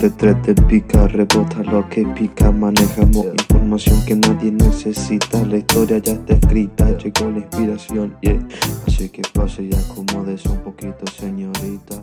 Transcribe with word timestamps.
de 0.00 0.08
tres 0.08 0.40
te 0.40 0.54
pica, 0.62 1.06
rebota 1.08 1.58
lo 1.70 1.86
que 1.90 2.06
pica, 2.14 2.50
manejamos 2.50 3.26
información 3.26 4.02
que 4.06 4.14
nadie 4.14 4.50
necesita, 4.50 5.44
la 5.44 5.58
historia 5.58 5.98
ya 5.98 6.12
está 6.12 6.32
escrita, 6.32 6.96
llegó 6.96 7.30
la 7.30 7.40
inspiración, 7.40 8.16
yeah. 8.22 8.38
Así 8.86 9.10
que 9.10 9.20
pase 9.34 9.64
y 9.64 9.70
acomódese 9.74 10.48
un 10.48 10.62
poquito, 10.62 11.06
señorita. 11.06 11.96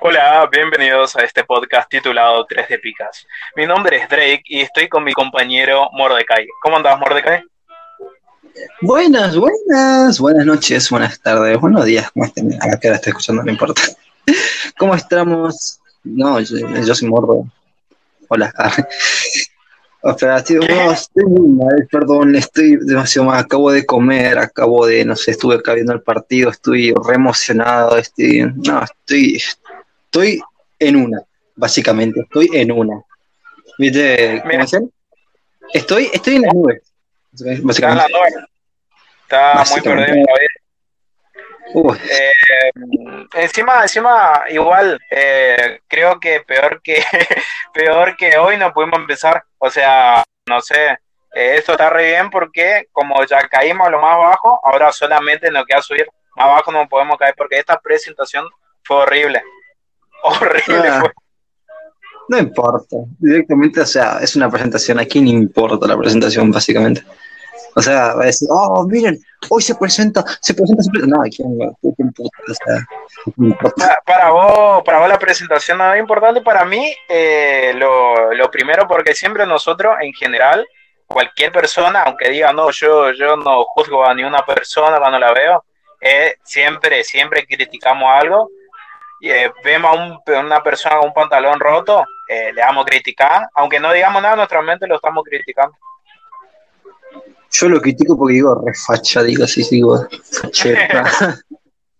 Hola, 0.00 0.48
bienvenidos 0.50 1.14
a 1.16 1.20
este 1.22 1.44
podcast 1.44 1.90
titulado 1.90 2.46
Tres 2.46 2.66
de 2.70 2.78
Picas. 2.78 3.26
Mi 3.54 3.66
nombre 3.66 3.98
es 3.98 4.08
Drake 4.08 4.44
y 4.46 4.60
estoy 4.62 4.88
con 4.88 5.04
mi 5.04 5.12
compañero 5.12 5.90
Mordecai. 5.92 6.46
¿Cómo 6.62 6.78
andás, 6.78 6.98
Mordecai? 6.98 7.42
Buenas, 8.80 9.36
buenas, 9.36 10.18
buenas 10.18 10.46
noches, 10.46 10.88
buenas 10.88 11.20
tardes, 11.20 11.60
buenos 11.60 11.84
días, 11.84 12.10
¿cómo 12.10 12.24
estén? 12.24 12.54
A 12.54 12.80
qué 12.80 12.88
hora 12.88 12.96
está 12.96 13.10
escuchando, 13.10 13.42
no 13.42 13.52
importa. 13.52 13.82
¿Cómo 14.78 14.94
estamos? 14.94 15.81
No, 16.04 16.40
yo, 16.40 16.94
soy 16.94 17.08
Mordo. 17.08 17.46
Hola. 18.28 18.52
O 20.04 20.18
sea, 20.18 20.38
estoy, 20.38 20.58
estoy 20.92 21.24
muy 21.26 21.46
mal, 21.46 21.86
perdón, 21.88 22.34
estoy 22.34 22.76
demasiado 22.76 23.28
mal, 23.28 23.38
acabo 23.38 23.70
de 23.70 23.86
comer, 23.86 24.36
acabo 24.36 24.84
de, 24.84 25.04
no 25.04 25.14
sé, 25.14 25.30
estuve 25.30 25.54
acá 25.54 25.74
viendo 25.74 25.92
el 25.92 26.02
partido, 26.02 26.50
estoy 26.50 26.92
re 27.06 27.14
emocionado, 27.14 27.96
estoy, 27.96 28.52
no, 28.66 28.82
estoy, 28.82 29.40
estoy 30.04 30.42
en 30.80 30.96
una, 30.96 31.22
básicamente, 31.54 32.18
estoy 32.18 32.50
en 32.52 32.72
una. 32.72 33.00
¿Viste? 33.78 34.42
¿Cómo 34.42 34.60
dicen? 34.60 34.92
Estoy, 35.72 36.10
estoy 36.12 36.34
en 36.34 36.42
las 36.42 36.54
nubes. 36.54 36.82
Básicamente. 37.62 38.12
Está, 39.22 39.62
Está 39.62 39.74
muy 39.74 39.80
perdido 39.82 40.26
eh, 41.74 42.32
encima, 43.34 43.82
encima, 43.82 44.44
igual, 44.48 44.98
eh, 45.10 45.80
creo 45.88 46.18
que 46.20 46.40
peor 46.40 46.80
que 46.82 47.02
peor 47.74 48.16
que 48.16 48.36
hoy 48.36 48.56
no 48.56 48.72
pudimos 48.72 48.98
empezar. 48.98 49.44
O 49.58 49.70
sea, 49.70 50.24
no 50.46 50.60
sé, 50.60 50.98
eh, 51.34 51.56
esto 51.56 51.72
está 51.72 51.90
re 51.90 52.10
bien 52.10 52.30
porque 52.30 52.88
como 52.92 53.24
ya 53.24 53.48
caímos 53.48 53.86
a 53.86 53.90
lo 53.90 54.00
más 54.00 54.18
bajo, 54.18 54.60
ahora 54.64 54.92
solamente 54.92 55.50
nos 55.50 55.64
queda 55.64 55.82
subir. 55.82 56.06
Más 56.36 56.46
abajo 56.46 56.72
no 56.72 56.88
podemos 56.88 57.16
caer 57.18 57.34
porque 57.36 57.58
esta 57.58 57.78
presentación 57.80 58.46
fue 58.84 58.96
horrible. 58.96 59.42
Horrible 60.24 60.88
ah. 60.88 61.02
No 62.28 62.38
importa, 62.38 62.96
directamente, 63.18 63.80
o 63.80 63.86
sea, 63.86 64.18
es 64.22 64.36
una 64.36 64.48
presentación, 64.48 65.00
a 65.00 65.04
quién 65.04 65.26
importa 65.26 65.86
la 65.86 65.98
presentación, 65.98 66.50
básicamente. 66.50 67.02
O 67.74 67.80
sea, 67.80 68.14
va 68.14 68.22
a 68.22 68.26
decir, 68.26 68.48
oh, 68.50 68.86
miren, 68.86 69.18
hoy 69.48 69.62
se 69.62 69.74
presenta, 69.74 70.22
se 70.40 70.54
presenta, 70.54 70.82
se 70.82 70.90
presenta. 70.90 71.16
No, 71.16 71.22
¿quién, 71.22 71.58
quién 71.96 72.12
puta? 72.12 72.38
O 72.48 73.70
sea, 73.74 73.98
para, 74.04 74.30
vos, 74.30 74.82
para 74.84 74.98
vos 74.98 75.08
la 75.08 75.18
presentación 75.18 75.78
no 75.78 75.94
es 75.94 76.00
importante. 76.00 76.42
Para 76.42 76.64
mí, 76.64 76.94
eh, 77.08 77.72
lo, 77.76 78.32
lo 78.34 78.50
primero, 78.50 78.86
porque 78.86 79.14
siempre 79.14 79.46
nosotros, 79.46 79.96
en 80.00 80.12
general, 80.12 80.66
cualquier 81.06 81.50
persona, 81.50 82.02
aunque 82.02 82.28
diga, 82.28 82.52
no, 82.52 82.70
yo, 82.70 83.12
yo 83.12 83.36
no 83.36 83.64
juzgo 83.64 84.04
a 84.04 84.14
ninguna 84.14 84.44
persona 84.44 84.98
cuando 84.98 85.18
la 85.18 85.32
veo, 85.32 85.64
eh, 86.00 86.36
siempre, 86.42 87.02
siempre 87.04 87.46
criticamos 87.46 88.08
algo. 88.10 88.50
Y, 89.20 89.30
eh, 89.30 89.52
vemos 89.64 90.20
a 90.26 90.40
una 90.40 90.62
persona 90.62 90.96
con 90.96 91.08
un 91.08 91.14
pantalón 91.14 91.58
roto, 91.60 92.04
le 92.28 92.54
damos 92.54 92.86
criticar, 92.86 93.46
aunque 93.54 93.78
no 93.78 93.92
digamos 93.92 94.22
nada, 94.22 94.36
nuestra 94.36 94.62
mente 94.62 94.86
lo 94.86 94.96
estamos 94.96 95.22
criticando. 95.22 95.76
Yo 97.52 97.68
lo 97.68 97.80
critico 97.80 98.16
porque 98.16 98.34
digo 98.34 98.62
refacha, 98.64 99.22
digo 99.22 99.44
así, 99.44 99.62
digo 99.70 100.08
fachera. 100.40 101.04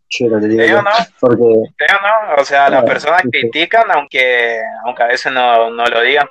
Yo 0.09 0.41
te 0.41 0.49
digo. 0.49 0.83
no? 0.83 0.91
Porque... 1.21 1.45
no? 1.45 2.35
O 2.39 2.45
sea, 2.45 2.69
las 2.69 2.85
personas 2.85 3.23
critican 3.31 3.91
aunque, 3.91 4.61
aunque 4.85 5.03
a 5.03 5.07
veces 5.07 5.33
no, 5.33 5.71
no 5.71 5.87
lo 5.87 6.01
digan. 6.03 6.29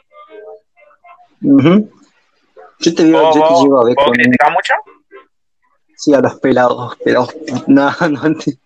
Yo 1.42 2.96
te 2.96 3.04
digo, 3.04 3.34
yo 3.34 3.48
te 3.48 3.64
llevo 3.64 3.82
a 3.82 3.86
ver 3.86 3.96
con... 3.96 4.12
criticas 4.12 4.52
mucho? 4.52 4.74
Sí, 5.96 6.14
a 6.14 6.20
los 6.20 6.40
pelados, 6.40 6.96
pelados. 6.98 7.36
No, 7.68 7.92
no, 8.08 8.38
te... 8.38 8.58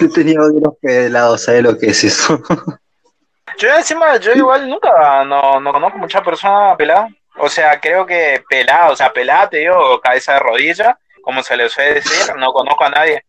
yo 0.00 0.10
tenía 0.10 0.40
odio 0.40 0.58
a 0.58 0.68
los 0.68 0.78
pelados, 0.78 1.42
¿sabes 1.42 1.62
lo 1.62 1.78
que 1.78 1.86
es 1.86 2.02
eso? 2.02 2.42
yo 3.58 3.68
encima, 3.76 4.16
yo 4.16 4.32
igual 4.32 4.68
nunca, 4.68 5.24
no, 5.24 5.60
no 5.60 5.72
conozco 5.72 5.98
muchas 5.98 6.22
personas 6.22 6.76
peladas. 6.76 7.12
O 7.38 7.48
sea, 7.48 7.80
creo 7.80 8.04
que 8.06 8.44
pelado, 8.48 8.92
o 8.92 8.96
sea, 8.96 9.12
pelada 9.12 9.48
te 9.50 9.58
digo, 9.58 10.00
cabeza 10.00 10.34
de 10.34 10.40
rodilla, 10.40 10.98
como 11.22 11.42
se 11.42 11.56
le 11.56 11.68
suele 11.68 11.94
decir, 11.94 12.34
no 12.36 12.52
conozco 12.52 12.84
a 12.84 12.90
nadie. 12.90 13.24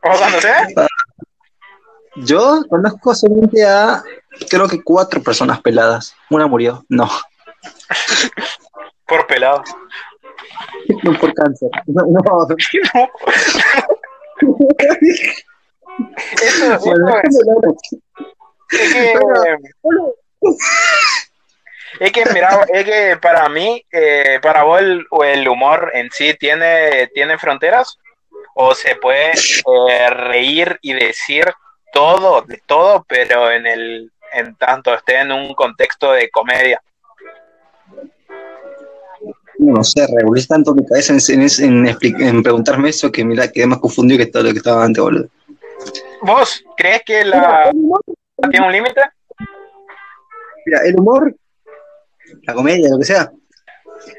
¿Cómo 0.00 0.16
conoces? 0.18 0.74
Yo 2.16 2.62
conozco 2.68 3.14
solamente 3.14 3.64
a, 3.64 4.02
creo 4.48 4.66
que 4.68 4.82
cuatro 4.82 5.22
personas 5.22 5.60
peladas. 5.60 6.14
Una 6.30 6.46
murió, 6.46 6.84
no. 6.88 7.10
por 9.06 9.26
pelado. 9.26 9.62
No 11.02 11.18
por 11.18 11.34
cáncer. 11.34 11.68
No, 11.86 12.02
no. 12.06 12.20
eso, 16.42 16.74
eso 16.74 16.92
es. 17.68 18.00
que, 18.92 19.14
es 22.00 22.12
que, 22.12 22.24
mira, 22.32 22.66
es 22.72 22.84
que 22.84 23.16
para 23.20 23.48
mí, 23.48 23.84
eh, 23.90 24.38
para 24.42 24.64
vos 24.64 24.80
el, 24.80 25.48
humor 25.48 25.90
en 25.94 26.10
sí 26.10 26.34
tiene, 26.38 27.08
tiene 27.14 27.38
fronteras 27.38 27.98
o 28.54 28.74
se 28.74 28.96
puede 28.96 29.32
eh, 29.32 30.10
reír 30.10 30.78
y 30.82 30.92
decir 30.94 31.44
todo, 31.92 32.42
de 32.42 32.60
todo, 32.66 33.04
pero 33.08 33.50
en 33.50 33.66
el 33.66 34.10
en 34.32 34.54
tanto 34.56 34.94
esté 34.94 35.20
en 35.20 35.32
un 35.32 35.54
contexto 35.54 36.12
de 36.12 36.30
comedia. 36.30 36.80
No 39.58 39.82
sé, 39.82 40.06
revolví 40.06 40.46
tanto 40.46 40.74
mi 40.74 40.84
cabeza 40.84 41.14
en, 41.32 41.86
en, 42.20 42.42
preguntarme 42.42 42.90
eso 42.90 43.10
que 43.10 43.24
mira, 43.24 43.50
quedé 43.50 43.66
más 43.66 43.78
confundido 43.78 44.18
que 44.18 44.30
todo 44.30 44.42
lo 44.42 44.52
que 44.52 44.58
estaba 44.58 44.84
antes, 44.84 45.02
boludo. 45.02 45.28
¿Vos 46.20 46.62
crees 46.76 47.02
que 47.04 47.24
la 47.24 47.72
tiene 48.50 48.66
un 48.66 48.72
límite? 48.72 49.00
Mira, 50.66 50.80
el 50.84 50.98
humor, 50.98 51.34
la 52.42 52.54
comedia, 52.54 52.90
lo 52.90 52.98
que 52.98 53.04
sea, 53.04 53.32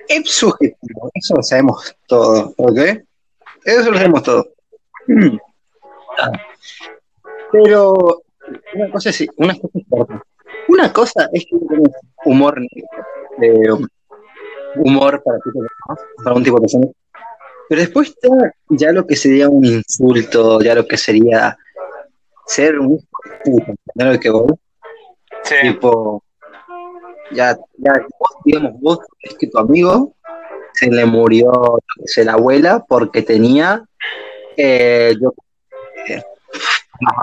es 0.08 0.32
subjetivo, 0.32 1.12
eso 1.14 1.36
lo 1.36 1.44
sabemos 1.44 1.96
todo, 2.08 2.54
¿ok? 2.58 2.80
Eso 3.66 3.92
lo 3.92 3.98
sabemos 3.98 4.24
todo. 4.24 4.48
Mm. 5.08 5.38
Pero 7.52 8.24
una 8.74 8.92
cosa 8.92 9.10
es 9.10 9.28
una 9.36 9.54
cosa 9.56 9.78
es 9.78 9.86
Una 10.70 10.94
cosa 10.94 11.30
es 11.34 11.46
que 11.46 11.58
tienes 11.58 11.92
humor 12.26 12.62
eh, 13.42 13.70
humor 14.76 15.22
para, 15.24 15.40
para 16.24 16.36
un 16.36 16.44
tipo 16.44 16.56
de 16.58 16.62
persona. 16.62 16.88
Pero 17.68 17.82
después 17.82 18.10
está 18.10 18.30
ya 18.70 18.94
lo 18.94 19.06
que 19.06 19.18
sería 19.18 19.50
un 19.50 19.66
insulto, 19.66 20.62
ya 20.62 20.76
lo 20.76 20.88
que 20.88 20.98
sería 20.98 21.58
ser 22.46 22.80
un 22.80 23.06
¿no? 23.96 24.14
Lo 24.14 24.20
que 24.20 24.30
vos, 24.30 24.54
sí. 25.44 25.56
tipo, 25.62 26.24
ya, 27.32 27.58
ya 27.78 27.94
vos, 28.20 28.30
digamos, 28.46 28.72
vos 28.80 29.00
es 29.22 29.36
que 29.36 29.48
tu 29.48 29.58
amigo 29.58 30.14
se 30.74 30.90
le 30.92 31.06
murió 31.06 31.80
se 32.06 32.24
la 32.24 32.34
abuela 32.34 32.86
porque 32.88 33.22
tenía 33.24 33.84
eh, 34.56 35.16
yo 35.20 35.34
eh, 36.08 36.22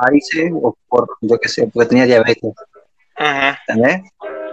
varices 0.02 0.52
o 0.54 0.76
por 0.88 1.08
yo 1.20 1.38
qué 1.38 1.48
sé, 1.48 1.68
porque 1.72 1.88
tenía 1.88 2.06
diabetes. 2.06 2.52
¿Entendés? 3.68 4.02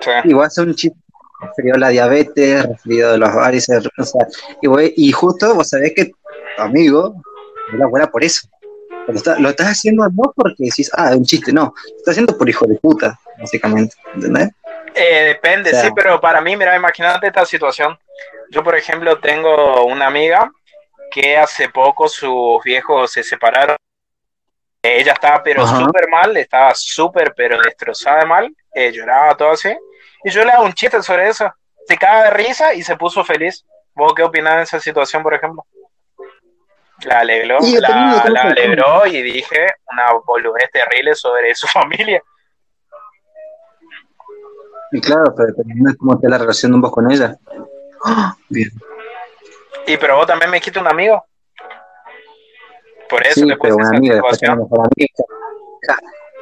Sí. 0.02 0.12
Igual 0.26 0.48
es 0.48 0.58
un 0.58 0.76
chiste 0.76 0.98
referido 1.42 1.76
a 1.76 1.80
la 1.80 1.90
diabetes, 1.90 2.66
referido 2.66 3.14
a 3.14 3.18
los 3.18 3.34
varices, 3.34 3.84
o 3.98 4.04
sea, 4.04 4.28
y, 4.62 5.08
y 5.08 5.12
justo 5.12 5.54
vos 5.56 5.70
sabés 5.70 5.94
que 5.96 6.06
tu 6.06 6.16
amigo 6.58 7.16
es 7.72 7.80
la 7.80 7.86
abuela 7.86 8.08
por 8.08 8.24
eso. 8.24 8.48
Lo, 9.08 9.40
lo, 9.40 9.50
estás 9.50 9.68
haciendo 9.68 10.08
no 10.08 10.34
porque 10.36 10.66
decís, 10.66 10.90
ah, 10.94 11.12
es 11.12 11.18
un 11.18 11.26
chiste, 11.26 11.52
no, 11.52 11.74
lo 11.76 11.98
estás 11.98 12.14
haciendo 12.14 12.38
por 12.38 12.48
hijo 12.48 12.68
de 12.68 12.76
puta, 12.76 13.20
básicamente, 13.40 13.96
¿entendés? 14.14 14.50
Eh, 14.94 15.24
depende, 15.26 15.74
sí, 15.74 15.90
pero 15.96 16.20
para 16.20 16.42
mí, 16.42 16.56
mira, 16.56 16.76
imagínate 16.76 17.28
esta 17.28 17.46
situación. 17.46 17.98
Yo, 18.50 18.64
por 18.64 18.76
ejemplo, 18.76 19.20
tengo 19.20 19.86
una 19.86 20.08
amiga 20.08 20.52
que 21.12 21.38
hace 21.38 21.70
poco 21.70 22.08
sus 22.08 22.64
viejos 22.64 23.12
se 23.12 23.24
separaron. 23.24 23.78
Ella 24.82 25.14
estaba 25.14 25.44
pero 25.44 25.66
súper 25.68 26.10
mal, 26.10 26.36
estaba 26.38 26.74
súper 26.74 27.34
pero 27.36 27.60
destrozada 27.62 28.22
de 28.22 28.26
mal, 28.26 28.56
eh, 28.74 28.92
lloraba 28.92 29.38
todo 29.38 29.52
así. 29.52 29.76
Y 30.24 30.30
yo 30.32 30.44
le 30.44 30.52
hago 30.52 30.64
un 30.64 30.74
chiste 30.74 31.02
sobre 31.04 31.30
eso. 31.30 31.54
Se 31.86 31.98
caga 31.98 32.26
de 32.26 32.32
risa 32.32 32.74
y 32.74 32.82
se 32.82 32.96
puso 32.98 33.24
feliz. 33.24 33.66
¿Vos 33.94 34.14
qué 34.16 34.24
opinás 34.24 34.58
de 34.58 34.64
esa 34.64 34.80
situación, 34.80 35.22
por 35.22 35.34
ejemplo? 35.34 35.66
La 37.04 37.20
alegró, 37.20 37.60
la, 37.80 38.24
la 38.30 38.42
alegró 38.44 39.08
y 39.08 39.22
dije 39.22 39.68
una 39.92 40.14
boludez 40.26 40.70
terrible 40.72 41.16
sobre 41.16 41.54
su 41.56 41.68
familia. 41.68 42.22
Y 44.92 45.00
claro, 45.02 45.34
pero 45.36 45.54
también 45.54 45.96
cómo 45.98 46.16
está 46.16 46.30
la 46.30 46.38
relación 46.38 46.72
de 46.74 46.80
vos 46.80 46.92
con 46.92 47.10
ella. 47.12 47.38
Bien. 48.50 48.70
Y 49.88 49.98
pero 49.98 50.18
vos 50.18 50.28
también 50.28 50.52
me 50.52 50.58
dijiste 50.58 50.80
un 50.80 50.88
amigo. 50.88 51.24
Por 53.10 53.26
eso 53.26 53.42
sí, 53.42 53.48
pero 53.62 53.76
una 53.76 53.90
amiga, 53.90 54.16
después 54.16 54.42
una 54.44 54.56
mejor 54.56 54.80
amiga. 54.80 55.14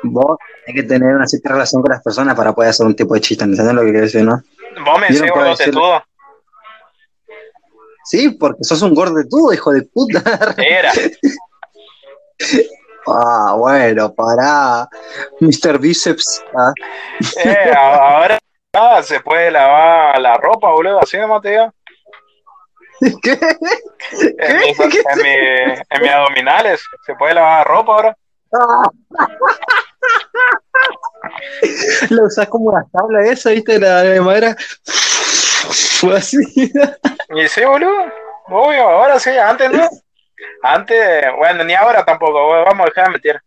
vos 0.03 0.37
tenés 0.65 0.81
que 0.81 0.87
tener 0.87 1.15
una 1.15 1.25
cierta 1.27 1.49
relación 1.49 1.81
con 1.81 1.91
las 1.91 2.03
personas 2.03 2.35
para 2.35 2.53
poder 2.53 2.69
hacer 2.69 2.85
un 2.85 2.95
tipo 2.95 3.13
de 3.15 3.21
chiste, 3.21 3.43
¿entendés 3.43 3.73
lo 3.73 3.81
que 3.81 3.89
quiero 3.89 4.05
decir, 4.05 4.23
no? 4.23 4.41
Vos 4.85 4.99
me 4.99 5.07
Yo 5.15 5.25
no 5.25 5.43
decirle- 5.43 5.73
todo. 5.73 6.03
Sí, 8.05 8.29
porque 8.31 8.63
sos 8.63 8.81
un 8.81 8.93
gordo 8.95 9.15
de 9.15 9.25
todo, 9.27 9.53
hijo 9.53 9.71
de 9.71 9.83
puta. 9.83 10.21
Era. 10.57 10.91
ah, 13.07 13.55
bueno, 13.57 14.13
pará. 14.13 14.87
Mr. 15.39 15.77
Biceps. 15.79 16.43
Ah. 16.55 16.73
Eh, 17.43 17.73
ahora 17.77 18.39
ah, 18.73 19.01
se 19.03 19.19
puede 19.19 19.51
lavar 19.51 20.19
la 20.19 20.35
ropa, 20.37 20.69
boludo. 20.71 20.99
Así 21.01 21.17
nomás 21.17 21.41
te 21.41 21.49
digo. 21.51 21.73
¿Qué? 23.23 23.39
En, 24.39 24.57
mis, 24.57 24.79
en, 24.79 25.17
mi- 25.23 25.79
en 25.89 26.01
mis 26.01 26.11
abdominales. 26.11 26.81
Se 27.05 27.15
puede 27.15 27.33
lavar 27.35 27.59
la 27.59 27.63
ropa 27.63 27.93
ahora. 27.93 28.17
Lo 32.09 32.25
usás 32.25 32.47
como 32.49 32.69
una 32.69 32.85
tabla 32.91 33.21
esa, 33.27 33.51
¿viste? 33.51 33.79
La 33.79 34.01
de 34.03 34.21
madera. 34.21 34.55
Fue 35.99 36.17
así. 36.17 36.37
Y 37.35 37.47
sí, 37.47 37.63
boludo. 37.63 38.05
Obvio, 38.47 38.89
ahora 38.89 39.19
sí, 39.19 39.29
antes 39.31 39.71
no. 39.71 39.87
Antes, 40.63 41.25
bueno, 41.37 41.63
ni 41.63 41.73
ahora 41.73 42.05
tampoco. 42.05 42.49
Vamos 42.49 42.81
a 42.81 42.85
dejar 42.85 43.05
de 43.05 43.11
mentir. 43.11 43.41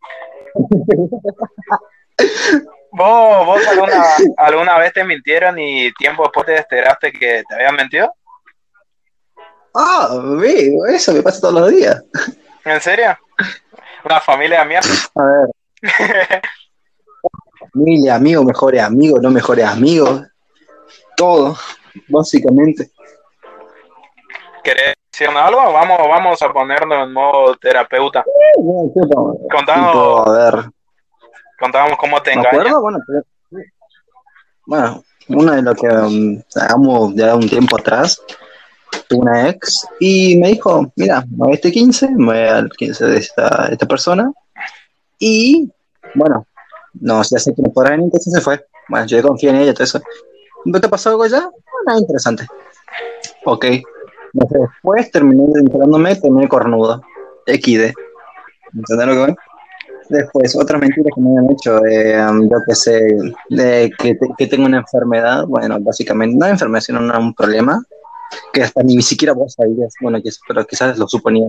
¿Vos, 2.95 3.47
vos 3.47 3.67
alguna, 3.67 4.05
alguna 4.37 4.79
vez 4.79 4.93
te 4.93 5.03
mintieron 5.03 5.59
y 5.59 5.91
tiempo 5.95 6.25
después 6.25 6.45
te 6.45 6.59
enteraste 6.59 7.11
que 7.11 7.43
te 7.49 7.55
habían 7.55 7.75
mentido? 7.75 8.13
Ah, 9.75 10.21
ve, 10.39 10.77
eso 10.89 11.15
me 11.15 11.23
pasa 11.23 11.41
todos 11.41 11.55
los 11.55 11.71
días. 11.71 12.05
¿En 12.65 12.81
serio? 12.81 13.19
Una 14.05 14.21
familia 14.21 14.61
de 14.61 14.67
mierda. 14.67 14.89
A 15.15 15.25
ver. 15.25 15.49
Familia, 17.73 18.15
amigos, 18.17 18.45
mejores 18.45 18.83
amigos, 18.83 19.23
no 19.23 19.31
mejores 19.31 19.65
amigos. 19.65 20.25
Todo, 21.17 21.57
básicamente. 22.09 22.91
¿Querés 24.63 24.95
decirme 25.11 25.41
algo? 25.41 25.73
Vamos, 25.73 25.99
vamos 26.09 26.43
a 26.43 26.53
ponernos 26.53 27.05
en 27.07 27.13
modo 27.13 27.57
terapeuta. 27.57 28.25
Contanos, 29.51 29.93
Tipo, 29.93 30.29
a 30.31 30.51
ver. 30.51 30.65
contanos 31.59 31.99
cómo 31.99 32.21
te 32.23 32.31
¿Me 32.31 32.41
engañan. 32.43 32.61
acuerdo? 32.61 32.81
Bueno, 32.81 32.99
pero- 33.07 33.23
bueno, 34.67 35.05
una 35.29 35.57
de 35.57 35.63
lo 35.63 35.75
que 35.75 35.89
um, 35.89 36.41
hagamos 36.55 37.15
ya 37.15 37.35
un 37.35 37.49
tiempo 37.49 37.77
atrás, 37.79 38.21
tuve 39.09 39.21
una 39.21 39.49
ex 39.49 39.87
y 40.01 40.37
me 40.37 40.49
dijo, 40.49 40.93
mira, 40.97 41.23
me 41.23 41.37
voy 41.39 41.53
a 41.53 41.55
este 41.55 41.73
15, 41.73 42.11
me 42.11 42.27
voy 42.27 42.39
al 42.39 42.71
15 42.71 43.05
de 43.07 43.19
esta, 43.19 43.69
esta 43.71 43.87
persona 43.87 44.33
y, 45.19 45.69
bueno, 46.15 46.47
no, 47.01 47.23
ya 47.23 47.39
sé 47.39 47.55
que 47.55 47.63
no 47.63 47.71
podrá 47.73 47.91
venir, 47.91 48.05
entonces 48.05 48.33
se 48.33 48.41
fue. 48.41 48.65
Bueno, 48.89 49.07
yo 49.07 49.23
confío 49.23 49.51
en 49.51 49.57
ella, 49.57 49.73
todo 49.75 49.85
eso. 49.85 50.01
¿No 50.65 50.81
te 50.81 50.89
pasó 50.89 51.11
algo 51.11 51.27
ya? 51.27 51.49
Nada 51.87 51.99
interesante. 51.99 52.47
Ok. 53.45 53.67
Después 54.33 55.11
terminé 55.11 55.45
enterándome, 55.55 56.17
terminé 56.17 56.49
cornudo. 56.49 57.03
XD. 57.47 57.93
¿Entendés 58.75 59.07
lo 59.07 59.13
que 59.13 59.19
voy? 59.19 59.35
Después, 60.09 60.57
otras 60.57 60.81
mentiras 60.81 61.11
que 61.15 61.21
me 61.21 61.39
han 61.39 61.51
hecho, 61.51 61.85
eh, 61.87 62.17
yo 62.51 62.57
que 62.67 62.75
sé, 62.75 63.01
de 63.51 63.91
que, 63.99 64.15
te- 64.15 64.29
que 64.37 64.47
tengo 64.47 64.67
una 64.67 64.79
enfermedad, 64.79 65.45
bueno, 65.47 65.79
básicamente, 65.81 66.37
no 66.37 66.47
enfermedad, 66.47 66.83
sino 66.83 66.99
una- 67.01 67.19
un 67.19 67.35
problema, 67.35 67.83
que 68.53 68.63
hasta 68.63 68.83
ni 68.83 69.01
siquiera 69.03 69.33
vos 69.33 69.55
sabías, 69.55 69.95
bueno, 70.01 70.19
pero 70.49 70.67
quizás 70.67 70.99
lo 70.99 71.07
suponía. 71.09 71.49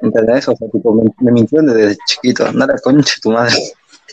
¿Entendés? 0.00 0.48
O 0.48 0.56
sea, 0.56 0.68
tipo, 0.68 0.92
me, 0.94 1.04
me 1.20 1.30
mintieron 1.32 1.66
desde 1.66 1.96
chiquito, 2.06 2.50
no 2.52 2.66
la 2.66 2.74
concha 2.82 3.14
tu 3.22 3.30
madre. 3.30 3.54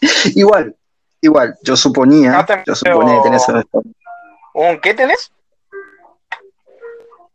igual, 0.35 0.75
igual, 1.21 1.55
yo 1.63 1.75
suponía, 1.75 2.31
No 2.33 2.45
yo 2.67 2.75
suponía 2.75 3.15
que. 3.23 3.61
¿Un 4.53 4.79
qué 4.81 4.93
tenés? 4.93 5.31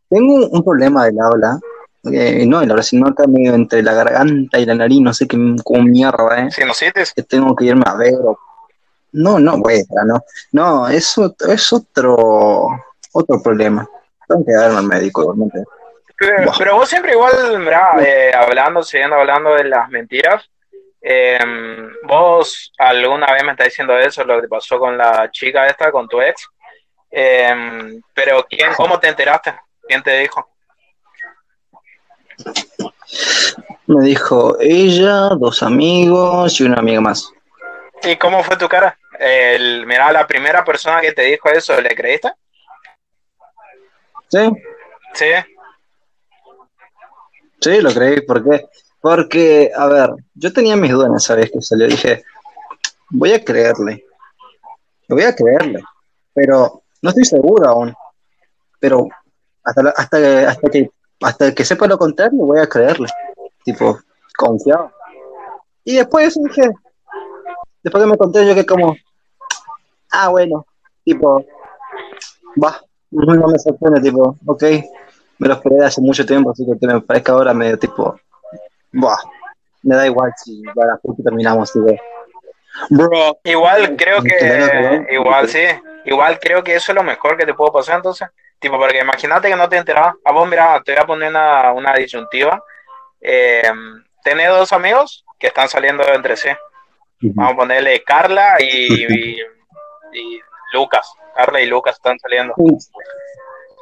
Tengo 0.08 0.34
un, 0.34 0.48
un 0.50 0.64
problema 0.64 1.04
del 1.06 1.16
habla, 1.20 1.58
eh, 2.12 2.44
no 2.46 2.60
del 2.60 2.70
habla, 2.70 2.82
sino 2.82 3.08
acá 3.08 3.24
medio 3.26 3.54
entre 3.54 3.82
la 3.82 3.94
garganta 3.94 4.58
y 4.58 4.66
la 4.66 4.74
nariz, 4.74 5.00
no 5.00 5.12
sé 5.14 5.26
qué 5.26 5.36
como 5.64 5.82
mierda, 5.82 6.40
eh. 6.46 6.50
Sinusitis. 6.50 7.12
que 7.12 7.22
tengo 7.22 7.54
que 7.56 7.64
irme 7.64 7.84
a 7.86 7.94
ver. 7.94 8.14
o- 8.24 8.38
No, 9.12 9.38
no, 9.38 9.58
bueno, 9.58 9.84
no. 10.06 10.24
No, 10.52 10.88
es 10.88 11.16
otro, 11.18 11.52
es 11.52 11.72
otro, 11.72 12.16
otro 13.12 13.42
problema. 13.42 13.88
Tengo 14.28 14.44
que 14.44 14.52
darme 14.52 14.78
al 14.78 14.86
médico, 14.86 15.22
igualmente. 15.22 15.62
Pero, 16.18 16.76
vos 16.76 16.88
siempre 16.88 17.12
igual, 17.12 17.58
mirá, 17.58 17.90
eh, 18.00 18.32
hablando, 18.34 18.82
siguiendo 18.82 19.16
hablando 19.16 19.54
de 19.54 19.64
las 19.64 19.88
mentiras, 19.90 20.48
eh, 21.02 21.38
vos 22.04 22.72
alguna 22.78 23.26
vez 23.32 23.44
me 23.44 23.50
estás 23.52 23.66
diciendo 23.66 23.96
eso, 23.98 24.24
lo 24.24 24.36
que 24.36 24.42
te 24.42 24.48
pasó 24.48 24.78
con 24.78 24.96
la 24.96 25.28
chica 25.30 25.66
esta, 25.66 25.90
con 25.90 26.08
tu 26.08 26.20
ex, 26.22 26.46
eh, 27.10 28.00
pero 28.14 28.46
¿quién, 28.48 28.72
¿cómo 28.76 28.98
te 28.98 29.08
enteraste? 29.08 29.54
¿Quién 29.86 30.02
te 30.02 30.18
dijo? 30.18 30.48
Me 33.86 34.04
dijo 34.04 34.56
ella, 34.60 35.30
dos 35.38 35.62
amigos 35.62 36.60
y 36.60 36.64
una 36.64 36.78
amiga 36.78 37.00
más. 37.00 37.30
¿Y 38.02 38.16
cómo 38.16 38.42
fue 38.42 38.56
tu 38.56 38.68
cara? 38.68 38.98
El, 39.18 39.86
mirá, 39.86 40.10
la 40.12 40.26
primera 40.26 40.64
persona 40.64 41.00
que 41.00 41.12
te 41.12 41.22
dijo 41.22 41.48
eso, 41.50 41.80
¿le 41.80 41.94
creíste? 41.94 42.32
¿Sí? 44.28 44.50
Sí. 45.12 45.30
Sí, 47.60 47.80
lo 47.80 47.92
creí. 47.92 48.20
¿Por 48.22 48.42
qué? 48.42 48.66
Porque, 49.00 49.70
a 49.76 49.86
ver, 49.86 50.10
yo 50.34 50.52
tenía 50.52 50.76
mis 50.76 50.90
dudas 50.90 51.10
esa 51.22 51.34
vez 51.34 51.50
que 51.50 51.60
salió. 51.60 51.86
Dije, 51.86 52.24
voy 53.10 53.32
a 53.32 53.44
creerle. 53.44 54.04
Voy 55.08 55.22
a 55.22 55.34
creerle. 55.34 55.82
Pero 56.32 56.82
no 57.00 57.10
estoy 57.10 57.24
seguro 57.24 57.68
aún. 57.68 57.94
Pero 58.80 59.08
hasta, 59.64 59.82
la- 59.82 59.94
hasta, 59.96 60.18
que- 60.18 60.46
hasta, 60.46 60.70
que, 60.70 60.90
hasta 61.22 61.54
que 61.54 61.64
sepa 61.64 61.86
lo 61.86 61.98
contrario, 61.98 62.38
voy 62.38 62.60
a 62.60 62.66
creerle. 62.66 63.08
Tipo, 63.64 63.98
confiado. 64.36 64.92
Y 65.84 65.96
después 65.96 66.34
dije, 66.42 66.70
después 67.82 68.04
que 68.04 68.10
me 68.10 68.16
conté, 68.16 68.46
yo 68.46 68.54
que 68.54 68.66
como, 68.66 68.96
ah, 70.10 70.28
bueno, 70.28 70.66
tipo, 71.04 71.44
va, 72.62 72.80
no 73.10 73.46
me 73.48 73.58
sorprende, 73.58 74.00
tipo, 74.00 74.36
ok, 74.46 74.62
me 75.38 75.48
lo 75.48 75.54
esperé 75.54 75.84
hace 75.84 76.00
mucho 76.00 76.24
tiempo, 76.24 76.50
así 76.50 76.64
que 76.66 76.78
que 76.78 76.86
me 76.86 77.00
parezca 77.00 77.32
ahora 77.32 77.52
medio 77.54 77.78
tipo, 77.78 78.18
buah, 78.92 79.18
me 79.82 79.96
da 79.96 80.06
igual 80.06 80.32
si 80.42 80.62
ya 80.62 80.86
la 80.86 80.96
puta 80.96 81.22
terminamos, 81.22 81.72
tipo, 81.72 81.86
bro, 82.90 83.38
Igual 83.44 83.96
creo 83.96 84.22
que, 84.22 84.36
Claro, 84.38 85.04
igual 85.10 85.48
sí, 85.48 85.64
igual 86.06 86.38
creo 86.40 86.62
que 86.64 86.74
eso 86.76 86.92
es 86.92 86.96
lo 86.96 87.02
mejor 87.02 87.36
que 87.36 87.44
te 87.46 87.54
puedo 87.54 87.72
pasar 87.72 87.96
entonces. 87.96 88.28
Tipo, 88.64 88.78
porque 88.78 89.00
imagínate 89.00 89.48
que 89.50 89.56
no 89.56 89.68
te 89.68 89.76
enterabas. 89.76 90.14
A 90.24 90.32
vos, 90.32 90.48
mira, 90.48 90.80
te 90.82 90.92
voy 90.94 91.02
a 91.02 91.06
poner 91.06 91.28
una, 91.28 91.70
una 91.72 91.92
disyuntiva. 91.92 92.64
Eh, 93.20 93.62
tenés 94.22 94.48
dos 94.48 94.72
amigos 94.72 95.22
que 95.38 95.48
están 95.48 95.68
saliendo 95.68 96.02
entre 96.14 96.34
sí. 96.34 96.48
Vamos 97.20 97.52
a 97.52 97.56
ponerle 97.56 98.02
Carla 98.02 98.56
y, 98.60 98.64
y- 99.36 99.36
y 100.14 100.40
Lucas. 100.72 101.12
Carla 101.36 101.60
y 101.60 101.66
Lucas 101.66 101.96
están 101.96 102.18
saliendo. 102.18 102.54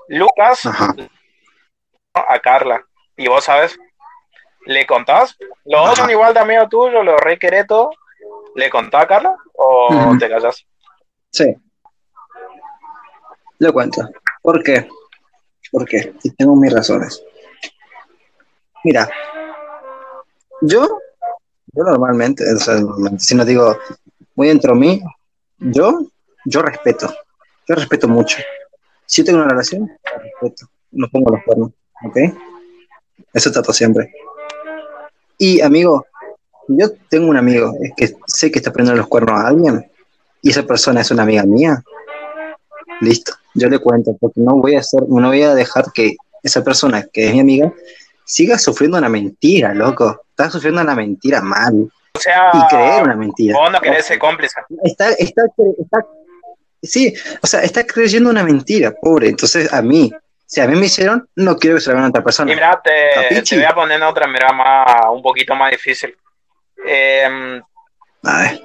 Lucas 0.09 0.67
Ajá. 0.67 0.93
a 2.15 2.39
Carla. 2.41 2.85
Y 3.17 3.29
vos 3.29 3.45
sabes, 3.45 3.79
¿le 4.67 4.85
contás? 4.85 5.39
¿Los 5.65 5.87
dos 5.87 5.97
son 5.97 6.11
igual 6.11 6.35
de 6.35 6.41
amigos 6.41 6.69
tuyos? 6.71 7.05
¿Los 7.05 7.21
re 7.21 7.39
querés 7.39 7.69
todo? 7.69 7.91
¿Le 8.57 8.69
contás 8.69 9.05
a 9.05 9.07
Carla? 9.07 9.37
¿O 9.55 10.17
te 10.19 10.29
callas? 10.29 10.67
Sí. 11.31 11.55
Lo 13.61 13.73
cuento. 13.73 14.03
¿Por 14.43 14.63
qué? 14.63 14.89
¿Por 15.71 15.87
qué? 15.87 16.13
Y 16.23 16.31
tengo 16.31 16.57
mis 16.57 16.73
razones. 16.73 17.23
Mira, 18.85 19.09
yo, 20.61 21.01
yo 21.73 21.85
normalmente, 21.85 22.45
si 23.19 23.35
no 23.35 23.45
digo 23.45 23.79
muy 24.35 24.49
dentro 24.49 24.75
de 24.75 24.81
mí, 24.81 25.03
yo, 25.59 26.07
yo 26.45 26.63
respeto. 26.63 27.15
Yo 27.69 27.77
respeto 27.77 28.09
mucho. 28.09 28.39
Si 29.07 29.23
yo 29.23 29.27
tengo 29.27 29.39
una 29.39 29.49
relación, 29.49 29.91
la 30.05 30.19
respeto. 30.19 30.67
No 30.91 31.09
pongo 31.09 31.31
los 31.31 31.45
cuernos, 31.45 31.71
¿ok? 32.05 32.17
Eso 33.33 33.53
trato 33.53 33.73
siempre. 33.73 34.13
Y 35.39 35.61
amigo, 35.61 36.07
yo 36.69 36.93
tengo 37.09 37.29
un 37.29 37.37
amigo 37.37 37.73
que 37.97 38.15
sé 38.27 38.51
que 38.51 38.59
está 38.59 38.73
poniendo 38.73 38.97
los 38.97 39.09
cuernos 39.09 39.39
a 39.41 39.49
alguien 39.49 39.91
y 40.43 40.51
esa 40.51 40.65
persona 40.65 41.01
es 41.01 41.11
una 41.11 41.23
amiga 41.23 41.45
mía, 41.45 41.83
listo, 43.03 43.33
yo 43.55 43.69
le 43.69 43.79
cuento, 43.79 44.17
porque 44.21 44.41
no 44.41 44.57
voy 44.57 44.77
a 44.77 44.81
hacer, 44.81 45.03
no 45.09 45.29
voy 45.29 45.43
a 45.43 45.55
dejar 45.55 45.85
que 45.93 46.17
esa 46.43 46.63
persona 46.65 47.05
que 47.13 47.27
es 47.29 47.33
mi 47.35 47.41
amiga 47.41 47.73
siga 48.25 48.59
sufriendo 48.59 48.99
una 48.99 49.09
mentira, 49.09 49.75
loco. 49.75 50.23
Está 50.31 50.49
sufriendo 50.51 50.81
una 50.81 50.95
mentira 50.95 51.41
mal. 51.43 51.89
O 52.15 52.19
sea, 52.19 52.51
Y 52.55 52.67
creer 52.69 53.03
una 53.05 53.17
mentira. 53.17 53.59
vos 53.59 53.71
no 53.71 53.81
querés 53.81 54.07
ser 54.07 54.19
cómplice. 54.19 54.61
Está, 54.85 55.11
está, 55.11 55.43
está, 55.79 56.07
sí, 56.83 57.13
o 57.43 57.47
sea, 57.47 57.61
está 57.63 57.85
creyendo 57.87 58.31
una 58.31 58.43
mentira, 58.43 58.93
pobre. 58.93 59.29
Entonces, 59.29 59.73
a 59.73 59.83
mí, 59.83 60.11
si 60.47 60.61
a 60.61 60.67
mí 60.67 60.79
me 60.79 60.87
hicieron, 60.87 61.29
no 61.37 61.57
quiero 61.57 61.77
que 61.77 61.83
se 61.83 61.91
lo 61.91 61.95
hagan 61.97 62.07
a 62.07 62.09
otra 62.11 62.21
Y 62.21 62.25
persona. 62.25 62.55
mira, 62.55 62.81
te, 62.83 62.91
Capichi. 63.15 63.57
te 63.57 63.63
voy 63.63 63.71
a 63.71 63.75
poner 63.75 64.03
otra, 64.03 64.27
mira, 64.27 64.53
más, 64.53 64.87
un 65.13 65.23
poquito 65.23 65.55
más 65.55 65.71
difícil. 65.71 66.15
Eh, 66.87 67.61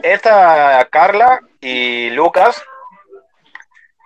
Esta 0.04 0.88
Carla 0.92 1.40
y 1.62 2.10
Lucas, 2.12 2.62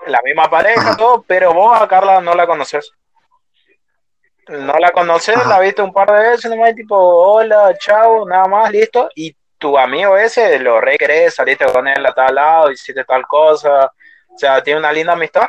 la 0.07 0.21
misma 0.23 0.49
pareja, 0.49 0.95
todo, 0.97 1.23
pero 1.27 1.53
vos 1.53 1.79
a 1.79 1.87
Carla 1.87 2.21
no 2.21 2.33
la 2.33 2.47
conoces. 2.47 2.91
No 4.47 4.73
la 4.79 4.91
conoces, 4.91 5.45
la 5.45 5.59
viste 5.59 5.81
un 5.81 5.93
par 5.93 6.11
de 6.11 6.29
veces 6.29 6.49
nomás, 6.49 6.75
tipo, 6.75 6.95
hola, 6.97 7.73
chao, 7.77 8.27
nada 8.27 8.47
más, 8.47 8.71
listo. 8.71 9.09
Y 9.15 9.35
tu 9.57 9.77
amigo 9.77 10.17
ese 10.17 10.59
lo 10.59 10.81
re 10.81 10.97
querés, 10.97 11.35
saliste 11.35 11.65
con 11.71 11.87
él 11.87 12.05
a 12.05 12.13
tal 12.13 12.35
lado, 12.35 12.71
hiciste 12.71 13.05
tal 13.05 13.25
cosa. 13.27 13.91
O 14.33 14.37
sea, 14.37 14.61
tiene 14.63 14.79
una 14.79 14.91
linda 14.91 15.13
amistad. 15.13 15.47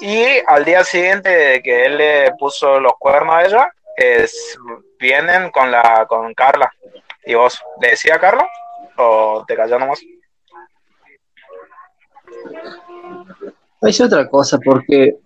Y 0.00 0.24
al 0.46 0.64
día 0.64 0.82
siguiente 0.82 1.28
de 1.28 1.62
que 1.62 1.84
él 1.86 1.98
le 1.98 2.32
puso 2.38 2.80
los 2.80 2.94
cuernos 2.98 3.34
a 3.34 3.44
ella, 3.44 3.72
es, 3.96 4.58
vienen 4.98 5.50
con 5.50 5.70
la 5.70 6.06
con 6.08 6.34
Carla. 6.34 6.72
¿Y 7.24 7.34
vos 7.34 7.62
le 7.80 7.90
decía 7.90 8.16
a 8.16 8.20
Carla? 8.20 8.48
¿O 8.96 9.44
te 9.46 9.54
calló 9.54 9.78
nomás? 9.78 10.00
Es 13.82 14.00
otra 14.00 14.28
cosa, 14.28 14.58
porque 14.58 15.16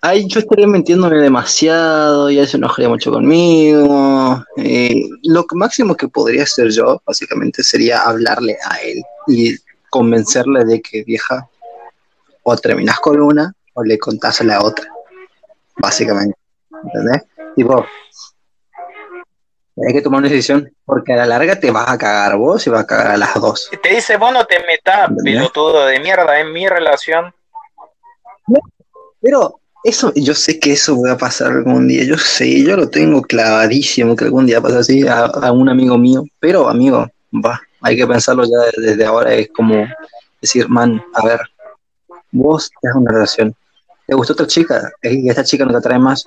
ahí 0.00 0.26
yo 0.26 0.40
estaría 0.40 0.66
mintiéndome 0.66 1.18
demasiado 1.18 2.30
y 2.30 2.38
eso 2.38 2.56
enojaría 2.56 2.88
mucho 2.88 3.10
conmigo. 3.12 4.42
Eh, 4.56 5.02
lo 5.24 5.44
máximo 5.52 5.94
que 5.94 6.08
podría 6.08 6.44
hacer 6.44 6.70
yo, 6.70 7.02
básicamente, 7.04 7.62
sería 7.62 8.00
hablarle 8.02 8.56
a 8.64 8.76
él 8.78 9.02
y 9.26 9.56
convencerle 9.90 10.64
de 10.64 10.80
que, 10.80 11.04
vieja, 11.04 11.48
o 12.42 12.56
terminas 12.56 12.98
con 13.00 13.20
una 13.20 13.52
o 13.74 13.84
le 13.84 13.98
contás 13.98 14.40
a 14.40 14.44
la 14.44 14.62
otra. 14.62 14.88
Básicamente. 15.76 16.36
¿Entendés? 16.82 17.22
Tipo, 17.56 17.84
hay 19.86 19.92
que 19.92 20.02
tomar 20.02 20.20
una 20.20 20.28
decisión 20.28 20.70
porque 20.84 21.12
a 21.12 21.16
la 21.16 21.26
larga 21.26 21.58
te 21.58 21.70
vas 21.70 21.88
a 21.88 21.98
cagar 21.98 22.36
vos 22.36 22.66
y 22.66 22.70
vas 22.70 22.84
a 22.84 22.86
cagar 22.86 23.10
a 23.12 23.16
las 23.16 23.34
dos. 23.34 23.70
Te 23.82 23.90
dice, 23.90 24.16
vos 24.16 24.32
no 24.32 24.46
te 24.46 24.60
metas, 24.60 25.10
pelotudo 25.22 25.86
de 25.86 26.00
mierda, 26.00 26.40
en 26.40 26.52
mi 26.52 26.66
relación. 26.68 27.34
Pero 29.20 29.60
eso, 29.84 30.12
yo 30.14 30.34
sé 30.34 30.58
que 30.58 30.72
eso 30.72 31.00
va 31.00 31.12
a 31.12 31.18
pasar 31.18 31.52
algún 31.52 31.88
día, 31.88 32.04
yo 32.04 32.16
sé, 32.16 32.62
yo 32.62 32.76
lo 32.76 32.88
tengo 32.88 33.22
clavadísimo 33.22 34.16
que 34.16 34.24
algún 34.24 34.46
día 34.46 34.60
pasa 34.60 34.80
así 34.80 35.06
a, 35.06 35.24
a 35.24 35.52
un 35.52 35.68
amigo 35.68 35.96
mío, 35.96 36.24
pero 36.38 36.68
amigo, 36.68 37.06
va, 37.32 37.60
hay 37.80 37.96
que 37.96 38.06
pensarlo 38.06 38.44
ya 38.44 38.80
desde 38.80 39.04
ahora, 39.04 39.34
es 39.34 39.48
como 39.48 39.86
decir, 40.40 40.68
man, 40.68 41.02
a 41.14 41.24
ver, 41.24 41.40
vos 42.30 42.70
tenés 42.80 42.96
una 42.96 43.12
relación, 43.12 43.54
te 44.06 44.14
gustó 44.14 44.34
otra 44.34 44.46
chica, 44.46 44.90
y 45.02 45.28
esta 45.28 45.44
chica 45.44 45.64
no 45.64 45.72
te 45.72 45.78
atrae 45.78 45.98
más, 45.98 46.24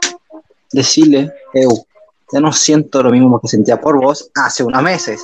decirle, 0.71 1.31
eu, 1.53 1.85
ya 2.33 2.39
no 2.39 2.51
siento 2.51 3.03
lo 3.03 3.11
mismo 3.11 3.39
que 3.39 3.47
sentía 3.47 3.79
por 3.79 3.99
vos 4.01 4.29
hace 4.33 4.63
unos 4.63 4.81
meses. 4.81 5.23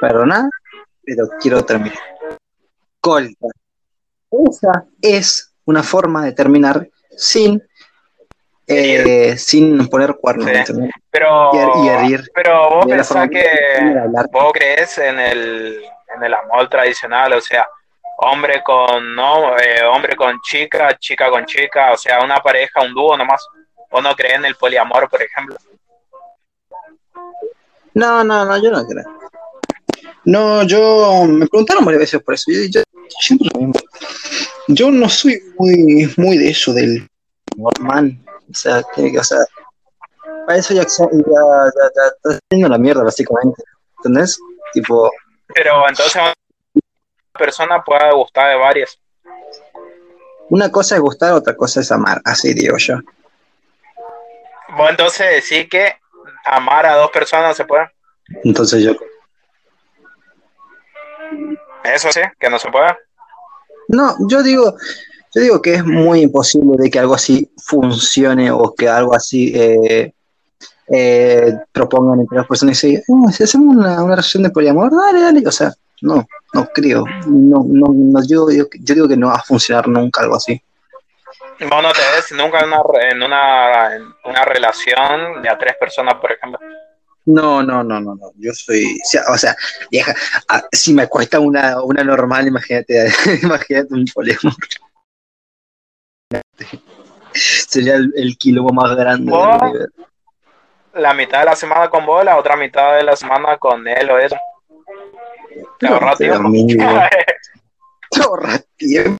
Perdona, 0.00 0.48
pero 1.02 1.28
quiero 1.40 1.64
terminar. 1.64 1.98
Colta. 3.00 3.48
Esa 4.30 4.86
es 5.02 5.45
una 5.66 5.82
forma 5.82 6.24
de 6.24 6.32
terminar 6.32 6.88
sin 7.16 7.62
eh, 8.66 9.36
sin 9.38 9.88
poner 9.88 10.16
cuernos. 10.16 10.48
Pero, 11.10 11.50
pero 12.34 12.70
vos 12.70 12.86
pensás 12.86 13.28
que 13.30 13.46
vos 14.32 14.52
crees 14.52 14.98
en 14.98 15.20
el, 15.20 15.84
en 16.16 16.24
el 16.24 16.34
amor 16.34 16.68
tradicional, 16.68 17.32
o 17.34 17.40
sea, 17.40 17.68
hombre 18.18 18.62
con 18.64 19.14
no, 19.14 19.56
eh, 19.56 19.84
hombre 19.84 20.16
con 20.16 20.40
chica, 20.40 20.96
chica 20.98 21.30
con 21.30 21.44
chica, 21.46 21.92
o 21.92 21.96
sea, 21.96 22.24
una 22.24 22.38
pareja, 22.38 22.82
un 22.82 22.94
dúo 22.94 23.16
nomás. 23.16 23.46
¿O 23.88 24.02
no 24.02 24.16
crees 24.16 24.34
en 24.34 24.46
el 24.46 24.56
poliamor, 24.56 25.08
por 25.08 25.22
ejemplo? 25.22 25.56
No, 27.94 28.24
no, 28.24 28.44
no, 28.44 28.62
yo 28.62 28.70
no 28.70 28.84
creo. 28.84 29.04
No, 30.24 30.64
yo 30.64 31.24
me 31.28 31.46
preguntaron 31.46 31.84
varias 31.84 32.00
veces 32.00 32.20
por 32.20 32.34
eso. 32.34 32.50
Yo, 32.50 32.64
yo, 32.68 32.82
siempre 33.20 33.48
lo 33.54 33.60
mismo. 33.60 33.74
Yo 34.68 34.90
no 34.90 35.08
soy 35.08 35.40
muy, 35.58 36.12
muy 36.16 36.38
de 36.38 36.50
eso 36.50 36.72
del 36.72 37.08
normal. 37.56 38.18
O 38.50 38.54
sea, 38.54 38.82
tiene 38.94 39.12
que, 39.12 39.18
o 39.18 39.24
sea, 39.24 39.38
para 40.46 40.58
eso 40.58 40.74
ya, 40.74 40.82
ya, 40.82 41.08
ya, 41.12 41.90
ya 41.94 42.06
está 42.06 42.40
haciendo 42.48 42.68
la 42.68 42.78
mierda, 42.78 43.02
básicamente. 43.02 43.62
¿Entendés? 43.98 44.38
Tipo. 44.72 45.10
Pero 45.54 45.88
entonces 45.88 46.16
una 46.16 46.34
persona 47.38 47.82
puede 47.82 48.12
gustar 48.14 48.50
de 48.50 48.56
varias. 48.56 48.98
Una 50.48 50.70
cosa 50.70 50.94
es 50.94 51.00
gustar, 51.00 51.32
otra 51.32 51.56
cosa 51.56 51.80
es 51.80 51.90
amar, 51.90 52.20
así 52.24 52.54
digo 52.54 52.76
yo. 52.78 52.98
Bueno, 54.68 54.90
entonces 54.90 55.30
decir 55.30 55.68
que 55.68 55.96
amar 56.44 56.86
a 56.86 56.96
dos 56.96 57.10
personas 57.10 57.56
se 57.56 57.64
puede. 57.64 57.90
Entonces 58.44 58.82
yo. 58.82 58.92
Eso 61.94 62.10
sí, 62.12 62.20
que 62.38 62.50
no 62.50 62.58
se 62.58 62.70
puede. 62.70 62.96
No, 63.88 64.14
yo 64.28 64.42
digo, 64.42 64.74
yo 65.34 65.42
digo 65.42 65.62
que 65.62 65.74
es 65.74 65.84
muy 65.84 66.22
imposible 66.22 66.76
de 66.78 66.90
que 66.90 66.98
algo 66.98 67.14
así 67.14 67.50
funcione 67.58 68.50
o 68.50 68.74
que 68.74 68.88
algo 68.88 69.14
así 69.14 69.52
eh, 69.54 70.12
eh, 70.88 71.52
propongan 71.72 72.20
entre 72.20 72.38
las 72.38 72.46
personas 72.46 72.82
y 72.84 72.88
digan, 72.88 73.32
si 73.32 73.44
hacemos 73.44 73.76
una, 73.76 74.02
una 74.02 74.16
relación 74.16 74.42
de 74.42 74.50
poliamor, 74.50 74.90
dale, 74.90 75.20
dale. 75.20 75.46
O 75.46 75.52
sea, 75.52 75.72
no, 76.02 76.26
no 76.52 76.66
creo. 76.74 77.04
No, 77.26 77.64
no, 77.66 77.86
no 77.90 78.20
yo, 78.26 78.50
yo, 78.50 78.64
yo 78.80 78.94
digo 78.94 79.08
que 79.08 79.16
no 79.16 79.28
va 79.28 79.34
a 79.34 79.42
funcionar 79.42 79.88
nunca 79.88 80.22
algo 80.22 80.36
así. 80.36 80.60
No, 81.60 81.80
no 81.80 81.92
te 81.92 82.00
ves 82.14 82.32
nunca 82.32 82.60
en 82.60 82.68
una, 82.68 82.82
en 83.10 83.22
una, 83.22 83.96
en 83.96 84.02
una 84.24 84.44
relación 84.44 85.42
de 85.42 85.48
a 85.48 85.56
tres 85.56 85.74
personas, 85.78 86.14
por 86.14 86.32
ejemplo. 86.32 86.58
No, 87.26 87.60
no, 87.60 87.82
no, 87.82 88.00
no, 88.00 88.14
no. 88.14 88.30
Yo 88.36 88.52
soy, 88.54 88.98
o 89.28 89.36
sea, 89.36 89.56
vieja, 89.90 90.14
si 90.70 90.94
me 90.94 91.08
cuesta 91.08 91.40
una, 91.40 91.82
una 91.82 92.04
normal, 92.04 92.46
imagínate, 92.46 93.08
imagínate 93.42 93.92
un 93.92 94.04
poliamor. 94.14 94.54
Sería 97.34 97.96
el, 97.96 98.12
el 98.16 98.38
quilombo 98.38 98.72
más 98.72 98.94
grande. 98.96 99.32
la 100.94 101.14
mitad 101.14 101.40
de 101.40 101.44
la 101.46 101.56
semana 101.56 101.90
con 101.90 102.06
vos, 102.06 102.24
la 102.24 102.36
otra 102.36 102.56
mitad 102.56 102.96
de 102.96 103.02
la 103.02 103.16
semana 103.16 103.58
con 103.58 103.86
él 103.88 104.08
o 104.08 104.18
eso. 104.18 104.36
Te 105.80 105.88
ahorra 105.88 106.14
tiempo. 106.16 106.48
Te 108.10 108.22
ahorra 108.22 108.58
tiempo. 108.76 109.18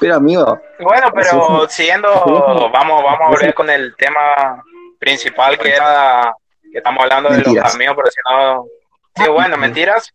Pero 0.00 0.16
amigo. 0.16 0.60
Bueno, 0.80 1.12
pero 1.14 1.68
siguiendo, 1.68 2.08
vamos, 2.72 2.72
vamos 3.04 3.20
a 3.20 3.28
volver 3.28 3.54
con 3.54 3.70
el 3.70 3.94
tema 3.96 4.64
principal 5.00 5.58
que 5.58 5.70
era 5.70 6.32
que 6.70 6.78
estamos 6.78 7.02
hablando 7.02 7.30
de 7.30 7.38
los 7.38 7.74
amigos, 7.74 7.96
pero 7.96 8.10
si 8.10 8.20
no. 8.30 8.66
Sí, 9.16 9.28
bueno, 9.28 9.56
mentiras. 9.56 10.12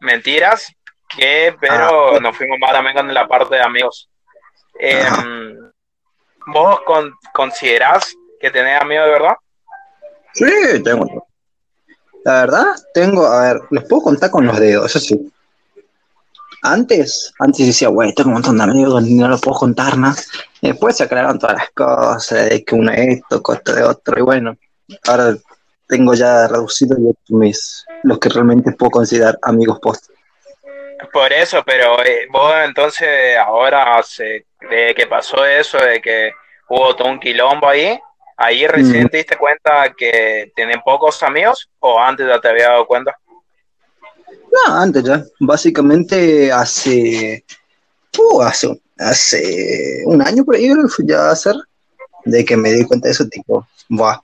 Mentiras. 0.00 0.66
Que, 1.08 1.54
pero 1.60 2.18
nos 2.18 2.36
fuimos 2.36 2.58
más 2.58 2.72
también 2.72 2.96
con 2.96 3.14
la 3.14 3.28
parte 3.28 3.54
de 3.54 3.62
amigos. 3.62 4.08
Em, 4.78 5.56
¿Vos 6.48 6.80
con, 6.80 7.12
considerás 7.32 8.12
que 8.40 8.50
tenés 8.50 8.80
amigos 8.80 9.06
de 9.06 9.12
verdad? 9.12 9.36
Sí, 10.34 10.82
tengo. 10.82 11.28
La 12.24 12.40
verdad, 12.40 12.64
tengo, 12.92 13.24
a 13.24 13.42
ver, 13.42 13.60
los 13.70 13.84
puedo 13.84 14.02
contar 14.02 14.32
con 14.32 14.46
los 14.46 14.58
dedos, 14.58 14.86
eso 14.86 14.98
sí. 14.98 15.32
Antes, 16.62 17.32
antes 17.38 17.66
decía, 17.66 17.88
güey, 17.88 18.12
tengo 18.12 18.30
un 18.30 18.34
montón 18.34 18.58
de 18.58 18.64
amigos, 18.64 19.04
no 19.04 19.28
lo 19.28 19.38
puedo 19.38 19.58
contar 19.58 19.96
nada. 19.96 20.16
Después 20.66 20.96
se 20.96 21.04
aclararon 21.04 21.38
todas 21.38 21.56
las 21.56 21.70
cosas, 21.70 22.50
de 22.50 22.64
que 22.64 22.74
uno 22.74 22.90
es 22.92 23.18
esto, 23.18 23.42
costo 23.42 23.72
de 23.72 23.82
otro, 23.82 24.18
y 24.18 24.22
bueno, 24.22 24.56
ahora 25.06 25.36
tengo 25.86 26.14
ya 26.14 26.48
reducido 26.48 26.96
mis, 27.28 27.84
los 28.02 28.18
que 28.18 28.28
realmente 28.28 28.72
puedo 28.72 28.90
considerar 28.90 29.38
amigos 29.42 29.78
post. 29.80 30.10
Por 31.12 31.32
eso, 31.32 31.62
pero 31.64 32.02
eh, 32.04 32.26
vos 32.30 32.52
entonces 32.64 33.36
ahora, 33.38 34.02
de 34.18 34.94
que 34.94 35.06
pasó 35.06 35.44
eso, 35.44 35.78
de 35.78 36.00
que 36.00 36.32
hubo 36.68 36.96
todo 36.96 37.08
un 37.08 37.20
quilombo 37.20 37.68
ahí, 37.68 37.98
ahí 38.36 38.66
recién 38.66 39.04
mm. 39.04 39.08
te 39.08 39.16
diste 39.18 39.36
cuenta 39.36 39.94
que 39.96 40.52
tienen 40.54 40.80
pocos 40.84 41.22
amigos 41.22 41.68
o 41.80 42.00
antes 42.00 42.26
ya 42.26 42.40
te 42.40 42.48
había 42.48 42.70
dado 42.70 42.86
cuenta? 42.86 43.14
No, 44.50 44.74
antes 44.74 45.04
ya. 45.04 45.22
Básicamente 45.40 46.50
hace. 46.50 47.44
Uh, 48.18 48.40
hace, 48.40 48.80
hace 48.98 50.02
un 50.06 50.22
año 50.22 50.44
por 50.44 50.56
ahí 50.56 50.70
ya 51.04 51.28
a 51.28 51.32
hacer. 51.32 51.54
De 52.24 52.44
que 52.44 52.56
me 52.56 52.72
di 52.72 52.84
cuenta 52.84 53.06
de 53.06 53.12
eso, 53.12 53.28
tipo, 53.28 53.66
va. 53.90 54.22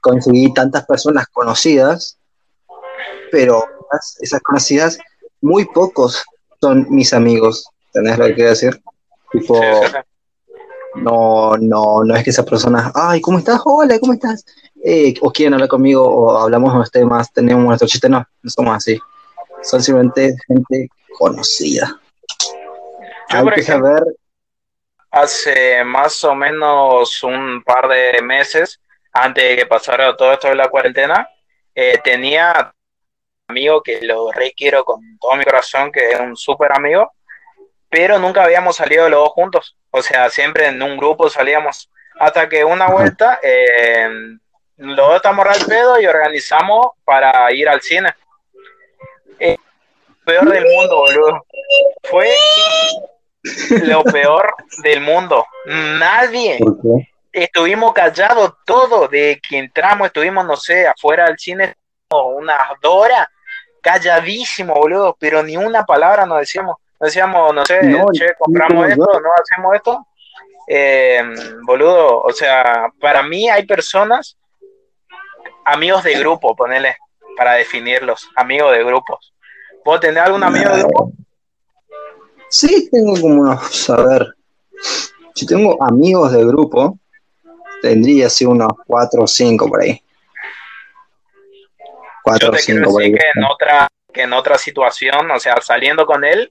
Conseguí 0.00 0.54
tantas 0.54 0.86
personas 0.86 1.26
conocidas, 1.28 2.18
pero 3.32 3.64
esas 4.20 4.40
conocidas, 4.42 4.98
muy 5.40 5.64
pocos 5.64 6.24
son 6.60 6.86
mis 6.88 7.12
amigos. 7.12 7.68
¿Tenés 7.92 8.16
lo 8.16 8.26
que 8.26 8.34
quiero 8.34 8.50
decir? 8.50 8.80
Tipo, 9.32 9.60
no, 10.94 11.56
no, 11.56 12.04
no 12.04 12.14
es 12.14 12.22
que 12.22 12.30
esa 12.30 12.44
persona, 12.44 12.92
ay, 12.94 13.20
¿cómo 13.20 13.38
estás? 13.38 13.60
Hola, 13.64 13.98
¿cómo 13.98 14.12
estás? 14.12 14.44
Eh, 14.84 15.14
o 15.20 15.32
quieren 15.32 15.54
hablar 15.54 15.68
conmigo, 15.68 16.04
o 16.04 16.38
hablamos 16.38 16.70
de 16.70 16.76
unos 16.76 16.90
temas, 16.92 17.32
tenemos 17.32 17.64
nuestro 17.64 17.88
chiste, 17.88 18.08
no, 18.08 18.24
no 18.42 18.50
somos 18.50 18.76
así 18.76 19.00
son 19.62 19.82
simplemente 19.82 20.36
gente 20.46 20.88
conocida. 21.18 22.00
Yo, 23.28 23.42
por 23.42 23.58
ejemplo, 23.58 23.96
hace 25.10 25.82
más 25.84 26.22
o 26.24 26.34
menos 26.34 27.22
un 27.22 27.62
par 27.62 27.88
de 27.88 28.20
meses, 28.22 28.80
antes 29.12 29.44
de 29.44 29.56
que 29.56 29.66
pasara 29.66 30.16
todo 30.16 30.32
esto 30.32 30.48
de 30.48 30.54
la 30.54 30.68
cuarentena, 30.68 31.28
eh, 31.74 31.98
tenía 32.02 32.72
amigo 33.48 33.82
que 33.82 34.00
lo 34.02 34.30
requiero 34.32 34.84
con 34.84 35.00
todo 35.18 35.36
mi 35.36 35.44
corazón, 35.44 35.90
que 35.92 36.10
es 36.10 36.20
un 36.20 36.36
súper 36.36 36.72
amigo, 36.72 37.12
pero 37.88 38.18
nunca 38.18 38.44
habíamos 38.44 38.76
salido 38.76 39.08
los 39.08 39.20
dos 39.20 39.30
juntos. 39.30 39.76
O 39.90 40.02
sea, 40.02 40.28
siempre 40.30 40.66
en 40.66 40.82
un 40.82 40.96
grupo 40.96 41.30
salíamos. 41.30 41.90
Hasta 42.18 42.48
que 42.48 42.64
una 42.64 42.88
vuelta, 42.88 43.40
eh, 43.42 44.08
los 44.76 44.96
dos 44.96 45.16
estamos 45.16 45.46
al 45.46 45.64
pedo 45.66 46.00
y 46.00 46.06
organizamos 46.06 46.88
para 47.04 47.50
ir 47.52 47.68
al 47.68 47.80
cine. 47.80 48.14
Eh, 49.38 49.56
peor 50.24 50.50
del 50.50 50.64
mundo, 50.64 50.96
boludo. 50.96 51.46
Fue 52.04 52.34
lo 53.82 54.04
peor 54.04 54.54
del 54.82 55.00
mundo. 55.00 55.46
Nadie. 55.66 56.58
Estuvimos 57.32 57.92
callados 57.92 58.54
todo 58.64 59.08
de 59.08 59.40
que 59.46 59.58
entramos, 59.58 60.06
estuvimos, 60.06 60.46
no 60.46 60.56
sé, 60.56 60.86
afuera 60.86 61.26
del 61.26 61.38
cine 61.38 61.76
unas 62.10 62.58
dos 62.80 62.94
horas, 62.94 63.26
calladísimo, 63.82 64.74
boludo, 64.74 65.16
pero 65.18 65.42
ni 65.42 65.56
una 65.56 65.84
palabra 65.84 66.24
nos 66.26 66.40
decíamos. 66.40 66.76
Decíamos, 66.98 67.54
no 67.54 67.64
sé, 67.66 67.80
che, 68.14 68.34
compramos 68.38 68.88
esto, 68.88 69.20
no 69.20 69.28
hacemos 69.38 69.74
esto. 69.74 70.06
Eh, 70.66 71.22
boludo, 71.62 72.22
o 72.22 72.32
sea, 72.32 72.90
para 73.00 73.22
mí 73.22 73.48
hay 73.50 73.66
personas, 73.66 74.38
amigos 75.64 76.04
de 76.04 76.18
grupo, 76.18 76.56
ponele, 76.56 76.96
para 77.36 77.52
definirlos, 77.52 78.28
amigos 78.34 78.72
de 78.72 78.82
grupos. 78.82 79.34
¿Vos 79.84 80.00
tenés 80.00 80.22
algún 80.22 80.42
amigo 80.42 80.70
de 80.70 80.78
grupo? 80.82 81.12
Sí, 82.58 82.88
tengo 82.90 83.12
como 83.20 83.42
unos, 83.42 83.90
a 83.90 83.96
ver, 83.96 84.34
si 85.34 85.44
tengo 85.44 85.76
amigos 85.82 86.32
de 86.32 86.42
grupo, 86.42 86.98
tendría 87.82 88.28
así 88.28 88.46
unos 88.46 88.68
cuatro 88.86 89.24
o 89.24 89.26
cinco 89.26 89.68
por 89.68 89.82
ahí. 89.82 90.02
Cuatro 92.22 92.52
o 92.52 92.54
cinco 92.54 92.92
por 92.92 93.02
ahí. 93.02 93.12
Que 93.12 93.26
en, 93.34 93.44
otra, 93.44 93.88
que 94.10 94.22
en 94.22 94.32
otra 94.32 94.56
situación, 94.56 95.30
o 95.30 95.38
sea, 95.38 95.60
saliendo 95.60 96.06
con 96.06 96.24
él, 96.24 96.50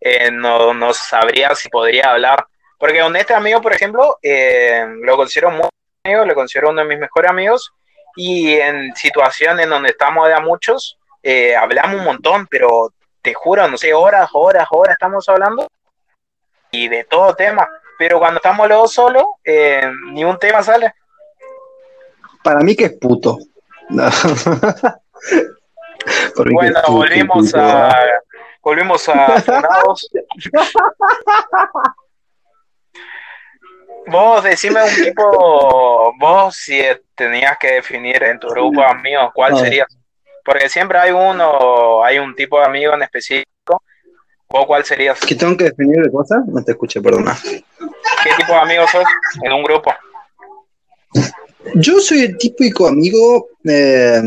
eh, 0.00 0.30
no, 0.30 0.72
no, 0.72 0.94
sabría 0.94 1.52
si 1.56 1.68
podría 1.68 2.12
hablar. 2.12 2.46
Porque 2.78 3.00
con 3.00 3.16
este 3.16 3.34
amigo, 3.34 3.60
por 3.60 3.72
ejemplo, 3.72 4.20
eh, 4.22 4.86
lo 5.02 5.16
considero 5.16 5.50
muy 5.50 5.68
amigo, 6.04 6.26
lo 6.26 6.34
considero 6.36 6.70
uno 6.70 6.82
de 6.82 6.88
mis 6.90 7.00
mejores 7.00 7.28
amigos, 7.28 7.72
y 8.14 8.54
en 8.54 8.94
situaciones 8.94 9.64
en 9.64 9.70
donde 9.70 9.88
estamos 9.88 10.28
de 10.28 10.34
a 10.34 10.38
muchos, 10.38 10.96
eh, 11.24 11.56
hablamos 11.56 11.98
un 11.98 12.04
montón, 12.04 12.46
pero 12.48 12.92
te 13.22 13.34
juro, 13.34 13.68
no 13.68 13.76
sé, 13.76 13.92
horas, 13.92 14.30
horas, 14.32 14.68
horas 14.70 14.94
estamos 14.94 15.28
hablando, 15.28 15.68
y 16.70 16.88
de 16.88 17.04
todo 17.04 17.34
tema. 17.34 17.68
Pero 17.98 18.18
cuando 18.18 18.38
estamos 18.38 18.68
los 18.68 18.92
solos, 18.92 19.24
ni 20.12 20.24
un 20.24 20.38
tema 20.38 20.62
sale. 20.62 20.94
Para 22.42 22.60
mí 22.60 22.74
que 22.74 22.84
es 22.86 22.92
puto. 22.92 23.38
bueno, 26.52 26.80
volvimos 26.88 27.54
a 27.54 27.94
Volvimos 28.62 29.08
a 29.08 29.42
vos 34.06 34.44
decime 34.44 34.82
un 34.82 34.94
tipo, 34.94 36.14
vos 36.18 36.54
si 36.56 36.82
tenías 37.14 37.56
que 37.58 37.72
definir 37.72 38.22
en 38.22 38.38
tu 38.38 38.48
grupo 38.48 38.80
de 38.80 38.86
amigos, 38.86 39.30
¿cuál 39.32 39.56
sería? 39.56 39.86
Porque 40.44 40.68
siempre 40.68 40.98
hay 40.98 41.12
uno, 41.12 42.04
hay 42.04 42.18
un 42.18 42.34
tipo 42.34 42.58
de 42.58 42.66
amigo 42.66 42.94
en 42.94 43.02
específico. 43.02 43.82
¿Vos 44.48 44.66
cuál 44.66 44.84
serías? 44.84 45.20
¿Qué 45.20 45.34
tengo 45.34 45.56
que 45.56 45.64
definir 45.64 46.02
de 46.02 46.10
cosas? 46.10 46.44
No 46.46 46.62
te 46.64 46.72
escuché, 46.72 47.00
perdona. 47.00 47.38
¿Qué 47.42 48.30
tipo 48.36 48.52
de 48.52 48.58
amigo 48.58 48.84
sos 48.88 49.04
en 49.42 49.52
un 49.52 49.62
grupo? 49.62 49.92
Yo 51.74 52.00
soy 52.00 52.22
el 52.22 52.38
típico 52.38 52.88
amigo, 52.88 53.48
eh, 53.64 54.20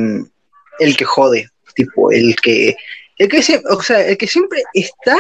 el 0.79 0.98
que 0.98 1.05
jode, 1.05 1.50
tipo, 1.75 2.12
el 2.12 2.36
que 2.36 2.75
el 3.17 3.29
que, 3.29 3.62
o 3.70 3.82
sea, 3.82 4.01
el 4.01 4.17
que 4.17 4.27
siempre 4.27 4.63
está 4.73 5.17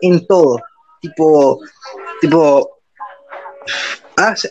en 0.00 0.26
todo. 0.26 0.60
Tipo, 1.00 1.60
tipo, 2.20 2.78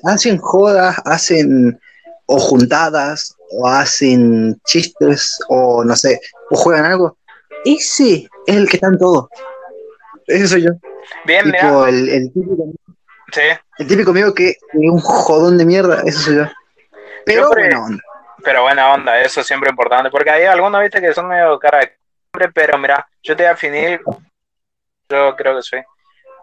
hacen 0.04 0.38
jodas, 0.38 0.98
hacen 1.06 1.80
o 2.26 2.40
juntadas, 2.40 3.36
o 3.52 3.68
hacen 3.68 4.60
chistes, 4.66 5.40
o 5.50 5.84
no 5.84 5.96
sé, 5.96 6.20
o 6.50 6.56
juegan 6.56 6.86
algo. 6.86 7.18
Ese 7.66 8.28
es 8.48 8.56
el 8.56 8.68
que 8.70 8.78
está 8.78 8.88
en 8.88 8.98
todo. 8.98 9.30
Ese 10.28 10.48
soy 10.48 10.64
yo. 10.64 10.72
Bien, 11.26 11.52
tipo, 11.52 11.88
el, 11.88 12.10
el, 12.10 12.34
típico, 12.34 12.72
sí. 13.32 13.42
el 13.80 13.88
típico 13.88 14.12
amigo 14.12 14.34
que 14.34 14.50
es 14.50 14.58
un 14.74 15.00
jodón 15.00 15.58
de 15.58 15.66
mierda, 15.66 16.02
ese 16.06 16.20
soy 16.20 16.36
yo. 16.38 16.44
Pero 17.26 17.50
buena 17.50 17.84
onda. 17.84 18.04
Pero 18.44 18.62
buena 18.62 18.94
onda, 18.94 19.20
eso 19.20 19.42
es 19.42 19.48
siempre 19.48 19.70
importante, 19.70 20.10
porque 20.10 20.30
hay 20.30 20.46
algunos, 20.46 20.82
viste, 20.82 21.02
que 21.02 21.14
son 21.14 21.28
medio 21.28 21.60
cara 21.60 21.80
de 21.80 22.00
pero 22.54 22.78
mira, 22.78 23.08
yo 23.24 23.36
te 23.36 23.44
voy 23.44 23.48
a 23.48 23.54
definir, 23.54 24.02
yo 25.10 25.36
creo 25.36 25.56
que 25.56 25.62
soy. 25.62 25.84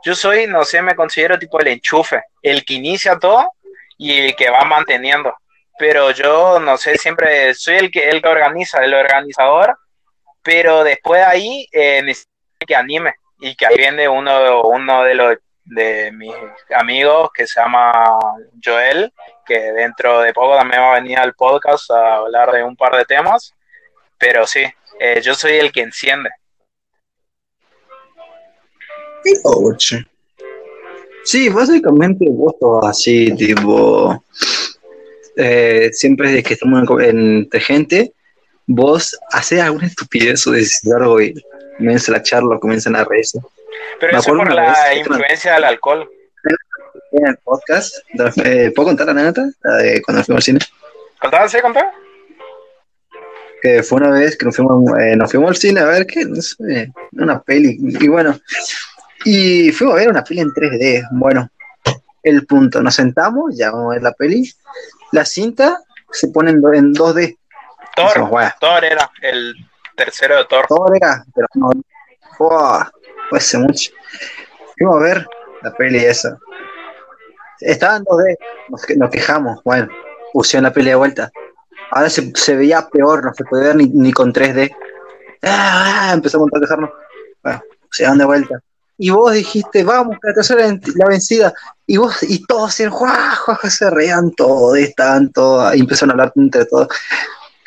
Yo 0.05 0.15
soy, 0.15 0.47
no 0.47 0.65
sé, 0.65 0.83
me 0.83 0.95
considero 0.95 1.39
tipo 1.39 1.59
el 1.61 1.69
enchufe, 1.69 2.23
el 2.43 2.65
que 2.65 2.75
inicia 2.75 3.19
todo 3.19 3.53
y 3.97 4.13
el 4.13 4.37
que 4.37 4.51
va 4.51 4.65
manteniendo. 4.65 5.35
Pero 5.79 6.11
yo, 6.11 6.59
no 6.59 6.77
sé, 6.77 6.97
siempre 6.97 7.55
soy 7.55 7.77
el 7.77 7.91
que, 7.91 8.09
el 8.09 8.23
que 8.23 8.29
organiza, 8.29 8.83
el 8.83 8.95
organizador, 8.95 9.77
pero 10.43 10.85
después 10.85 11.21
de 11.21 11.27
ahí 11.27 11.69
eh, 11.73 12.03
necesito 12.03 12.31
que 12.67 12.75
anime 12.75 13.15
y 13.41 13.55
que 13.55 13.67
ahí 13.67 13.77
viene 13.77 14.09
uno, 14.09 14.63
uno 14.63 15.03
de 15.05 15.15
los 15.15 15.37
de 15.67 16.13
mis 16.13 16.33
amigos 16.77 17.31
que 17.35 17.47
se 17.47 17.61
llama 17.61 17.93
Joel, 18.65 19.13
que 19.45 19.73
dentro 19.73 20.21
de 20.21 20.33
poco 20.33 20.57
también 20.57 20.81
va 20.81 20.93
a 20.93 21.01
venir 21.01 21.19
al 21.19 21.35
podcast 21.35 21.91
a 21.91 22.17
hablar 22.17 22.53
de 22.53 22.63
un 22.63 22.77
par 22.77 22.97
de 22.97 23.05
temas. 23.05 23.53
Pero 24.19 24.47
sí, 24.47 24.63
eh, 24.99 25.21
yo 25.23 25.35
soy 25.35 25.53
el 25.57 25.73
que 25.73 25.83
enciende. 25.83 26.31
Sí, 31.25 31.49
básicamente 31.49 32.25
vos 32.31 32.55
así, 32.85 33.35
tipo, 33.35 34.23
eh, 35.37 35.91
siempre 35.93 36.43
que 36.43 36.55
estamos 36.55 36.85
entre 37.01 37.61
gente, 37.61 38.13
vos 38.67 39.19
haces 39.31 39.61
alguna 39.61 39.87
estupidez 39.87 40.47
o 40.47 40.53
decís 40.53 40.81
algo 40.95 41.21
y 41.21 41.35
comienza 41.79 42.13
la 42.13 42.23
charla, 42.23 42.59
comienzan 42.59 42.97
a 42.97 43.05
reírse. 43.05 43.39
Pero 44.01 44.19
eso 44.19 44.35
por 44.35 44.53
la 44.53 44.95
influencia 44.95 45.55
del 45.55 45.65
alcohol. 45.65 46.11
En 47.13 47.27
el 47.29 47.37
podcast, 47.39 47.95
eh, 48.45 48.73
¿puedo 48.75 48.89
contar 48.89 49.07
la 49.07 49.13
anécdota? 49.13 49.47
de 49.79 50.03
cuando 50.03 50.25
fuimos 50.25 50.41
al 50.41 50.43
cine. 50.43 50.61
¿Contá? 51.21 51.49
¿Sí, 51.49 51.59
contá? 51.61 51.93
que 53.63 53.83
fue 53.83 53.99
una 53.99 54.11
vez 54.11 54.37
que 54.37 54.45
nos 54.45 54.57
fuimos, 54.57 54.99
eh, 54.99 55.17
nos 55.17 55.31
fuimos 55.31 55.51
al 55.51 55.57
cine 55.57 55.81
a 55.81 55.87
ver 55.87 56.07
qué, 56.07 56.25
no 56.25 56.41
sé, 56.41 56.93
una 57.13 57.41
peli, 57.43 57.77
y 57.81 58.09
bueno, 58.09 58.39
y 59.25 59.73
fuimos 59.73 59.97
a 59.97 59.99
ver 59.99 60.09
una 60.09 60.25
peli 60.25 60.41
en 60.41 60.51
3D, 60.51 61.09
bueno, 61.13 61.51
el 62.23 62.47
punto, 62.47 62.83
nos 62.83 62.95
sentamos, 62.95 63.57
ya 63.57 63.71
vamos 63.71 63.93
a 63.93 63.95
ver 63.95 64.03
la 64.03 64.13
peli, 64.13 64.53
la 65.13 65.25
cinta 65.25 65.83
se 66.11 66.29
pone 66.29 66.51
en, 66.51 66.61
2D. 66.61 67.37
Thor, 67.95 68.53
Thor 68.61 68.85
era 68.85 69.11
el 69.23 69.55
tercero 69.97 70.37
de 70.37 70.45
Thor. 70.45 70.67
Thor 70.67 70.97
era, 70.97 71.25
pero 71.35 71.47
no, 71.55 71.71
fue 72.37 73.39
hace 73.39 73.59
mucho. 73.59 73.93
Fuimos 74.77 74.97
a 74.97 75.01
ver 75.01 75.27
la 75.63 75.73
peli 75.73 76.05
esa. 76.05 76.39
Estaba 77.61 77.97
en 77.97 78.05
2D, 78.05 78.37
nos, 78.99 79.11
quejamos, 79.11 79.63
bueno, 79.65 79.89
pusieron 80.33 80.65
la 80.65 80.73
peli 80.73 80.91
de 80.91 80.95
vuelta 80.95 81.31
Ahora 81.91 82.11
se, 82.11 82.33
se, 82.35 82.57
veía 82.57 82.87
peor, 82.89 83.25
no 83.25 83.33
se 83.33 83.45
puede 83.45 83.69
ver 83.69 83.77
ni, 83.77 83.87
ni 83.87 84.13
con 84.13 84.33
3D. 84.33 84.75
Ah, 85.43 86.11
empezamos 86.13 86.49
a 86.55 86.61
quejarnos. 86.61 86.91
Bueno, 87.43 87.63
se 87.91 88.05
dan 88.05 88.19
de 88.19 88.25
vuelta. 88.25 88.61
Y 88.99 89.11
vos 89.11 89.33
dijiste, 89.33 89.85
vamos, 89.85 90.17
la 90.23 90.35
tercera 90.35 90.67
la 90.67 91.07
vencida. 91.07 91.53
Y 91.87 91.99
vos, 91.99 92.23
y 92.23 92.45
todos 92.47 92.75
se, 92.75 92.91
se 93.71 93.91
reían 93.91 94.33
todos, 94.33 94.77
estaban 94.79 95.33
todos, 95.33 95.75
y 95.75 95.81
empezaron 95.81 96.11
a 96.11 96.13
hablar 96.15 96.33
entre 96.37 96.65
todos. 96.65 96.89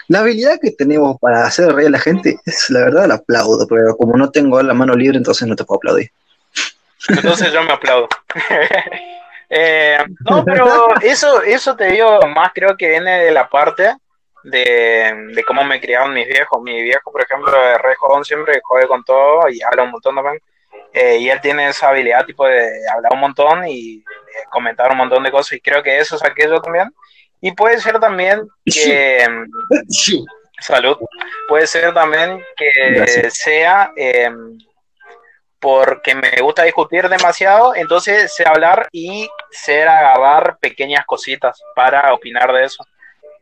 La 0.08 0.20
habilidad 0.20 0.60
que 0.60 0.72
tenemos 0.72 1.20
para 1.20 1.46
hacer 1.46 1.72
reír 1.72 1.90
a 1.90 1.92
la 1.92 2.00
gente 2.00 2.40
es 2.46 2.70
la 2.72 2.80
verdad, 2.80 3.06
la 3.06 3.16
aplaudo, 3.16 3.68
pero 3.68 3.96
como 3.96 4.18
no 4.18 4.32
tengo 4.32 4.62
la 4.64 4.74
mano 4.74 4.96
libre, 4.96 5.18
entonces 5.18 5.48
no 5.48 5.56
te 5.56 5.64
puedo 5.64 5.78
aplaudir. 5.78 6.12
Entonces 7.10 7.54
yo 7.54 7.64
me 7.64 7.74
aplaudo. 7.74 8.10
eh, 9.50 10.00
no, 10.28 10.44
pero 10.44 11.00
eso, 11.02 11.44
eso 11.44 11.76
te 11.76 11.92
digo 11.92 12.20
más, 12.36 12.52
creo 12.56 12.76
que 12.76 12.90
viene 12.90 13.24
de 13.24 13.32
la 13.32 13.48
parte 13.48 13.96
de, 14.44 15.44
cómo 15.48 15.64
me 15.64 15.80
criaron 15.80 16.14
mis 16.14 16.28
viejos. 16.28 16.62
Mi 16.62 16.82
viejo, 16.82 17.12
por 17.12 17.22
ejemplo, 17.22 17.52
es 17.72 17.82
re 17.82 17.96
jodón 17.96 18.26
siempre, 18.26 18.60
jode 18.64 18.88
con 18.88 19.04
todo 19.04 19.50
y 19.50 19.62
habla 19.62 19.84
un 19.84 19.92
montón 19.92 20.16
también. 20.16 20.40
Eh, 20.94 21.18
y 21.18 21.30
él 21.30 21.40
tiene 21.42 21.70
esa 21.70 21.90
habilidad 21.90 22.26
tipo 22.26 22.48
de 22.48 22.72
hablar 22.90 23.14
un 23.14 23.20
montón 23.20 23.68
y 23.68 24.04
comentar 24.50 24.92
un 24.92 24.98
montón 24.98 25.24
de 25.24 25.32
cosas 25.32 25.54
y 25.54 25.62
creo 25.62 25.84
que 25.84 26.00
eso 26.00 26.16
es 26.16 26.24
aquello 26.24 26.62
también. 26.62 26.92
Y 27.42 27.52
puede 27.52 27.80
ser 27.80 28.00
también 28.00 28.48
que... 28.66 29.26
Salud. 30.60 30.98
Puede 31.48 31.68
ser 31.68 31.94
también 31.94 32.44
que 32.58 33.30
sea 33.32 33.94
em, 33.96 34.58
porque 35.60 36.16
me 36.16 36.42
gusta 36.42 36.64
discutir 36.64 37.08
demasiado, 37.08 37.76
entonces 37.76 38.34
sé 38.34 38.44
hablar 38.48 38.88
y 38.92 39.30
sé 39.52 39.84
agarrar 39.84 40.58
pequeñas 40.60 41.06
cositas 41.06 41.62
para 41.76 42.14
opinar 42.14 42.52
de 42.52 42.66
eso. 42.66 42.84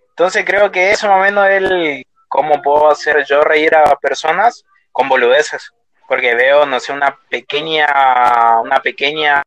Entonces 0.10 0.44
creo 0.46 0.72
que 0.72 0.92
eso 0.92 1.08
más 1.08 1.18
o 1.18 1.22
menos 1.22 1.48
es 1.50 2.04
cómo 2.28 2.62
puedo 2.62 2.90
hacer 2.90 3.24
yo 3.26 3.42
reír 3.42 3.76
a 3.76 3.96
personas 3.98 4.64
con 4.92 5.10
boludeces. 5.10 5.72
Porque 6.08 6.36
veo, 6.36 6.66
no 6.66 6.80
sé, 6.80 6.94
una 6.94 7.18
pequeña, 7.30 8.60
una 8.62 8.80
pequeña 8.80 9.44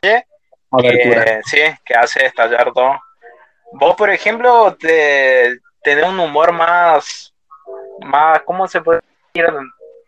que, 0.00 0.24
sí, 1.44 1.58
que 1.84 1.94
hace 1.94 2.26
estallar 2.26 2.72
todo. 2.72 2.98
Vos, 3.72 3.94
por 3.96 4.10
ejemplo, 4.10 4.76
te, 4.78 5.60
tenés 5.82 6.06
un 6.06 6.18
humor 6.18 6.52
más, 6.52 7.32
más, 8.00 8.42
¿cómo 8.42 8.66
se 8.66 8.80
puede 8.80 9.00
decir? 9.32 9.50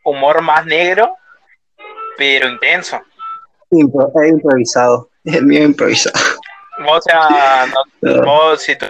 Humor 0.04 0.42
más 0.42 0.66
negro, 0.66 1.16
pero 2.16 2.48
intenso. 2.48 3.00
He 3.70 4.28
improvisado, 4.28 5.10
el 5.24 5.44
mío 5.44 5.62
improvisado. 5.62 6.18
O 6.86 7.00
sea, 7.00 7.66
vos 8.24 8.62
si 8.62 8.76
tu, 8.76 8.86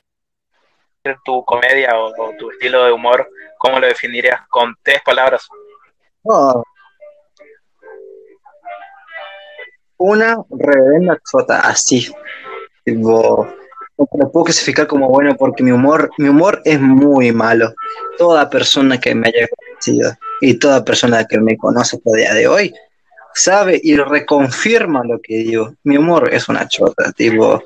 tu 1.25 1.45
comedia 1.45 1.99
o, 1.99 2.13
tu 2.39 2.51
estilo 2.51 2.85
de 2.85 2.93
humor, 2.93 3.29
¿cómo 3.59 3.79
lo 3.79 3.87
definirías? 3.87 4.41
Con 4.49 4.75
tres 4.83 5.03
palabras. 5.03 5.47
Una 9.99 10.37
reverenda 10.51 11.19
chota, 11.31 11.61
así. 11.61 12.13
Tipo, 12.85 13.47
no 13.99 14.09
lo 14.19 14.31
puedo 14.31 14.45
clasificar 14.45 14.87
como 14.87 15.09
bueno 15.09 15.37
porque 15.37 15.63
mi 15.63 15.71
humor, 15.71 16.11
mi 16.19 16.29
humor 16.29 16.61
es 16.65 16.81
muy 16.81 17.33
malo. 17.33 17.75
Toda 18.19 18.51
persona 18.51 18.99
que 19.01 19.15
me 19.15 19.29
haya 19.29 19.49
conocido 19.49 20.13
y 20.41 20.59
toda 20.59 20.85
persona 20.85 21.25
que 21.25 21.39
me 21.39 21.57
conoce 21.57 21.97
hasta 21.97 22.17
día 22.17 22.35
de 22.35 22.47
hoy 22.47 22.75
sabe 23.35 23.81
y 23.83 23.97
reconfirma 23.97 25.03
lo 25.05 25.21
que 25.21 25.37
digo. 25.37 25.75
Mi 25.85 25.97
humor 25.97 26.33
es 26.33 26.49
una 26.49 26.69
chota, 26.69 27.13
tipo. 27.13 27.63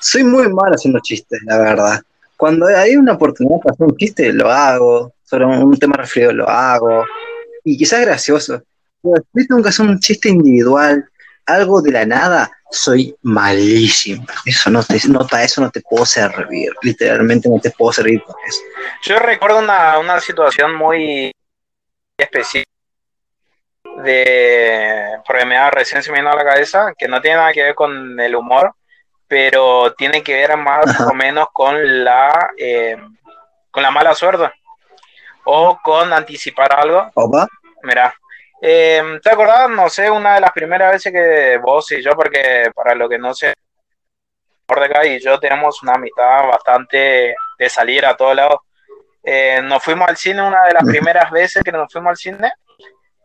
Soy 0.00 0.24
muy 0.24 0.48
malo 0.48 0.74
haciendo 0.74 1.00
chistes, 1.00 1.40
la 1.44 1.58
verdad. 1.58 2.00
Cuando 2.36 2.66
hay 2.66 2.96
una 2.96 3.14
oportunidad 3.14 3.58
para 3.60 3.74
hacer 3.74 3.86
un 3.86 3.96
chiste, 3.96 4.32
lo 4.32 4.50
hago. 4.50 5.12
Sobre 5.24 5.46
un 5.46 5.76
tema 5.78 5.96
referido, 5.96 6.32
lo 6.32 6.48
hago. 6.48 7.04
Y 7.66 7.76
quizás 7.76 8.00
gracioso. 8.00 8.62
Pero 9.02 9.24
si 9.34 9.46
tengo 9.48 9.60
que 9.60 9.70
hacer 9.70 9.86
un 9.86 9.98
chiste 9.98 10.28
individual, 10.28 11.04
algo 11.46 11.82
de 11.82 11.90
la 11.90 12.06
nada, 12.06 12.48
soy 12.70 13.12
malísimo. 13.22 14.24
Eso 14.44 14.70
no 14.70 14.84
te, 14.84 15.00
nota 15.08 15.42
eso 15.42 15.60
no 15.60 15.70
te 15.70 15.80
puedo 15.80 16.06
servir. 16.06 16.70
Literalmente 16.82 17.48
no 17.48 17.58
te 17.60 17.72
puedo 17.72 17.92
servir 17.92 18.22
por 18.22 18.36
eso. 18.46 18.60
Yo 19.02 19.18
recuerdo 19.18 19.58
una, 19.58 19.98
una 19.98 20.20
situación 20.20 20.76
muy 20.76 21.32
específica 22.16 22.70
de 24.04 25.18
porque 25.26 25.44
me 25.44 25.56
da 25.56 25.70
recién 25.70 26.04
se 26.04 26.12
me 26.12 26.18
vino 26.18 26.30
a 26.30 26.36
la 26.36 26.44
cabeza, 26.44 26.92
que 26.96 27.08
no 27.08 27.20
tiene 27.20 27.38
nada 27.38 27.52
que 27.52 27.64
ver 27.64 27.74
con 27.74 28.20
el 28.20 28.36
humor, 28.36 28.74
pero 29.26 29.92
tiene 29.94 30.22
que 30.22 30.34
ver 30.34 30.56
más 30.56 31.00
o 31.00 31.14
menos 31.14 31.48
con 31.52 32.04
la 32.04 32.50
eh, 32.56 32.96
con 33.72 33.82
la 33.82 33.90
mala 33.90 34.14
suerte 34.14 34.52
o 35.44 35.78
con 35.82 36.12
anticipar 36.12 36.72
algo. 36.72 37.10
¿Opa? 37.14 37.46
Mira, 37.86 38.14
eh, 38.60 39.18
¿te 39.22 39.30
acordás? 39.30 39.70
No 39.70 39.88
sé, 39.88 40.10
una 40.10 40.34
de 40.34 40.40
las 40.40 40.52
primeras 40.52 40.92
veces 40.92 41.12
que 41.12 41.58
vos 41.58 41.90
y 41.92 42.02
yo, 42.02 42.12
porque 42.12 42.70
para 42.74 42.94
lo 42.94 43.08
que 43.08 43.18
no 43.18 43.32
sé, 43.32 43.54
Mordecai 44.68 45.16
y 45.16 45.20
yo 45.20 45.38
tenemos 45.38 45.82
una 45.82 45.92
amistad 45.94 46.48
bastante 46.48 47.34
de 47.58 47.68
salir 47.68 48.04
a 48.04 48.16
todos 48.16 48.34
lados. 48.34 48.60
Eh, 49.22 49.60
nos 49.62 49.82
fuimos 49.82 50.08
al 50.08 50.16
cine 50.16 50.42
una 50.42 50.64
de 50.64 50.74
las 50.74 50.84
primeras 50.84 51.30
veces 51.30 51.62
que 51.62 51.72
nos 51.72 51.92
fuimos 51.92 52.10
al 52.10 52.16
cine 52.16 52.52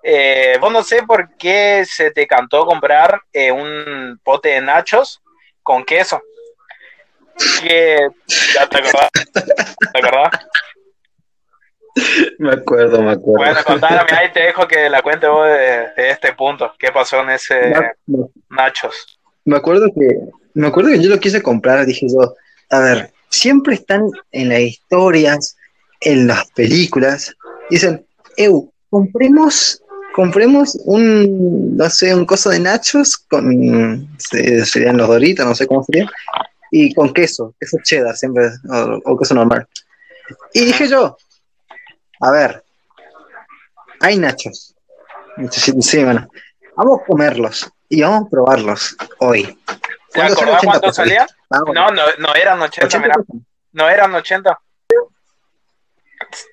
eh, 0.04 0.58
vos 0.60 0.71
no 0.71 0.84
sé 0.84 1.04
por 1.04 1.36
qué 1.38 1.84
se 1.86 2.12
te 2.12 2.26
cantó 2.26 2.65
comprar 2.65 3.21
eh, 3.32 3.52
un 3.52 4.19
pote 4.24 4.50
de 4.50 4.62
nachos 4.62 5.21
con 5.62 5.84
queso. 5.84 6.21
Que, 7.62 8.08
¿Ya 8.54 8.67
te 8.67 8.78
acordás? 8.80 9.10
¿Te 9.32 10.00
acordás? 10.00 10.30
Me 12.39 12.54
acuerdo, 12.54 13.01
me 13.01 13.12
acuerdo. 13.12 13.45
Bueno, 13.45 13.60
contame, 13.65 13.99
ahí 14.17 14.32
te 14.34 14.41
dejo 14.41 14.67
que 14.67 14.89
la 14.89 15.01
cuente 15.01 15.27
vos 15.27 15.45
de, 15.45 16.10
este 16.10 16.34
punto. 16.34 16.71
¿Qué 16.80 16.91
pasó 16.91 17.21
en 17.21 17.32
ese 17.32 17.73
nachos? 18.49 19.19
Me 19.45 19.58
acuerdo 19.58 19.88
que 19.93 20.19
me 20.54 20.67
acuerdo 20.67 20.91
que 20.91 21.01
yo 21.01 21.10
lo 21.10 21.19
quise 21.19 21.41
comprar, 21.41 21.86
dije 21.86 22.08
yo, 22.10 22.36
a 22.69 22.80
ver, 22.80 23.12
siempre 23.30 23.75
están 23.75 24.04
en 24.32 24.49
las 24.49 24.60
historias, 24.60 25.58
en 26.01 26.27
las 26.27 26.49
películas, 26.51 27.34
dicen, 27.69 28.06
Eu, 28.38 28.71
compremos 28.89 29.82
compremos 30.13 30.77
un, 30.86 31.77
no 31.77 31.89
sé, 31.89 32.13
un 32.13 32.25
coso 32.25 32.49
de 32.49 32.60
nachos 32.60 33.17
con, 33.17 34.08
serían 34.17 34.97
los 34.97 35.08
doritos, 35.08 35.45
no 35.45 35.56
sé 35.56 35.67
cómo 35.67 35.84
sería, 35.84 36.10
y 36.69 36.93
con 36.93 37.13
queso, 37.13 37.54
queso 37.60 37.77
cheddar 37.84 38.15
siempre, 38.15 38.49
o, 39.06 39.17
queso 39.17 39.34
normal. 39.34 39.67
Y 40.54 40.65
dije 40.65 40.88
yo, 40.88 41.17
a 42.21 42.31
ver, 42.31 42.63
hay 43.99 44.17
nachos. 44.17 44.75
Sí, 45.49 46.03
bueno, 46.03 46.27
vamos 46.75 47.01
a 47.01 47.05
comerlos 47.05 47.71
y 47.89 48.01
vamos 48.01 48.27
a 48.27 48.29
probarlos 48.29 48.95
hoy. 49.19 49.57
¿Te 50.12 50.21
acordás 50.21 50.62
cuánto 50.63 50.91
salía? 50.91 51.25
No, 51.49 51.91
no, 51.91 52.03
no 52.19 52.36
eran 52.36 52.62
80, 52.62 52.99
mira. 52.99 53.15
No 53.73 53.89
eran 53.89 54.13
80. 54.13 54.60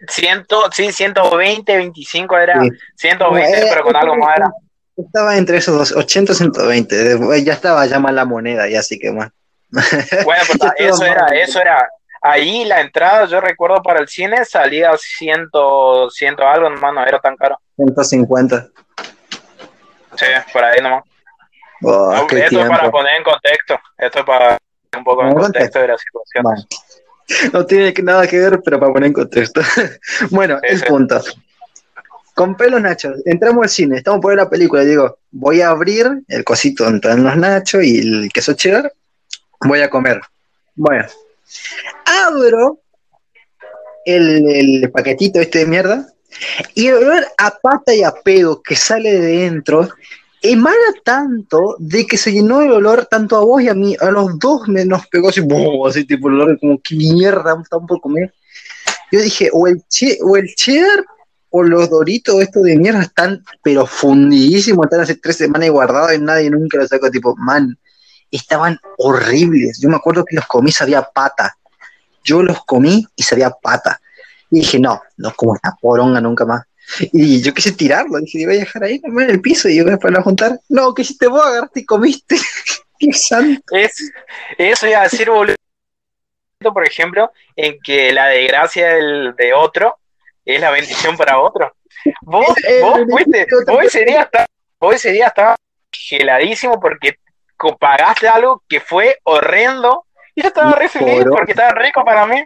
100, 0.09 0.47
sí, 0.73 0.93
120, 0.93 1.77
25 1.77 2.39
era 2.39 2.61
120, 2.97 3.67
pero 3.69 3.85
con 3.85 3.97
algo 3.97 4.17
más 4.17 4.37
era. 4.37 4.51
Estaba 4.97 5.37
entre 5.37 5.59
esos 5.59 5.77
dos, 5.77 5.93
80 5.93 6.35
120. 6.35 7.45
Ya 7.45 7.53
estaba 7.53 7.87
ya 7.87 8.01
mal 8.01 8.17
la 8.17 8.25
moneda, 8.25 8.69
ya 8.69 8.81
así 8.81 8.99
que 8.99 9.13
más. 9.13 9.31
Bueno, 9.71 10.43
pues 10.47 10.73
eso 10.79 11.05
era, 11.05 11.27
eso 11.27 11.61
era. 11.61 11.89
Ahí 12.21 12.65
la 12.65 12.81
entrada, 12.81 13.27
yo 13.27 13.41
recuerdo 13.41 13.83
para 13.83 14.01
el 14.01 14.09
cine 14.09 14.45
salía 14.45 14.93
100, 14.97 15.51
100 16.11 16.41
algo, 16.41 16.71
nomás 16.71 16.95
no 16.95 17.07
era 17.07 17.21
tan 17.21 17.37
caro. 17.37 17.59
150. 17.77 18.69
Sí, 20.17 20.27
por 20.53 20.65
ahí 20.65 20.81
nomás. 20.81 21.05
Oh, 21.83 22.13
esto 22.13 22.61
es 22.61 22.69
para 22.69 22.91
poner 22.91 23.17
en 23.19 23.23
contexto. 23.23 23.79
Esto 23.97 24.19
es 24.19 24.25
para 24.25 24.59
un 24.97 25.05
poco 25.05 25.25
en 25.25 25.35
contexto, 25.35 25.79
de 25.79 25.89
la 25.89 25.97
situación. 25.97 26.45
no 27.53 27.67
tiene 27.67 27.95
nada 28.03 28.27
que 28.27 28.39
ver, 28.39 28.61
pero 28.65 28.81
para 28.81 28.93
poner 28.93 29.09
en 29.09 29.13
contexto. 29.13 29.61
bueno, 30.31 30.59
el 30.63 30.83
punto. 30.83 31.21
Compré 32.35 32.71
los 32.71 32.81
nachos, 32.81 33.21
entramos 33.27 33.65
al 33.65 33.69
cine, 33.69 33.97
estamos 33.97 34.21
por 34.21 34.31
ver 34.31 34.39
la 34.39 34.49
película, 34.49 34.85
digo, 34.85 35.19
voy 35.33 35.61
a 35.61 35.71
abrir 35.71 36.23
el 36.29 36.45
cosito 36.45 36.85
donde 36.85 36.99
están 36.99 37.25
los 37.25 37.37
nachos 37.37 37.83
y 37.83 37.99
el 37.99 38.31
queso 38.33 38.53
cheddar, 38.53 38.93
voy 39.63 39.81
a 39.81 39.91
comer. 39.91 40.21
Bueno, 40.77 41.05
abro 42.05 42.81
el, 44.05 44.91
paquetito 44.93 45.41
este 45.41 45.61
de 45.61 45.67
mierda 45.67 46.07
y 46.75 46.87
el 46.87 46.95
olor 46.95 47.27
a 47.37 47.59
pata 47.59 47.95
y 47.95 48.03
a 48.03 48.13
pedo 48.13 48.63
que 48.63 48.77
sale 48.77 49.13
de 49.13 49.39
dentro 49.39 49.89
emana 50.43 50.77
tanto 51.05 51.77
de 51.79 52.07
que 52.07 52.17
se 52.17 52.33
llenó 52.33 52.63
el 52.63 52.71
olor 52.71 53.07
tanto 53.07 53.37
a 53.37 53.41
vos 53.41 53.63
y 53.63 53.69
a 53.69 53.75
mí, 53.75 53.97
a 54.01 54.11
los 54.11 54.39
dos 54.39 54.69
me 54.69 54.85
nos 54.85 55.07
pegó 55.09 55.31
así, 55.31 55.41
así 55.87 56.05
tipo 56.05 56.29
el 56.29 56.35
olor 56.35 56.59
como 56.61 56.81
que 56.81 56.95
mierda 56.95 57.59
estamos 57.61 57.89
por 57.89 58.01
comer. 58.01 58.33
Yo 59.11 59.21
dije, 59.21 59.49
o 59.53 59.67
el, 59.67 59.83
o 60.23 60.37
el 60.37 60.55
cheddar 60.55 61.05
o 61.51 61.63
los 61.63 61.89
doritos 61.89 62.41
estos 62.41 62.63
de 62.63 62.77
mierda 62.77 63.03
están 63.03 63.43
pero 63.63 63.87
fundidísimos, 63.87 64.85
están 64.85 65.01
hace 65.01 65.17
tres 65.17 65.37
semanas 65.37 65.71
guardados 65.71 66.15
y 66.15 66.21
nadie 66.21 66.51
nunca 66.51 66.79
los 66.79 66.89
sacó, 66.89 67.11
tipo, 67.11 67.35
man, 67.37 67.77
estaban 68.31 68.79
horribles. 68.99 69.81
Yo 69.81 69.89
me 69.89 69.97
acuerdo 69.97 70.25
que 70.25 70.37
los 70.37 70.47
comí, 70.47 70.73
sabía 70.73 71.03
pata. 71.03 71.57
Yo 72.25 72.43
los 72.43 72.65
comí 72.65 73.07
y 73.17 73.23
sabía 73.23 73.51
pata. 73.51 74.01
Y 74.51 74.61
dije, 74.61 74.79
no, 74.79 75.01
no 75.17 75.33
como 75.35 75.55
esta 75.55 75.77
poronga 75.81 76.21
nunca 76.21 76.45
más. 76.45 76.65
Y 77.13 77.43
yo 77.43 77.53
quise 77.53 77.73
tirarlo, 77.73 78.19
dije, 78.19 78.41
iba 78.41 78.53
a 78.53 78.57
dejar 78.57 78.85
ahí 78.85 79.01
en 79.05 79.31
el 79.31 79.41
piso 79.41 79.69
y 79.69 79.77
yo 79.77 79.99
para 79.99 80.23
juntar. 80.23 80.59
No, 80.69 80.95
que 80.95 81.03
hiciste 81.03 81.29
vos, 81.29 81.45
agarraste 81.45 81.81
y 81.81 81.85
comiste. 81.85 82.37
Qué 82.99 83.13
santo. 83.13 83.77
Es, 83.77 84.11
eso 84.57 84.87
iba 84.87 85.01
a 85.01 85.05
decir, 85.05 85.31
boludo, 85.31 85.55
por 86.73 86.87
ejemplo, 86.87 87.31
en 87.55 87.79
que 87.83 88.13
la 88.13 88.29
desgracia 88.29 88.89
del, 88.95 89.35
de 89.37 89.53
otro 89.53 89.99
es 90.45 90.61
la 90.61 90.71
bendición 90.71 91.17
para 91.17 91.39
otro. 91.39 91.73
Vos, 92.23 92.47
vos, 92.83 93.01
fuiste, 93.11 93.47
vos 93.67 93.85
ese 93.85 94.05
día 94.05 94.29
vos 94.81 94.95
ese 94.95 95.13
día 95.13 95.27
estaba 95.29 95.57
geladísimo 95.93 96.81
porque 96.81 97.19
pagaste 97.79 98.29
algo 98.29 98.63
que 98.69 98.81
fue 98.81 99.19
horrendo 99.25 100.05
y 100.35 100.43
yo 100.43 100.49
estaba 100.49 100.73
re 100.73 100.89
feliz 100.89 101.25
porque 101.29 101.53
estaba 101.53 101.71
rico 101.73 102.05
para 102.05 102.27
mí. 102.27 102.43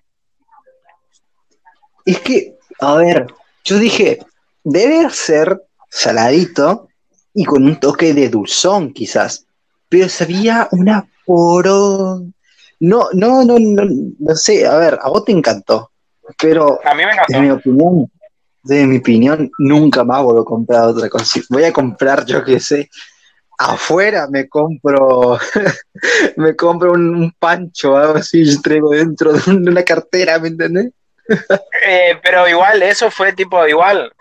Es 2.04 2.20
que, 2.20 2.56
a 2.80 2.94
ver, 2.94 3.26
yo 3.64 3.78
dije, 3.78 4.18
debe 4.64 5.08
ser 5.10 5.62
saladito 5.88 6.88
y 7.34 7.44
con 7.44 7.64
un 7.64 7.78
toque 7.78 8.14
de 8.14 8.28
dulzón 8.28 8.92
quizás, 8.92 9.46
pero 9.88 10.08
sabía 10.08 10.68
una 10.72 11.06
poro... 11.24 12.22
No, 12.80 13.08
no, 13.12 13.44
no, 13.44 13.58
no, 13.60 13.82
no 14.18 14.34
sé, 14.34 14.66
a 14.66 14.76
ver, 14.76 14.98
a 15.00 15.08
vos 15.08 15.24
te 15.24 15.30
encantó, 15.30 15.92
pero 16.36 16.80
a 16.84 16.94
mí 16.94 17.04
me 17.04 17.12
encantó. 17.12 17.36
en 17.36 17.42
mi 17.44 17.50
opinión, 17.50 18.10
de 18.64 18.86
mi 18.86 18.98
opinión, 18.98 19.50
nunca 19.58 20.02
más 20.02 20.22
voy 20.24 20.40
a 20.40 20.44
comprar 20.44 20.86
otra 20.86 21.08
cosa. 21.08 21.40
Voy 21.48 21.62
a 21.62 21.72
comprar, 21.72 22.24
yo 22.24 22.42
qué 22.42 22.58
sé, 22.58 22.90
afuera 23.64 24.26
me 24.30 24.48
compro, 24.48 25.38
me 26.36 26.56
compro 26.56 26.92
un, 26.92 27.32
pancho, 27.38 27.96
algo 27.96 28.16
así, 28.16 28.42
y 28.42 28.62
traigo 28.62 28.90
dentro 28.90 29.32
de 29.32 29.50
una 29.50 29.82
cartera, 29.82 30.38
¿me 30.38 30.48
entendés? 30.48 30.92
Eh, 31.86 32.18
pero 32.22 32.48
igual, 32.48 32.82
eso 32.82 33.10
fue 33.10 33.32
tipo 33.32 33.66
igual. 33.66 34.12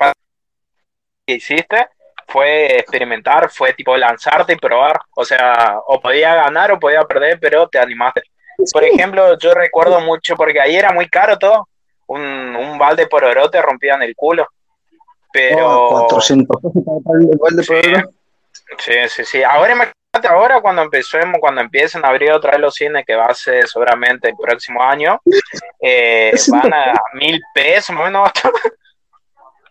que 1.26 1.36
hiciste 1.36 1.88
fue 2.28 2.78
experimentar, 2.78 3.50
fue 3.50 3.74
tipo 3.74 3.96
lanzarte 3.98 4.54
y 4.54 4.58
probar. 4.58 5.00
O 5.16 5.26
sea, 5.26 5.80
o 5.86 6.00
podía 6.00 6.36
ganar 6.36 6.72
o 6.72 6.80
podía 6.80 7.04
perder, 7.04 7.38
pero 7.40 7.68
te 7.68 7.78
animaste. 7.78 8.24
Por 8.72 8.84
ejemplo, 8.84 9.38
yo 9.38 9.54
recuerdo 9.54 10.00
mucho, 10.00 10.36
porque 10.36 10.62
ahí 10.62 10.76
era 10.76 10.94
muy 10.94 11.10
caro 11.10 11.38
todo. 11.38 11.68
Un, 12.08 12.22
un 12.56 12.78
balde 12.78 13.08
por 13.08 13.24
oro 13.24 13.50
te 13.50 13.62
rompían 13.62 14.02
el 14.04 14.16
culo. 14.16 14.48
Pero. 15.32 15.90
400 16.08 16.58
Sí, 18.78 18.94
sí, 19.10 19.26
sí. 19.26 19.44
Ahora 19.44 19.74
imagínate, 19.74 20.28
ahora 20.28 20.62
cuando 20.62 20.82
empecemos, 20.82 21.38
cuando 21.40 21.62
empiecen 21.62 22.04
a 22.06 22.10
abrir 22.10 22.32
otra 22.32 22.52
vez 22.52 22.60
los 22.60 22.76
cines, 22.76 23.06
que 23.06 23.16
va 23.16 23.26
a 23.26 23.34
ser 23.34 23.68
seguramente 23.68 24.30
el 24.30 24.36
próximo 24.36 24.82
año, 24.82 25.20
eh, 25.80 26.34
van 26.48 26.74
a 26.74 26.94
mil 27.14 27.42
pesos, 27.54 27.96
más 27.96 28.02
o 28.02 28.06
menos. 28.06 28.32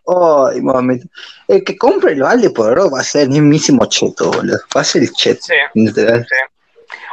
Ay, 0.07 0.61
mami. 0.61 0.99
El 1.47 1.63
que 1.63 1.77
compre 1.77 2.13
el 2.13 2.21
balde 2.21 2.49
por 2.49 2.71
oro 2.71 2.89
va 2.89 3.01
a 3.01 3.03
ser 3.03 3.23
el 3.23 3.29
mismísimo 3.29 3.85
cheto, 3.85 4.31
boludo. 4.31 4.59
Va 4.75 4.81
a 4.81 4.83
ser 4.83 5.03
el 5.03 5.11
cheto. 5.11 5.41
Sí, 5.43 5.53
literal. 5.75 6.25
Sí. 6.27 6.35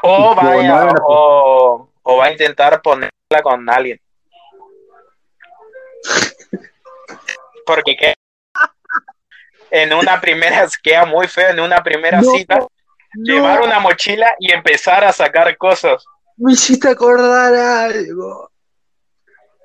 O, 0.02 0.34
vaya, 0.34 0.88
o, 1.06 1.88
o 2.02 2.16
va 2.16 2.24
a 2.26 2.32
intentar 2.32 2.80
ponerla 2.80 3.10
con 3.42 3.68
alguien. 3.68 4.00
Porque 7.66 7.96
qué 7.96 8.14
en 9.70 9.92
una 9.92 10.20
primera, 10.20 10.66
queda 10.82 11.04
muy 11.06 11.28
feo 11.28 11.50
en 11.50 11.60
una 11.60 11.82
primera 11.82 12.22
cita, 12.22 12.66
llevar 13.14 13.62
una 13.62 13.80
mochila 13.80 14.28
y 14.38 14.52
empezar 14.52 15.04
a 15.04 15.12
sacar 15.12 15.56
cosas. 15.56 16.04
Me 16.36 16.52
hiciste 16.52 16.88
acordar 16.88 17.54
algo. 17.54 18.50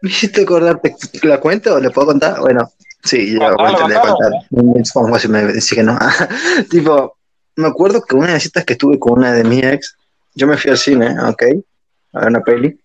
Me 0.02 0.10
hiciste 0.10 0.42
acordar, 0.42 0.82
¿la 1.22 1.40
cuento 1.40 1.76
o 1.76 1.80
le 1.80 1.90
puedo 1.90 2.08
contar? 2.08 2.40
Bueno, 2.40 2.70
sí, 3.04 3.38
cuento, 3.38 3.88
le 3.88 3.96
voy 4.50 5.16
a 5.16 5.20
si 5.20 5.28
me 5.28 5.54
dice 5.54 5.76
que 5.76 5.84
no. 5.84 5.98
tipo, 6.70 7.18
me 7.56 7.68
acuerdo 7.68 8.02
que 8.02 8.16
una 8.16 8.28
de 8.28 8.34
las 8.34 8.44
citas 8.44 8.66
que 8.66 8.74
estuve 8.74 9.00
con 9.00 9.20
una 9.20 9.34
de 9.34 9.44
mis 9.44 9.64
ex, 9.64 9.96
yo 10.36 10.48
me 10.48 10.58
fui 10.58 10.72
al 10.72 10.78
cine, 10.78 11.16
ok, 11.22 11.44
a 12.14 12.20
ver 12.20 12.28
una 12.28 12.42
peli, 12.42 12.78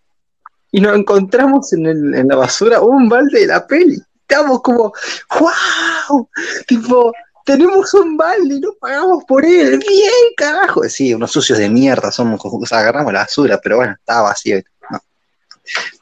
y 0.71 0.81
nos 0.81 0.97
encontramos 0.97 1.73
en, 1.73 1.87
el, 1.87 2.15
en 2.15 2.29
la 2.29 2.37
basura 2.37 2.81
un 2.81 3.09
balde 3.09 3.41
de 3.41 3.47
la 3.47 3.67
peli 3.67 3.99
estamos 4.29 4.61
como, 4.63 4.93
wow, 5.41 6.29
tipo, 6.67 7.13
tenemos 7.45 7.95
un 7.95 8.17
balde 8.17 8.57
y 8.57 8.61
no 8.61 8.73
pagamos 8.79 9.25
por 9.25 9.45
él, 9.45 9.79
bien, 9.79 10.13
carajo. 10.37 10.83
Sí, 10.85 11.15
unos 11.15 11.33
sucios 11.33 11.59
de 11.59 11.71
mierda 11.71 12.13
somos, 12.13 12.41
o 12.45 12.67
sea, 12.67 12.81
agarramos 12.81 13.13
la 13.13 13.21
basura, 13.21 13.59
pero 13.63 13.77
bueno, 13.77 13.95
estaba 13.99 14.29
vacío. 14.29 14.61
No. 14.91 15.01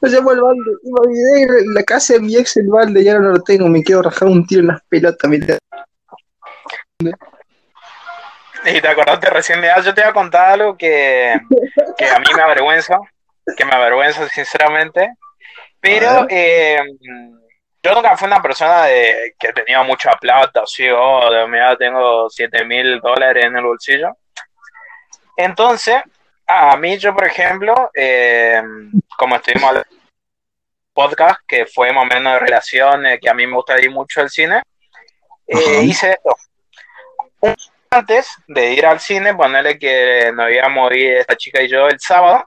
Me 0.01 0.09
llamó 0.09 0.31
el 0.31 0.41
balde 0.41 0.71
y 0.83 0.91
me 0.91 0.99
olvidé 0.99 1.41
en 1.61 1.73
la 1.73 1.83
casa 1.83 2.13
de 2.13 2.19
mi 2.19 2.35
ex 2.35 2.57
el 2.57 2.67
balde, 2.67 3.03
ya 3.03 3.17
no 3.17 3.31
lo 3.31 3.41
tengo, 3.41 3.67
me 3.69 3.83
quiero 3.83 4.01
rajar 4.01 4.27
un 4.27 4.45
tiro 4.45 4.61
en 4.61 4.67
las 4.67 4.81
pelotas. 4.89 5.29
Mira. 5.29 5.57
Y 8.65 8.81
te 8.81 8.87
acordaste 8.87 9.29
recién 9.29 9.61
de, 9.61 9.69
ah, 9.69 9.79
yo 9.79 9.93
te 9.93 10.01
iba 10.01 10.09
a 10.09 10.13
contar 10.13 10.49
algo 10.49 10.75
que, 10.75 11.39
que 11.97 12.05
a 12.05 12.19
mí 12.19 12.25
me 12.35 12.41
avergüenza, 12.41 12.99
que 13.55 13.63
me 13.63 13.71
avergüenza 13.73 14.27
sinceramente, 14.27 15.13
pero 15.79 16.25
eh, 16.29 16.81
yo 17.83 17.93
nunca 17.93 18.17
fui 18.17 18.27
una 18.27 18.41
persona 18.41 18.83
de, 18.83 19.35
que 19.39 19.53
tenía 19.53 19.83
mucha 19.83 20.11
plata, 20.13 20.61
así, 20.63 20.87
oh, 20.89 21.31
de 21.31 21.47
mira, 21.47 21.75
tengo 21.77 22.29
7 22.29 22.65
mil 22.65 22.99
dólares 22.99 23.45
en 23.45 23.55
el 23.55 23.63
bolsillo. 23.63 24.17
Entonces, 25.35 26.01
a 26.47 26.75
mí 26.77 26.97
yo, 26.97 27.13
por 27.13 27.27
ejemplo, 27.27 27.91
eh, 27.93 28.61
como 29.17 29.35
estuvimos 29.35 29.75
al 29.75 29.85
podcast, 30.93 31.41
que 31.47 31.65
fue 31.65 31.93
más 31.93 32.03
o 32.03 32.07
menos 32.07 32.33
de 32.33 32.39
relaciones, 32.39 33.19
que 33.21 33.29
a 33.29 33.33
mí 33.33 33.45
me 33.45 33.55
gusta 33.55 33.79
ir 33.79 33.91
mucho 33.91 34.21
al 34.21 34.29
cine, 34.29 34.63
eh, 35.45 35.81
hice 35.83 36.11
esto. 36.11 36.35
antes 37.91 38.29
de 38.47 38.73
ir 38.73 38.85
al 38.85 38.99
cine, 38.99 39.35
ponerle 39.35 39.77
que 39.77 40.31
nos 40.33 40.51
íbamos 40.51 40.91
a 40.91 40.95
ir 40.95 41.13
esta 41.17 41.35
chica 41.35 41.61
y 41.61 41.69
yo 41.69 41.87
el 41.87 41.99
sábado, 41.99 42.45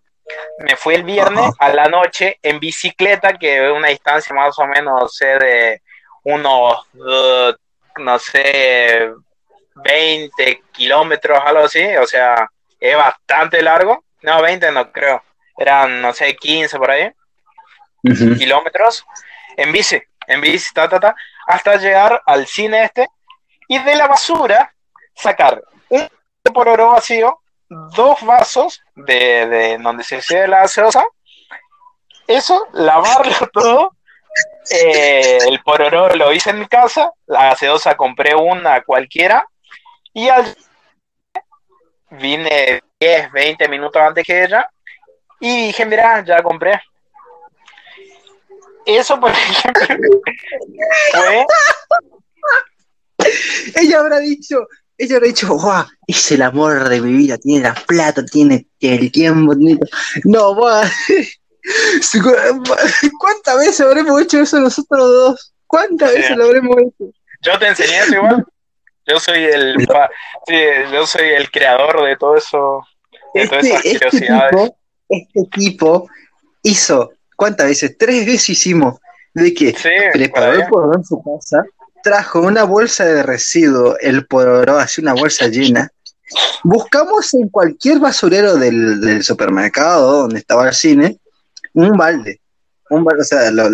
me 0.59 0.77
fui 0.77 0.95
el 0.95 1.05
viernes 1.05 1.51
a 1.59 1.69
la 1.71 1.87
noche 1.87 2.38
en 2.43 2.61
bicicleta, 2.61 3.38
que 3.38 3.66
es 3.66 3.73
una 3.73 3.88
distancia 3.88 4.35
más 4.35 4.59
o 4.59 4.66
menos, 4.66 5.03
no 5.03 5.09
sé, 5.09 5.27
de 5.38 5.83
unos, 6.25 6.87
uh, 6.95 7.53
no 8.01 8.19
sé, 8.19 9.11
20 9.75 10.62
kilómetros, 10.73 11.40
algo 11.45 11.64
así, 11.64 11.85
o 11.97 12.07
sea, 12.07 12.49
es 12.79 12.97
bastante 12.97 13.62
largo. 13.62 14.05
No, 14.23 14.43
20 14.43 14.71
no 14.73 14.93
creo, 14.93 15.23
eran, 15.57 16.03
no 16.03 16.12
sé, 16.12 16.37
15 16.37 16.77
por 16.77 16.90
ahí, 16.90 17.11
kilómetros, 18.38 19.05
en 19.57 19.73
bici, 19.73 20.01
en 20.27 20.40
bici, 20.40 20.75
ta, 20.75 20.88
ta, 20.88 21.01
ta, 21.01 21.14
hasta 21.47 21.77
llegar 21.77 22.23
al 22.27 22.47
cine 22.47 22.85
este, 22.85 23.09
y 23.66 23.79
de 23.79 23.95
la 23.95 24.07
basura 24.07 24.75
sacar 25.14 25.62
un 25.88 26.09
por 26.53 26.69
oro 26.69 26.90
vacío 26.90 27.39
dos 27.70 28.20
vasos 28.22 28.83
de, 28.96 29.46
de 29.46 29.78
donde 29.78 30.02
se 30.04 30.16
hace 30.16 30.46
la 30.48 30.62
gaseosa, 30.62 31.04
eso, 32.26 32.68
lavarlo 32.72 33.48
todo, 33.52 33.96
eh, 34.70 35.38
el 35.48 35.62
pororo 35.62 36.14
lo 36.16 36.33
hice 36.33 36.50
en 36.50 36.61
mi 36.61 36.66
casa, 36.66 37.12
la 37.26 37.50
gaseosa 37.50 37.96
compré 37.96 38.35
una 38.35 38.83
cualquiera, 38.83 39.46
y 40.12 40.28
al 40.28 40.56
vine 42.11 42.83
10, 42.98 43.33
20 43.33 43.68
minutos 43.68 44.02
antes 44.02 44.26
que 44.26 44.44
ella, 44.44 44.68
y 45.38 45.68
dije, 45.68 45.87
mira, 45.87 46.24
ya 46.24 46.42
compré. 46.42 46.80
Eso, 48.85 49.18
por 49.20 49.30
ejemplo, 49.30 50.20
fue... 51.12 51.46
Ella 53.76 54.00
habrá 54.00 54.18
dicho, 54.18 54.66
ella 55.01 55.17
habrá 55.17 55.29
dicho, 55.29 55.49
¡guau! 55.49 55.87
Es 56.07 56.31
el 56.31 56.43
amor 56.43 56.87
de 56.89 57.01
mi 57.01 57.15
vida, 57.15 57.39
tiene 57.39 57.65
la 57.65 57.75
plata, 57.75 58.23
tiene 58.23 58.67
el 58.81 59.11
tiempo. 59.11 59.55
No, 60.25 60.55
¡guau! 60.55 60.85
¿Cuántas 63.19 63.59
veces 63.59 63.81
habremos 63.81 64.21
hecho 64.21 64.41
eso 64.41 64.61
nosotros 64.61 65.01
dos? 65.01 65.55
¿Cuántas 65.67 66.13
veces 66.13 66.37
lo 66.37 66.45
habremos 66.45 66.77
hecho? 66.77 67.11
Yo 67.41 67.59
te 67.59 67.69
enseñé 67.69 67.99
eso 67.99 68.15
igual. 68.15 68.45
Yo 69.07 69.19
soy 69.19 69.43
el, 69.45 69.75
sí, 70.47 70.57
yo 70.93 71.07
soy 71.07 71.29
el 71.29 71.51
creador 71.51 72.05
de 72.05 72.17
todo 72.17 72.37
eso, 72.37 72.87
de 73.35 73.49
todas 73.49 73.65
esas 73.65 73.85
este, 73.87 74.07
este 74.07 74.21
Tipo, 74.21 74.77
este 75.09 75.41
tipo 75.51 76.09
hizo, 76.63 77.11
¿cuántas 77.37 77.69
veces? 77.69 77.97
Tres 77.99 78.27
veces 78.27 78.51
hicimos 78.51 79.01
de 79.33 79.55
que 79.55 79.75
preparó 80.13 80.53
el 80.53 80.95
en 80.95 81.05
su 81.05 81.23
casa 81.23 81.65
trajo 82.03 82.41
una 82.41 82.65
bolsa 82.65 83.05
de 83.05 83.23
residuo, 83.23 83.97
el 84.01 84.27
pororo, 84.27 84.79
así 84.79 85.01
una 85.01 85.15
bolsa 85.15 85.49
llena. 85.49 85.91
Buscamos 86.63 87.35
en 87.35 87.49
cualquier 87.49 87.99
basurero 87.99 88.57
del, 88.57 89.23
supermercado 89.23 90.23
donde 90.23 90.39
estaba 90.39 90.69
el 90.69 90.75
cine 90.75 91.19
un 91.75 91.93
balde. 91.93 92.41
Un 92.89 93.05
balde, 93.05 93.23
o 93.23 93.25
sea, 93.25 93.51
lo, 93.51 93.69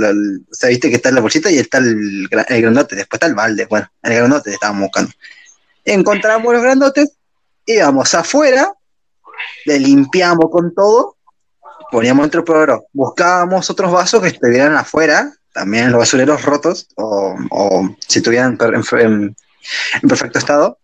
viste 0.69 0.91
que 0.91 0.97
está 0.97 1.11
la 1.11 1.21
bolsita 1.21 1.51
y 1.51 1.59
está 1.59 1.79
el, 1.79 2.29
el, 2.49 2.63
grandote, 2.63 2.97
después 2.97 3.17
está 3.17 3.27
el 3.27 3.35
balde. 3.35 3.67
Bueno, 3.67 3.89
el 4.03 4.15
grandote 4.15 4.53
estábamos 4.53 4.83
buscando. 4.83 5.11
Encontramos 5.85 6.53
los 6.53 6.63
grandotes, 6.63 7.13
íbamos 7.65 8.13
afuera, 8.15 8.73
le 9.65 9.79
limpiamos 9.79 10.51
con 10.51 10.75
todo, 10.75 11.17
poníamos 11.91 12.27
otro 12.27 12.45
pororo, 12.45 12.87
buscábamos 12.93 13.71
otros 13.71 13.93
vasos 13.93 14.21
que 14.21 14.29
estuvieran 14.29 14.75
afuera, 14.75 15.33
también 15.57 15.91
los 15.91 16.01
basureros 16.01 16.43
rotos 16.43 16.87
o, 16.97 17.35
si 18.07 18.19
estuvieran 18.19 18.59
en, 18.61 19.37
perfecto 20.07 20.39
estado. 20.39 20.79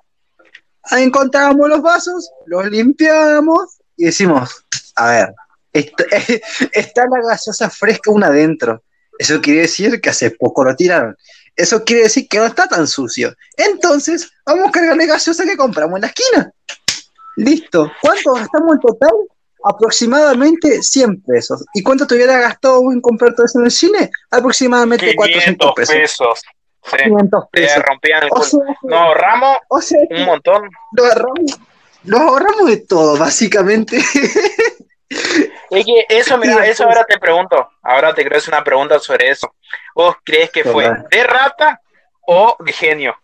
Ahí 0.84 1.04
encontrábamos 1.04 1.68
los 1.68 1.82
vasos, 1.82 2.30
los 2.46 2.70
limpiamos 2.70 3.76
y 3.98 4.06
decimos, 4.06 4.64
a 4.96 5.10
ver, 5.10 5.34
está, 6.72 7.06
la 7.06 7.28
gaseosa 7.28 7.68
fresca 7.68 8.10
una 8.10 8.28
adentro. 8.28 8.82
Eso 9.18 9.42
quiere 9.42 9.60
decir 9.60 10.00
que 10.00 10.08
hace 10.08 10.30
poco 10.30 10.64
lo 10.64 10.74
tiraron. 10.74 11.16
Eso 11.54 11.84
quiere 11.84 12.04
decir 12.04 12.26
que 12.26 12.38
no 12.38 12.46
está 12.46 12.66
tan 12.66 12.86
sucio. 12.86 13.36
Entonces, 13.58 14.32
vamos 14.46 14.68
a 14.68 14.72
cargarle 14.72 15.06
gaseosa 15.06 15.44
que 15.44 15.56
compramos 15.56 15.96
en 15.96 16.00
la 16.00 16.06
esquina. 16.06 16.52
Listo. 17.36 17.92
¿Cuánto 18.00 18.32
gastamos 18.32 18.76
en 18.76 18.80
total? 18.80 19.12
Aproximadamente 19.64 20.82
100 20.82 21.22
pesos. 21.22 21.64
¿Y 21.74 21.82
cuánto 21.82 22.06
te 22.06 22.14
hubiera 22.14 22.38
gastado 22.38 22.92
en 22.92 23.00
comprar 23.00 23.34
todo 23.34 23.46
eso 23.46 23.58
en 23.58 23.66
el 23.66 23.70
cine? 23.70 24.10
Aproximadamente 24.30 25.14
400 25.14 25.72
pesos. 25.74 25.94
pesos. 25.94 26.42
Sí. 26.84 26.96
500 27.04 27.44
pesos. 27.50 27.82
rompían 27.84 28.24
el 28.24 28.30
no 28.82 28.96
ahorramos 28.96 29.58
un 29.70 30.24
montón. 30.24 30.68
Lo 30.92 31.04
ahorramos, 31.04 31.60
lo 32.04 32.18
ahorramos 32.18 32.66
de 32.68 32.76
todo, 32.78 33.16
básicamente. 33.16 33.98
Es 35.70 35.86
que 35.86 36.06
eso, 36.08 36.38
mira, 36.38 36.66
eso 36.66 36.84
ahora 36.84 37.04
te 37.04 37.18
pregunto, 37.18 37.68
ahora 37.82 38.14
te 38.14 38.24
creo 38.24 38.38
es 38.38 38.48
una 38.48 38.62
pregunta 38.62 38.98
sobre 38.98 39.30
eso. 39.30 39.54
¿Vos 39.94 40.16
crees 40.24 40.50
que 40.50 40.64
fue 40.64 40.90
de 41.10 41.24
rata 41.24 41.80
o 42.26 42.56
de 42.60 42.72
genio? 42.72 43.16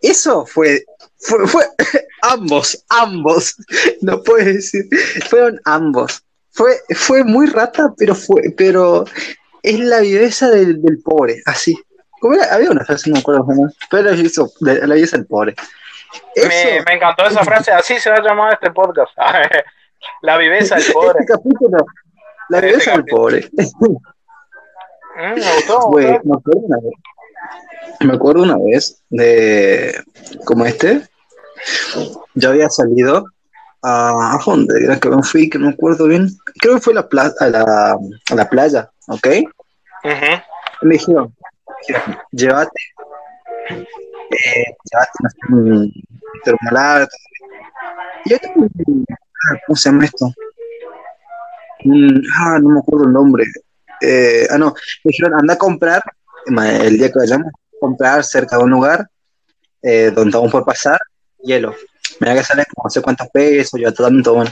Eso 0.00 0.46
fue 0.46 0.84
fue, 1.18 1.64
ambos, 2.22 2.84
ambos, 2.88 3.56
no 4.00 4.22
puedes 4.22 4.46
decir, 4.72 4.84
fueron 5.28 5.60
ambos. 5.64 6.22
fue, 6.52 6.72
fue 6.94 7.24
muy 7.24 7.46
rata, 7.46 7.92
pero 7.98 8.14
fue, 8.14 8.54
pero 8.56 9.04
es 9.62 9.78
la 9.80 10.00
viveza 10.00 10.48
del, 10.50 10.80
del 10.82 10.98
pobre, 11.02 11.42
así. 11.46 11.78
¿Cómo 12.20 12.34
era? 12.34 12.54
Había 12.54 12.70
una 12.70 12.84
frase, 12.84 13.08
no 13.10 13.14
me 13.14 13.20
acuerdo 13.20 13.44
cómo, 13.44 13.68
pero 13.90 14.10
de- 14.14 14.86
la 14.86 14.94
viveza 14.94 15.16
del 15.18 15.26
pobre. 15.26 15.54
Me, 16.36 16.42
Eso- 16.42 16.84
me 16.86 16.94
encantó 16.94 17.26
esa 17.26 17.44
frase, 17.44 17.70
así 17.70 17.98
se 18.00 18.10
va 18.10 18.16
a 18.16 18.22
llamar 18.22 18.54
este 18.54 18.70
podcast. 18.70 19.12
La 20.22 20.38
viveza 20.38 20.76
del 20.76 20.92
pobre. 20.94 21.20
Este 21.20 21.32
capítulo, 21.34 21.76
la 22.48 22.56
Este 22.58 22.68
viveza 22.68 22.92
del 22.92 23.04
pobre. 23.04 23.50
Mm, 23.54 25.34
me 25.34 25.54
gustó, 25.56 25.78
me 25.78 25.84
Güey, 25.90 26.18
gustó. 26.24 26.50
Me 28.00 28.14
acuerdo 28.14 28.42
una 28.42 28.56
vez. 28.58 29.02
De 29.10 29.94
como 30.44 30.64
este. 30.66 31.02
Yo 32.34 32.50
había 32.50 32.68
salido 32.70 33.26
a, 33.82 34.34
¿a 34.34 34.38
dónde 34.44 34.84
era 34.84 34.98
que 34.98 35.08
me 35.10 35.22
fui, 35.22 35.50
que 35.50 35.58
no 35.58 35.66
me 35.68 35.72
acuerdo 35.74 36.06
bien. 36.06 36.28
Creo 36.60 36.74
que 36.76 36.80
fue 36.80 36.92
a 36.92 36.96
la, 36.96 37.08
pla- 37.08 37.34
a 37.38 37.46
la, 37.48 37.98
a 38.30 38.34
la 38.34 38.48
playa, 38.48 38.90
¿ok? 39.08 39.26
Me 40.82 40.94
dijeron, 40.94 41.34
llévate, 42.32 42.80
eh, 43.70 44.64
llévate 44.90 45.12
un 45.50 45.92
termolar. 46.44 47.08
Y 48.24 48.30
yo 48.30 48.38
tengo 48.38 48.66
¿cómo 49.66 49.76
se 49.76 49.90
llama 49.90 50.04
esto? 50.04 50.32
Ah, 52.38 52.58
no 52.60 52.70
me 52.70 52.80
acuerdo 52.80 53.06
el 53.06 53.12
nombre. 53.12 53.44
Eh, 54.00 54.46
ah, 54.50 54.56
no, 54.56 54.66
me 55.04 55.10
dijeron, 55.10 55.34
anda 55.38 55.54
a 55.54 55.58
comprar, 55.58 56.02
el 56.46 56.98
día 56.98 57.08
que 57.08 57.18
vayamos, 57.18 57.52
comprar 57.80 58.24
cerca 58.24 58.56
de 58.58 58.64
un 58.64 58.70
lugar 58.70 59.08
eh, 59.82 60.10
donde 60.14 60.36
vamos 60.36 60.52
por 60.52 60.64
pasar, 60.64 60.98
hielo. 61.42 61.74
Mira 62.20 62.34
que 62.34 62.44
sale 62.44 62.64
como 62.74 62.86
no 62.86 62.90
sé 62.90 63.00
cuántos 63.00 63.28
pesos, 63.28 63.80
yo 63.80 63.92
todo 63.94 64.34
bueno. 64.34 64.50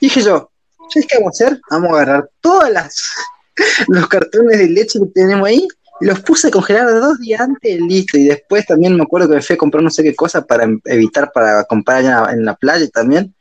Y 0.00 0.06
dije 0.06 0.22
yo, 0.22 0.50
¿sabes 0.92 1.06
qué 1.08 1.18
vamos 1.18 1.40
a 1.40 1.44
hacer? 1.44 1.60
Vamos 1.70 1.90
a 1.90 1.94
agarrar 1.94 2.30
todas 2.40 2.70
las 2.72 3.10
los 3.88 4.08
cartones 4.08 4.58
de 4.58 4.68
leche 4.68 4.98
que 4.98 5.06
tenemos 5.14 5.46
ahí 5.46 5.66
los 6.00 6.20
puse 6.20 6.48
a 6.48 6.50
congelar 6.50 6.92
dos 6.92 7.18
días 7.20 7.40
antes, 7.40 7.80
listo. 7.80 8.18
Y 8.18 8.24
después 8.24 8.66
también 8.66 8.96
me 8.96 9.04
acuerdo 9.04 9.28
que 9.28 9.36
me 9.36 9.42
fui 9.42 9.54
a 9.54 9.58
comprar 9.58 9.82
no 9.82 9.90
sé 9.90 10.02
qué 10.02 10.14
cosa 10.14 10.44
para 10.44 10.66
evitar 10.86 11.30
para 11.32 11.64
comprar 11.64 11.98
allá 11.98 12.32
en 12.32 12.44
la 12.44 12.56
playa 12.56 12.88
también. 12.88 13.32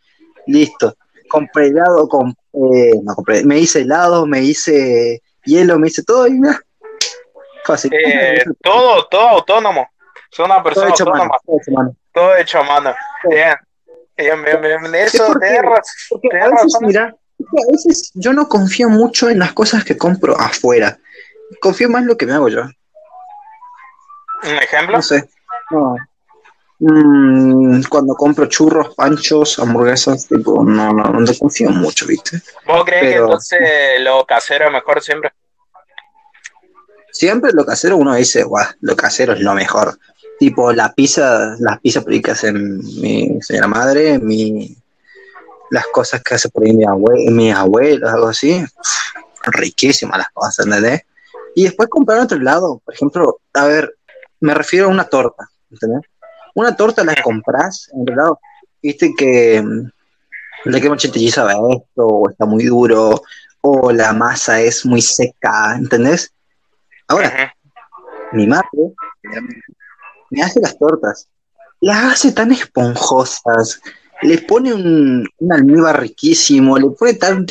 Listo. 0.46 0.96
Compré 1.30 1.68
helado, 1.68 2.08
com- 2.08 2.34
eh, 2.54 2.92
no 3.02 3.16
compré, 3.16 3.44
me 3.44 3.60
hice 3.60 3.82
helado, 3.82 4.28
me 4.28 4.44
hice 4.44 5.24
hielo, 5.46 5.80
me 5.80 5.88
hice 5.88 6.04
todo 6.04 6.28
y 6.28 6.34
mira, 6.34 6.62
fácil. 7.66 7.92
Eh, 7.94 8.44
todo, 8.64 9.06
todo 9.08 9.28
autónomo. 9.30 9.88
Soy 10.32 10.46
una 10.46 10.56
todo 10.56 10.64
persona 10.64 10.90
hecho 10.90 11.06
mano, 11.06 11.24
autónoma. 11.24 11.38
todo 11.46 11.58
hecho 11.62 11.70
a 11.72 11.74
mano. 11.84 11.96
Todo 12.14 12.36
hecho 12.38 12.60
a 12.60 12.64
mano. 12.64 12.96
Bien. 13.30 13.56
Bien, 14.18 14.44
bien, 14.44 14.62
bien. 14.62 14.96
Eso, 14.96 15.26
porque- 15.28 15.48
tenés 15.48 15.62
razón. 15.64 15.84
Porque 16.10 16.38
a 16.38 16.50
veces, 16.50 16.74
razón. 16.74 16.88
mira, 16.88 17.04
a 17.40 17.72
veces 17.72 18.12
yo 18.14 18.34
no 18.34 18.48
confío 18.48 18.90
mucho 18.90 19.30
en 19.30 19.40
las 19.40 19.54
cosas 19.54 19.84
que 19.84 19.98
compro 19.98 20.36
afuera. 20.40 20.98
Confío 21.62 21.90
más 21.90 22.02
en 22.04 22.08
lo 22.10 22.18
que 22.18 22.26
me 22.26 22.34
hago 22.34 22.50
yo. 22.50 22.62
¿Un 24.44 24.56
ejemplo? 24.58 24.98
No 24.98 25.02
sé. 25.02 25.28
No. 25.72 25.96
Mm, 26.80 27.84
cuando 27.90 28.14
compro 28.16 28.46
churros, 28.48 28.94
panchos, 28.96 29.58
hamburguesas, 29.60 30.28
tipo, 30.28 30.64
no, 30.64 30.92
no, 30.92 31.04
no 31.12 31.32
confío 31.40 31.70
mucho, 31.70 32.06
¿viste? 32.08 32.42
¿Vos 32.66 32.84
crees 32.84 33.04
que 33.04 33.16
entonces 33.16 33.60
lo 34.00 34.26
casero 34.26 34.66
es 34.66 34.72
mejor 34.74 35.02
siempre? 35.02 35.32
Siempre 37.14 37.52
lo 37.54 37.64
casero 37.64 37.96
uno 37.98 38.16
dice, 38.16 38.44
guau, 38.44 38.66
lo 38.82 38.96
casero 38.96 39.34
es 39.34 39.40
lo 39.40 39.54
mejor. 39.54 39.98
Tipo, 40.40 40.74
la 40.74 40.92
pizza, 40.94 41.56
las 41.60 41.80
pizzas 41.80 42.04
que 42.06 42.32
hacen 42.32 42.78
mi 43.00 43.40
señora 43.42 43.68
madre, 43.68 44.18
mi, 44.18 44.76
las 45.70 45.86
cosas 45.88 46.22
que 46.24 46.34
hace 46.36 46.50
por 46.50 46.66
ahí 46.66 46.74
mi 46.74 46.84
abue- 46.86 47.30
mis 47.30 47.54
abuelos, 47.54 48.12
algo 48.12 48.28
así, 48.30 48.66
riquísimas 49.46 50.18
las 50.18 50.30
cosas, 50.34 50.66
¿entendés? 50.66 51.02
Y 51.56 51.64
después 51.66 51.88
comprar 51.88 52.20
otro 52.20 52.40
lado, 52.40 52.82
por 52.84 52.94
ejemplo, 52.96 53.40
a 53.54 53.66
ver, 53.66 53.96
me 54.40 54.56
refiero 54.56 54.88
a 54.88 54.90
una 54.90 55.06
torta, 55.06 55.50
¿entendés? 55.70 56.02
Una 56.56 56.76
torta 56.76 57.04
la 57.04 57.16
compras 57.24 57.90
en 57.94 58.02
otro 58.02 58.16
lado, 58.16 58.40
viste 58.82 59.14
que 59.16 59.62
mm, 59.62 59.90
le 60.70 60.82
quema 60.82 60.98
chantilly 60.98 61.30
a 61.38 61.52
esto, 61.52 62.08
o 62.08 62.30
está 62.30 62.46
muy 62.46 62.66
duro, 62.66 63.22
o 63.62 63.92
la 63.92 64.14
masa 64.14 64.60
es 64.62 64.84
muy 64.84 65.02
seca, 65.02 65.76
¿entendés? 65.78 66.34
Ahora, 67.08 67.56
mi 68.32 68.48
madre 68.48 68.68
me 70.30 70.42
hace 70.42 70.60
las 70.60 70.78
tortas, 70.78 71.28
las 71.80 72.14
hace 72.14 72.32
tan 72.32 72.52
esponjosas, 72.52 73.82
le 74.22 74.38
pone 74.40 74.74
un, 74.74 75.28
un 75.38 75.54
almíbar 75.54 76.00
riquísimo, 76.00 76.78
le 76.78 76.90
pone 76.92 77.14
tan... 77.16 77.46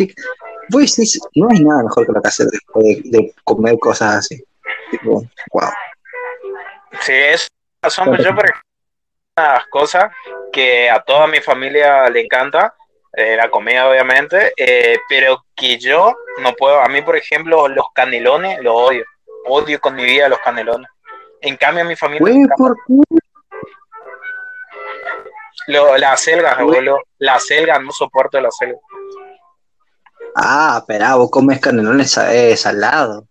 no 1.34 1.48
hay 1.50 1.60
nada 1.60 1.82
mejor 1.84 2.06
que 2.06 2.12
lo 2.12 2.22
que 2.22 2.28
hacer 2.28 2.46
después 2.46 2.84
de, 2.84 3.02
de 3.04 3.34
comer 3.44 3.78
cosas 3.78 4.16
así. 4.16 4.42
Tipo, 4.90 5.22
wow. 5.52 5.70
Sí, 7.00 7.12
es 7.12 7.48
razón. 7.82 8.08
pues 8.08 8.24
Yo, 8.24 8.34
por 8.34 8.44
ejemplo, 8.44 8.62
unas 9.36 9.66
cosas 9.68 10.12
que 10.52 10.90
a 10.90 11.00
toda 11.00 11.26
mi 11.26 11.40
familia 11.40 12.08
le 12.10 12.20
encanta, 12.20 12.74
eh, 13.14 13.36
la 13.36 13.50
comida, 13.50 13.88
obviamente, 13.88 14.52
eh, 14.56 14.98
pero 15.08 15.44
que 15.54 15.78
yo 15.78 16.14
no 16.40 16.54
puedo. 16.54 16.80
A 16.80 16.88
mí, 16.88 17.02
por 17.02 17.16
ejemplo, 17.16 17.68
los 17.68 17.86
canelones 17.94 18.60
los 18.62 18.74
odio. 18.74 19.04
Odio 19.46 19.80
con 19.80 19.94
mi 19.94 20.04
vida 20.04 20.28
los 20.28 20.38
canelones. 20.40 20.88
En 21.40 21.56
cambio, 21.56 21.82
a 21.84 21.86
mi 21.86 21.96
familia. 21.96 22.48
¿por 22.56 22.76
qué? 22.86 22.94
Lo- 25.68 25.96
las 25.96 26.20
selgas, 26.20 26.58
abuelo. 26.58 26.98
Las 27.18 27.46
selgas, 27.46 27.80
no 27.82 27.92
soporto 27.92 28.40
las 28.40 28.56
selgas. 28.56 28.80
Ah, 30.36 30.76
espera, 30.80 31.14
vos 31.16 31.30
comes 31.30 31.60
canelones 31.60 32.16
eh, 32.16 32.56
salado. 32.56 33.26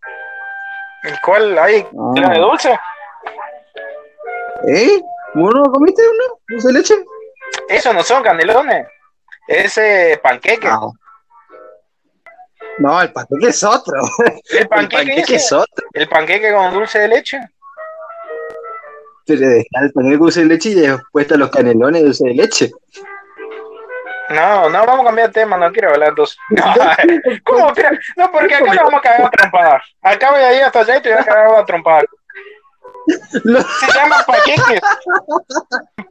¿Y 1.03 1.19
cuál 1.25 1.57
hay? 1.57 1.81
Ah. 1.97 2.11
¿La 2.15 2.29
de 2.29 2.39
dulce? 2.39 2.79
¿Eh? 4.67 5.01
¿Vos 5.33 5.53
no 5.55 5.63
comiste 5.71 6.03
uno? 6.07 6.39
¿Dulce 6.47 6.67
de 6.67 6.73
leche? 6.73 6.93
Esos 7.69 7.93
no 7.93 8.03
son 8.03 8.21
canelones. 8.21 8.87
Ese 9.47 10.19
panqueque. 10.21 10.67
Ah. 10.67 10.79
No, 12.79 13.01
el 13.01 13.11
panqueque 13.11 13.47
es 13.49 13.63
otro. 13.63 14.01
el 14.49 14.57
El 14.59 14.67
panqueque, 14.67 15.35
es 15.35 15.51
otro. 15.51 15.87
El 15.93 16.07
panqueque 16.09 16.51
con 16.53 16.73
dulce 16.73 16.99
de 16.99 17.07
leche. 17.07 17.39
Pero 19.25 19.39
dejar 19.41 19.83
el 19.83 19.91
panqueque 19.93 20.17
dulce 20.17 20.39
de 20.41 20.45
leche 20.47 20.69
y 20.69 20.75
después 20.75 21.25
están 21.25 21.39
los 21.39 21.51
canelones 21.51 22.03
dulce 22.03 22.27
de 22.27 22.33
leche. 22.33 22.71
No, 24.29 24.69
no, 24.69 24.85
vamos 24.85 25.01
a 25.01 25.05
cambiar 25.07 25.27
de 25.27 25.33
tema, 25.33 25.57
no 25.57 25.71
quiero 25.71 25.89
hablar 25.91 26.09
entonces. 26.09 26.37
No, 26.49 26.63
¿Cómo? 27.43 27.73
Pero- 27.73 27.89
No, 28.15 28.31
porque 28.31 28.55
acá 28.55 28.73
le 28.73 28.81
vamos 28.81 28.93
a 28.95 29.01
cagar 29.01 29.25
a 29.25 29.29
trompar. 29.29 29.81
Acá 30.01 30.31
voy 30.31 30.39
a 30.41 30.53
ir 30.57 30.63
hasta 30.63 30.79
allá 30.79 30.97
y 30.97 31.01
te 31.01 31.09
voy 31.11 31.19
a 31.19 31.25
cagar 31.25 31.55
a 31.59 31.65
trompar. 31.65 32.05
No. 33.43 33.59
Se 33.61 33.87
llaman 33.93 34.23
panqueques. 34.25 34.81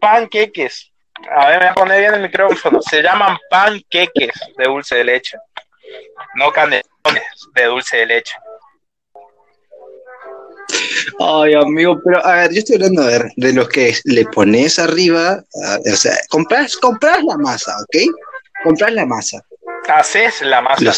Panqueques. 0.00 0.92
A 1.30 1.48
ver, 1.48 1.58
me 1.58 1.64
voy 1.64 1.68
a 1.70 1.74
poner 1.74 2.00
bien 2.00 2.14
el 2.14 2.22
micrófono. 2.22 2.80
Se 2.82 3.02
llaman 3.02 3.38
panqueques 3.50 4.32
de 4.56 4.64
dulce 4.64 4.96
de 4.96 5.04
leche. 5.04 5.38
No 6.36 6.50
canelones 6.52 6.84
de 7.54 7.64
dulce 7.64 7.98
de 7.98 8.06
leche. 8.06 8.34
Ay, 11.18 11.54
amigo, 11.54 11.98
pero 12.04 12.24
a 12.24 12.34
ver, 12.36 12.52
yo 12.52 12.58
estoy 12.58 12.76
hablando 12.76 13.04
ver, 13.06 13.30
de 13.36 13.52
los 13.52 13.68
que 13.68 13.94
le 14.04 14.24
pones 14.26 14.78
arriba, 14.78 15.32
a- 15.64 15.78
o 15.92 15.96
sea, 15.96 16.14
compras, 16.28 16.76
compras 16.76 17.22
la 17.24 17.36
masa, 17.36 17.74
¿ok? 17.82 17.96
Compras 18.64 18.92
la 18.92 19.06
masa, 19.06 19.42
Haces 19.88 20.42
la 20.42 20.60
masa. 20.62 20.92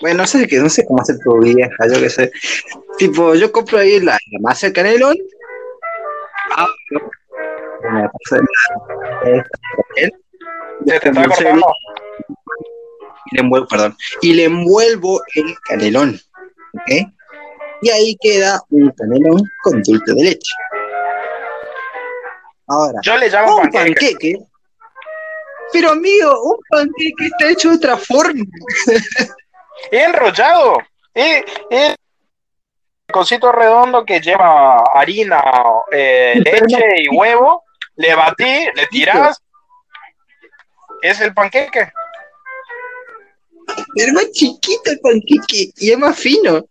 Bueno, 0.00 0.18
no 0.22 0.26
sé, 0.26 0.46
que 0.48 0.58
no 0.58 0.68
sé 0.68 0.84
cómo 0.86 1.00
hacer 1.00 1.16
tu 1.22 1.38
vieja, 1.40 1.76
yo 1.92 2.00
qué 2.00 2.10
sé. 2.10 2.32
Tipo, 2.98 3.34
yo 3.34 3.52
compro 3.52 3.78
ahí 3.78 4.00
la, 4.00 4.12
la 4.30 4.38
masa 4.40 4.66
de 4.68 4.72
canelón. 4.72 5.16
Ah, 6.56 6.66
no. 6.90 7.00
Me 7.90 8.08
y 13.30 13.36
le 13.36 13.42
envuelvo, 13.42 13.66
perdón, 13.68 13.96
y 14.20 14.34
le 14.34 14.44
envuelvo 14.44 15.20
el 15.34 15.54
canelón, 15.60 16.20
¿ok? 16.74 17.08
Y 17.82 17.90
ahí 17.90 18.16
queda 18.20 18.60
un 18.70 18.90
canelón 18.90 19.42
con 19.62 19.82
dulce 19.82 20.14
de 20.14 20.22
leche. 20.22 20.52
Ahora, 22.68 22.98
Yo 23.02 23.16
le 23.16 23.28
llamo 23.28 23.56
un 23.56 23.70
panqueque. 23.70 23.94
panqueque. 24.12 24.38
Pero 25.72 25.90
amigo, 25.90 26.42
un 26.44 26.56
panqueque 26.68 27.26
está 27.26 27.48
hecho 27.48 27.70
de 27.70 27.76
otra 27.76 27.96
forma. 27.96 28.44
Enrollado. 29.90 30.78
Y, 31.14 31.20
y 31.74 31.94
cosito 33.12 33.50
redondo 33.52 34.04
que 34.04 34.20
lleva 34.20 34.78
harina, 34.94 35.42
eh, 35.90 36.34
leche 36.36 36.84
y 36.98 37.08
huevo. 37.16 37.64
Le 37.96 38.14
batí, 38.14 38.66
le 38.74 38.86
tirás. 38.90 39.42
Es 41.02 41.20
el 41.20 41.34
panqueque. 41.34 41.90
Pero 43.94 44.08
es 44.08 44.12
más 44.14 44.30
chiquito 44.32 44.90
el 44.90 45.00
panqueque 45.00 45.70
y 45.76 45.92
es 45.92 45.98
más 45.98 46.18
fino. 46.18 46.64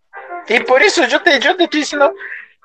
Y 0.47 0.59
por 0.61 0.81
eso 0.81 1.05
yo 1.05 1.21
te, 1.21 1.39
yo 1.39 1.55
te 1.55 1.65
estoy 1.65 1.81
diciendo. 1.81 2.13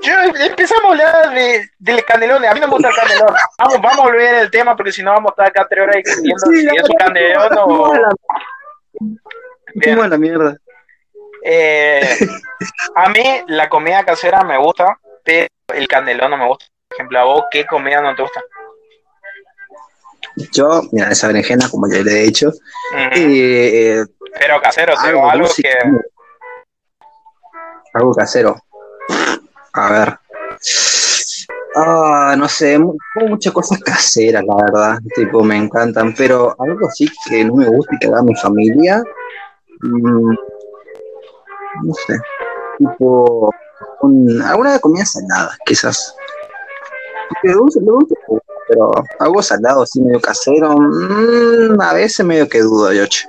Yo 0.03 0.13
empezamos 0.45 0.85
a 0.85 0.89
hablar 0.89 1.35
de, 1.35 1.71
del 1.79 2.05
canelón. 2.05 2.45
A 2.45 2.53
mí 2.53 2.61
no 2.61 2.67
me 2.67 2.73
gusta 2.75 2.89
el 2.89 2.95
canelón. 2.95 3.35
Vamos, 3.59 3.81
vamos 3.81 3.99
a 3.99 4.03
volver 4.03 4.35
el 4.35 4.51
tema 4.51 4.77
porque 4.77 4.93
si 4.93 5.03
no 5.03 5.13
vamos 5.13 5.31
a 5.31 5.33
estar 5.33 5.47
acá 5.47 5.67
tres 5.69 5.83
horas 5.83 5.97
discutiendo 5.97 6.47
si 6.51 6.77
es 6.77 6.89
un 6.89 6.97
canelón 6.97 7.53
o. 7.59 7.93
¿Cómo 9.83 10.07
la 10.07 10.19
mierda? 10.19 10.57
Eh, 11.43 12.19
a 12.95 13.09
mí 13.09 13.23
la 13.47 13.69
comida 13.69 14.05
casera 14.05 14.43
me 14.43 14.59
gusta, 14.59 14.99
pero 15.23 15.49
el 15.69 15.89
candelón 15.89 16.31
no 16.31 16.37
me 16.37 16.47
gusta. 16.47 16.67
Por 16.89 16.97
ejemplo, 16.97 17.19
¿a 17.19 17.25
vos 17.25 17.45
qué 17.51 17.65
comida 17.67 18.01
no 18.01 18.15
te 18.15 18.23
gusta? 18.23 18.43
Yo, 20.53 20.82
mira, 20.93 21.11
esa 21.11 21.28
berenjena, 21.28 21.68
como 21.70 21.89
ya 21.89 22.03
le 22.03 22.12
he 22.12 22.22
dicho. 22.24 22.53
Eh, 23.14 24.05
pero 24.39 24.61
casero, 24.61 24.99
algo, 24.99 25.30
algo 25.30 25.49
que... 25.57 25.72
Algo 27.95 28.12
casero. 28.12 28.57
A 29.72 29.91
ver. 29.91 30.18
Ah, 31.74 32.34
no 32.37 32.49
sé, 32.49 32.78
muchas 32.78 33.53
cosas 33.53 33.78
caseras, 33.80 34.45
la 34.47 34.57
verdad. 34.57 34.99
Tipo, 35.14 35.43
me 35.43 35.57
encantan, 35.57 36.14
pero 36.14 36.55
algo 36.59 36.89
así 36.89 37.11
que 37.28 37.45
no 37.45 37.57
me 37.57 37.66
gusta 37.68 37.95
y 37.95 37.99
que 37.99 38.07
haga 38.07 38.22
mi 38.22 38.34
familia. 38.34 39.03
Mm, 39.80 40.34
no 41.84 41.95
sé. 42.07 42.18
Tipo, 42.78 43.51
alguna 44.45 44.78
comida 44.78 45.05
salada, 45.05 45.57
quizás. 45.64 46.14
Porque 47.28 47.53
dulce, 47.53 47.80
dulce, 47.80 48.14
pero 48.69 48.91
algo 49.19 49.43
salado, 49.43 49.83
así 49.83 50.01
medio 50.01 50.21
casero, 50.21 50.77
mm, 50.77 51.81
a 51.81 51.93
veces 51.95 52.25
medio 52.25 52.49
que 52.49 52.61
dudo, 52.61 52.93
Yoche. 52.93 53.29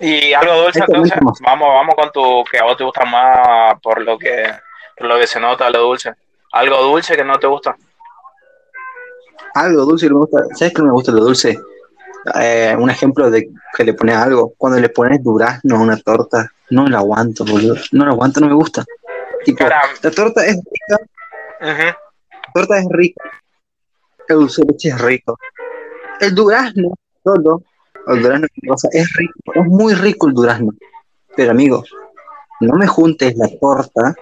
Y 0.00 0.32
algo 0.32 0.64
dulce, 0.64 0.80
entonces, 0.80 1.18
vamos, 1.40 1.68
vamos 1.68 1.94
con 1.94 2.10
tu, 2.12 2.44
que 2.50 2.58
a 2.58 2.64
vos 2.64 2.76
te 2.76 2.84
gusta 2.84 3.04
más 3.04 3.80
por 3.80 4.02
lo 4.02 4.18
que, 4.18 4.46
por 4.96 5.06
lo 5.06 5.18
que 5.18 5.26
se 5.26 5.40
nota 5.40 5.70
lo 5.70 5.80
dulce. 5.80 6.12
Algo 6.52 6.82
dulce 6.82 7.16
que 7.16 7.24
no 7.24 7.38
te 7.38 7.46
gusta. 7.46 7.76
Algo 9.54 9.84
dulce 9.84 10.08
que 10.08 10.12
me 10.12 10.20
gusta, 10.20 10.38
¿sabes 10.54 10.74
que 10.74 10.82
no 10.82 10.88
me 10.88 10.92
gusta 10.92 11.12
lo 11.12 11.24
dulce? 11.24 11.58
Eh, 12.40 12.74
un 12.78 12.90
ejemplo 12.90 13.30
de 13.30 13.50
que 13.76 13.84
le 13.84 13.94
pones 13.94 14.16
algo, 14.16 14.54
cuando 14.56 14.80
le 14.80 14.88
pones 14.88 15.22
durazno 15.22 15.76
a 15.76 15.80
una 15.80 15.96
torta, 15.96 16.50
no 16.70 16.86
lo 16.88 16.96
aguanto, 16.96 17.44
boludo, 17.44 17.76
no 17.92 18.04
lo 18.04 18.12
aguanto, 18.12 18.40
no 18.40 18.48
me 18.48 18.54
gusta. 18.54 18.84
Tipo, 19.44 19.64
la 19.64 20.10
torta 20.10 20.44
es 20.46 20.56
rica, 20.56 21.06
la 21.60 21.96
torta 22.54 22.78
es 22.78 22.86
rica, 22.90 23.22
el 24.28 24.36
dulce 24.36 24.62
de 24.62 24.72
leche 24.72 24.88
es 24.90 25.00
rico. 25.00 25.38
El 26.20 26.34
durazno, 26.34 26.94
solo, 27.22 27.62
el 28.06 28.22
durazno 28.22 28.46
es 28.92 29.12
rico, 29.16 29.34
es 29.54 29.66
muy 29.66 29.94
rico 29.94 30.28
el 30.28 30.34
durazno. 30.34 30.72
Pero 31.36 31.50
amigo, 31.50 31.84
no 32.60 32.76
me 32.76 32.86
juntes 32.86 33.36
la 33.36 33.48
torta 33.60 34.14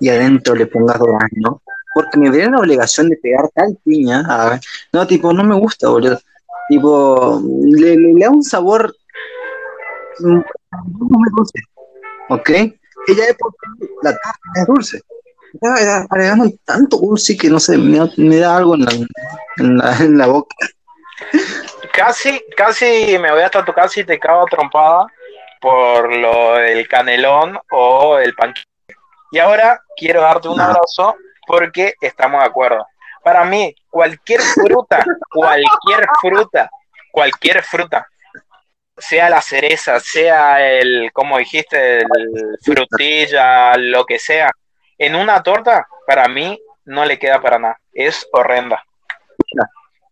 y 0.00 0.08
adentro 0.08 0.54
le 0.54 0.66
pongas 0.66 0.98
durazno, 0.98 1.62
porque 1.94 2.18
me 2.18 2.30
vería 2.30 2.50
la 2.50 2.58
obligación 2.58 3.08
de 3.08 3.16
pegar 3.16 3.48
tal 3.54 3.78
piña. 3.84 4.60
No, 4.92 5.06
tipo, 5.06 5.32
no 5.32 5.44
me 5.44 5.54
gusta, 5.54 5.88
boludo. 5.88 6.18
Tipo, 6.68 7.42
le, 7.64 7.96
da 8.20 8.30
un 8.30 8.42
sabor 8.42 8.94
muy 10.20 11.30
dulce. 11.36 11.60
¿Ok? 12.28 12.50
Ella 12.50 13.28
es 13.28 13.36
porque 13.38 13.92
la 14.02 14.10
torta 14.10 14.60
es 14.60 14.66
dulce 14.66 15.02
agregando 15.60 16.50
tanto 16.64 16.96
dulce 16.96 17.36
que 17.36 17.48
no 17.48 17.60
sé, 17.60 17.76
me, 17.78 17.98
da 18.36 18.56
algo 18.56 18.74
en 18.74 18.84
la, 18.84 19.96
en 20.00 20.18
la, 20.18 20.26
boca. 20.26 20.54
Casi, 21.92 22.42
casi 22.56 23.18
me 23.18 23.30
voy 23.30 23.42
hasta 23.42 23.64
tu 23.64 23.72
casa 23.72 24.00
y 24.00 24.04
te 24.04 24.18
cago 24.18 24.46
trompada 24.46 25.06
por 25.60 26.14
lo 26.14 26.54
del 26.54 26.88
canelón 26.88 27.58
o 27.70 28.18
el 28.18 28.34
panqueque. 28.34 28.66
Y 29.30 29.38
ahora 29.38 29.80
quiero 29.96 30.20
darte 30.20 30.48
un 30.48 30.60
abrazo 30.60 31.14
porque 31.46 31.94
estamos 32.00 32.40
de 32.42 32.48
acuerdo. 32.48 32.86
Para 33.22 33.44
mí, 33.44 33.74
cualquier 33.88 34.40
fruta, 34.40 35.04
cualquier 35.30 36.06
fruta, 36.20 36.70
cualquier 37.12 37.62
fruta, 37.62 38.06
sea 38.96 39.30
la 39.30 39.40
cereza, 39.40 40.00
sea 40.00 40.68
el, 40.68 41.10
como 41.12 41.38
dijiste, 41.38 42.00
el 42.00 42.58
frutilla, 42.62 43.76
lo 43.76 44.04
que 44.04 44.18
sea, 44.18 44.50
en 44.98 45.14
una 45.14 45.42
torta, 45.42 45.86
para 46.06 46.28
mí, 46.28 46.60
no 46.84 47.04
le 47.04 47.18
queda 47.18 47.40
para 47.40 47.58
nada. 47.58 47.80
Es 47.92 48.26
horrenda. 48.32 48.82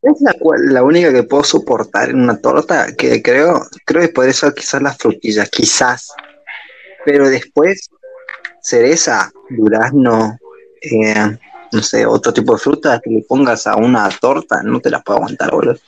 Es 0.03 0.21
la, 0.21 0.35
la 0.73 0.83
única 0.83 1.13
que 1.13 1.23
puedo 1.25 1.45
soportar 1.45 2.11
en 2.11 2.23
una 2.23 2.41
torta, 2.41 2.87
que 2.97 3.23
creo, 3.23 3.67
creo 3.85 4.03
que 4.03 4.09
podría 4.09 4.33
ser 4.33 4.55
quizás 4.55 4.81
las 4.81 4.97
frutillas, 4.97 5.51
quizás. 5.51 6.15
Pero 7.05 7.29
después, 7.29 7.91
cereza, 8.63 9.31
durazno, 9.51 10.39
eh, 10.81 11.39
no 11.73 11.83
sé, 11.83 12.07
otro 12.07 12.33
tipo 12.33 12.55
de 12.55 12.61
fruta 12.61 13.01
que 13.03 13.11
le 13.11 13.23
pongas 13.23 13.67
a 13.67 13.77
una 13.77 14.09
torta, 14.21 14.63
no 14.63 14.81
te 14.81 14.91
la 14.91 15.01
puedo 15.01 15.19
aguantar, 15.19 15.51
boludo. 15.51 15.79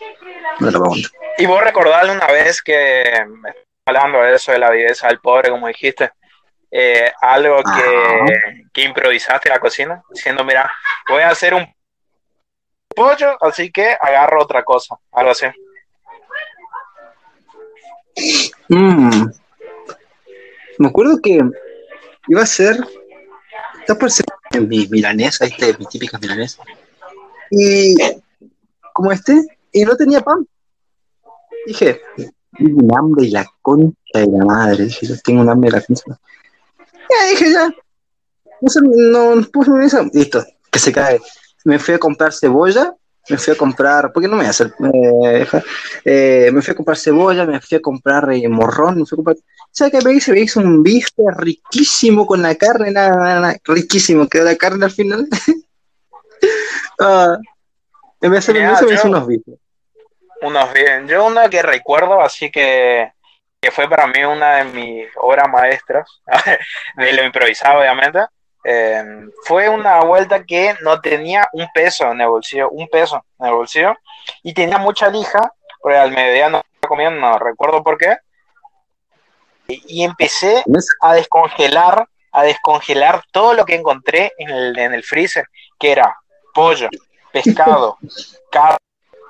No 0.60 0.66
te 0.66 0.72
la 0.72 0.78
puedo 0.78 0.84
aguantar. 0.84 1.10
Y 1.38 1.46
vos 1.46 1.62
recordarle 1.62 2.12
una 2.12 2.26
vez 2.26 2.62
que, 2.62 3.04
hablando 3.86 4.20
de 4.20 4.34
eso 4.34 4.52
de 4.52 4.58
la 4.58 4.70
viveza 4.70 5.08
del 5.08 5.20
pobre, 5.20 5.50
como 5.50 5.68
dijiste, 5.68 6.12
eh, 6.74 7.12
algo 7.20 7.58
que, 7.62 8.64
que, 8.72 8.82
improvisaste 8.82 9.48
en 9.48 9.52
la 9.52 9.60
cocina, 9.60 10.02
diciendo, 10.10 10.42
mira, 10.42 10.70
voy 11.06 11.20
a 11.20 11.28
hacer 11.28 11.52
un 11.52 11.66
pollo, 12.96 13.36
así 13.42 13.70
que 13.70 13.94
agarro 14.00 14.42
otra 14.42 14.64
cosa, 14.64 14.96
algo 15.12 15.32
así. 15.32 15.46
Mm. 18.68 19.26
Me 20.78 20.88
acuerdo 20.88 21.20
que 21.22 21.40
iba 22.28 22.42
a 22.42 22.46
ser, 22.46 22.76
está 23.80 23.94
por 23.94 24.10
ser 24.10 24.24
mi 24.60 24.86
milanesa, 24.88 25.44
este, 25.44 25.76
mi 25.78 25.84
típica 25.86 26.18
milanesa. 26.18 26.62
Y 27.50 27.94
como 28.94 29.12
este, 29.12 29.42
y 29.72 29.84
no 29.84 29.94
tenía 29.96 30.20
pan. 30.20 30.46
Dije, 31.66 32.00
tengo 32.56 32.82
un 32.82 32.98
hambre 32.98 33.26
y 33.26 33.30
la 33.30 33.46
concha 33.60 33.96
de 34.14 34.26
la 34.26 34.44
madre. 34.44 34.84
Dije, 34.84 35.06
yo 35.06 35.14
tengo 35.22 35.42
un 35.42 35.50
hambre 35.50 35.68
y 35.68 35.72
la 35.72 35.80
concha. 35.80 36.18
Ya 37.12 37.30
dije, 37.30 37.52
ya. 37.52 37.74
No, 38.82 39.34
no 39.36 39.46
puse 39.48 39.70
eso. 39.84 40.04
Listo, 40.12 40.44
que 40.70 40.78
se 40.78 40.92
cae. 40.92 41.20
Me 41.64 41.78
fui 41.78 41.94
a 41.94 41.98
comprar 41.98 42.32
cebolla, 42.32 42.94
me 43.28 43.38
fui 43.38 43.54
a 43.54 43.56
comprar, 43.56 44.12
¿por 44.12 44.22
qué 44.22 44.28
no 44.28 44.34
me 44.34 44.42
voy 44.42 44.46
a 44.46 44.50
hacer? 44.50 44.72
Eh, 46.04 46.50
me 46.52 46.62
fui 46.62 46.72
a 46.72 46.76
comprar 46.76 46.96
cebolla, 46.96 47.44
me 47.44 47.60
fui 47.60 47.78
a 47.78 47.80
comprar 47.80 48.32
eh, 48.32 48.48
morrón, 48.48 48.98
me 48.98 49.06
fui 49.06 49.14
a 49.14 49.16
comprar. 49.16 49.36
¿Sabes 49.70 49.92
qué 49.92 50.04
me 50.04 50.14
hice? 50.14 50.32
Me 50.32 50.40
hice 50.40 50.58
un 50.58 50.82
bife 50.82 51.22
riquísimo 51.36 52.26
con 52.26 52.42
la 52.42 52.54
carne, 52.56 52.90
nada, 52.90 53.16
nada, 53.16 53.40
nada 53.40 53.56
riquísimo. 53.64 54.28
Quedó 54.28 54.44
la 54.44 54.56
carne 54.56 54.84
al 54.84 54.90
final. 54.90 55.28
ah, 57.00 57.38
me 58.20 58.28
me 58.28 58.38
hice 58.38 58.52
unos 59.04 59.26
bifes. 59.26 59.54
Unos 60.42 60.72
bien. 60.72 61.06
Yo 61.06 61.24
una 61.24 61.48
que 61.48 61.62
recuerdo, 61.62 62.20
así 62.20 62.50
que 62.50 63.12
que 63.62 63.70
fue 63.70 63.88
para 63.88 64.08
mí 64.08 64.24
una 64.24 64.56
de 64.56 64.64
mis 64.64 65.08
obras 65.16 65.48
maestras, 65.48 66.20
de 66.96 67.12
lo 67.12 67.22
improvisado 67.22 67.78
obviamente, 67.78 68.18
em, 68.64 69.30
fue 69.44 69.68
una 69.68 70.00
vuelta 70.00 70.44
que 70.44 70.74
no 70.80 71.00
tenía 71.00 71.48
un 71.52 71.68
peso 71.72 72.10
en 72.10 72.20
el 72.20 72.26
bolsillo, 72.26 72.70
un 72.70 72.88
peso 72.88 73.24
en 73.38 73.46
el 73.46 73.52
bolsillo, 73.52 73.94
y 74.42 74.52
tenía 74.52 74.78
mucha 74.78 75.08
lija, 75.08 75.52
porque 75.80 75.96
al 75.96 76.10
mediodía 76.10 76.48
no 76.48 76.58
estaba 76.58 76.88
comiendo, 76.88 77.20
no 77.20 77.38
recuerdo 77.38 77.84
por 77.84 77.98
qué, 77.98 78.16
y, 79.68 80.02
empecé 80.02 80.64
a 81.00 81.14
descongelar, 81.14 82.08
a 82.32 82.42
descongelar 82.42 83.22
todo 83.30 83.54
lo 83.54 83.64
que 83.64 83.76
encontré 83.76 84.32
en 84.38 84.50
el, 84.50 84.76
en 84.76 84.92
el 84.92 85.04
freezer, 85.04 85.46
que 85.78 85.92
era 85.92 86.18
pollo, 86.52 86.88
pescado, 87.32 87.96
carne, 88.50 88.78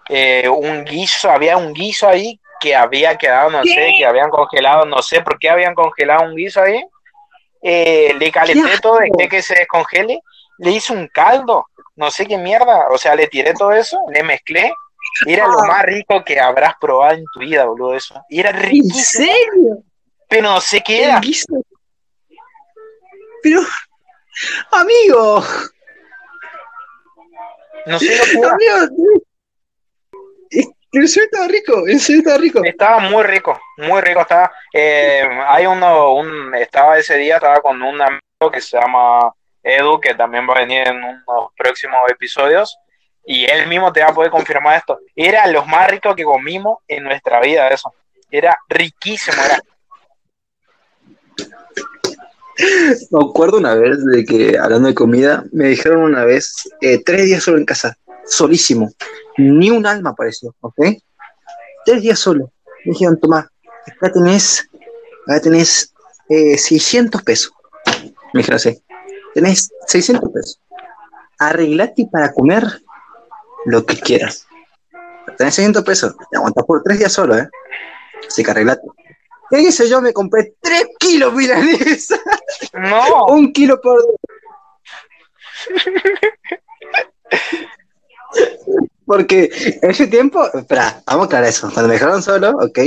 eh, 0.09 0.49
un 0.49 0.85
guiso, 0.85 1.31
había 1.31 1.59
un 1.59 1.75
guiso 1.75 2.09
ahí 2.09 2.41
que 2.63 2.77
había 2.77 3.17
quedado, 3.19 3.51
no 3.51 3.63
sé, 3.65 3.93
que 3.99 4.07
habían 4.07 4.31
congelado, 4.31 4.87
no 4.87 5.03
sé 5.03 5.21
por 5.21 5.39
qué 5.39 5.51
habían 5.51 5.75
congelado 5.75 6.25
un 6.25 6.37
guiso 6.37 6.63
ahí. 6.63 6.83
Eh, 7.61 8.15
le 8.19 8.31
calenté 8.31 8.79
todo, 8.81 8.99
dejé 8.99 9.29
que 9.29 9.43
se 9.43 9.55
descongele, 9.55 10.21
le 10.59 10.71
hice 10.71 10.93
un 10.93 11.09
caldo, 11.09 11.67
no 11.97 12.11
sé 12.11 12.27
qué 12.27 12.39
mierda, 12.39 12.89
o 12.91 12.99
sea, 12.99 13.15
le 13.15 13.27
tiré 13.27 13.53
todo 13.55 13.73
eso, 13.73 13.99
le 14.13 14.23
mezclé, 14.23 14.73
era 15.27 15.47
lo 15.47 15.59
más 15.59 15.83
rico 15.83 16.25
que 16.25 16.41
habrás 16.41 16.75
probado 16.81 17.15
en 17.15 17.25
tu 17.33 17.41
vida, 17.41 17.65
boludo, 17.65 17.95
eso. 17.95 18.21
Y 18.29 18.41
era 18.41 18.53
riquísimo. 18.53 18.95
¿En 18.99 19.05
serio? 19.05 19.83
Pero 20.29 20.43
no 20.43 20.61
sé 20.61 20.81
qué 20.81 21.05
era. 21.05 21.21
Pero, 23.43 23.61
amigo. 24.71 25.45
No 27.87 27.99
sé 27.99 28.17
lo 28.17 28.25
que 28.25 28.47
Amigo, 28.47 28.97
pero 30.93 31.07
sí 31.07 31.21
estaba 31.21 31.49
rico, 31.49 31.85
sí 31.99 32.19
estaba 32.19 32.37
rico. 32.37 32.61
Estaba 32.63 32.99
muy 32.99 33.23
rico, 33.23 33.59
muy 33.79 34.03
rico 34.03 34.21
estaba. 34.21 34.53
Eh, 34.75 35.27
hay 35.49 35.67
uno, 35.67 36.13
un, 36.15 36.55
estaba 36.55 36.99
ese 36.99 37.17
día, 37.17 37.37
estaba 37.37 37.61
con 37.61 37.83
un 37.83 38.01
amigo 38.01 38.51
que 38.53 38.61
se 38.61 38.79
llama 38.79 39.33
Edu, 39.63 39.99
que 39.99 40.15
también 40.15 40.47
va 40.47 40.55
a 40.55 40.61
venir 40.61 40.87
en 40.87 40.97
unos 40.97 41.51
próximos 41.57 41.99
episodios, 42.11 42.77
y 43.25 43.51
él 43.51 43.69
mismo 43.69 43.91
te 43.91 44.03
va 44.03 44.09
a 44.09 44.15
poder 44.15 44.31
confirmar 44.31 44.77
esto. 44.77 45.01
Era 45.17 45.47
lo 45.47 45.65
más 45.65 45.91
rico 45.91 46.15
que 46.15 46.25
comimos 46.25 46.81
en 46.87 47.05
nuestra 47.05 47.41
vida, 47.41 47.69
eso. 47.69 47.95
Era 48.31 48.59
riquísimo, 48.69 49.43
era. 49.43 49.61
Me 53.11 53.25
acuerdo 53.25 53.57
una 53.57 53.75
vez 53.75 54.05
de 54.05 54.25
que, 54.27 54.59
hablando 54.59 54.89
de 54.89 54.95
comida, 54.95 55.45
me 55.53 55.69
dijeron 55.69 56.03
una 56.03 56.25
vez, 56.25 56.53
eh, 56.83 57.03
tres 57.03 57.25
días 57.25 57.43
solo 57.43 57.57
en 57.57 57.65
casa, 57.65 57.97
solísimo 58.27 58.91
ni 59.37 59.71
un 59.71 59.87
alma 59.87 60.11
apareció, 60.11 60.55
¿ok? 60.61 60.79
Tres 61.85 62.03
días 62.03 62.19
solo. 62.19 62.53
Me 62.85 62.93
dijeron, 62.93 63.19
toma, 63.19 63.51
acá 63.87 64.13
tenés, 64.13 64.69
acá 65.27 65.41
tenés 65.41 65.93
eh, 66.29 66.59
600 66.59 67.23
pesos. 67.23 67.53
Me 68.33 68.41
dijeron 68.41 68.57
así, 68.57 68.83
tenés 69.35 69.71
600 69.87 70.31
pesos. 70.31 70.61
Arreglate 71.39 72.09
para 72.11 72.33
comer 72.33 72.65
lo 73.65 73.85
que 73.85 73.99
quieras. 73.99 74.47
Tenés 75.37 75.55
600 75.55 75.85
pesos, 75.85 76.15
te 76.31 76.37
aguantas 76.37 76.65
por 76.65 76.83
tres 76.83 76.99
días 76.99 77.13
solo, 77.13 77.37
¿eh? 77.37 77.49
Así 78.27 78.43
que 78.43 78.51
arreglate. 78.51 78.87
¿Qué 79.51 79.61
hice 79.61 79.89
yo? 79.89 80.01
Me 80.01 80.13
compré 80.13 80.55
3 80.61 80.87
kilos 80.99 81.35
milanesa. 81.35 82.19
No. 82.73 83.27
Un 83.35 83.53
kilo 83.53 83.81
por 83.81 84.03
Porque 89.07 89.51
ese 89.83 90.07
tiempo, 90.07 90.45
espera, 90.55 91.03
vamos 91.07 91.25
a 91.25 91.27
aclarar 91.27 91.49
eso. 91.49 91.71
Cuando 91.73 91.89
me 91.89 91.95
dejaron 91.95 92.23
solo, 92.23 92.51
ok, 92.51 92.79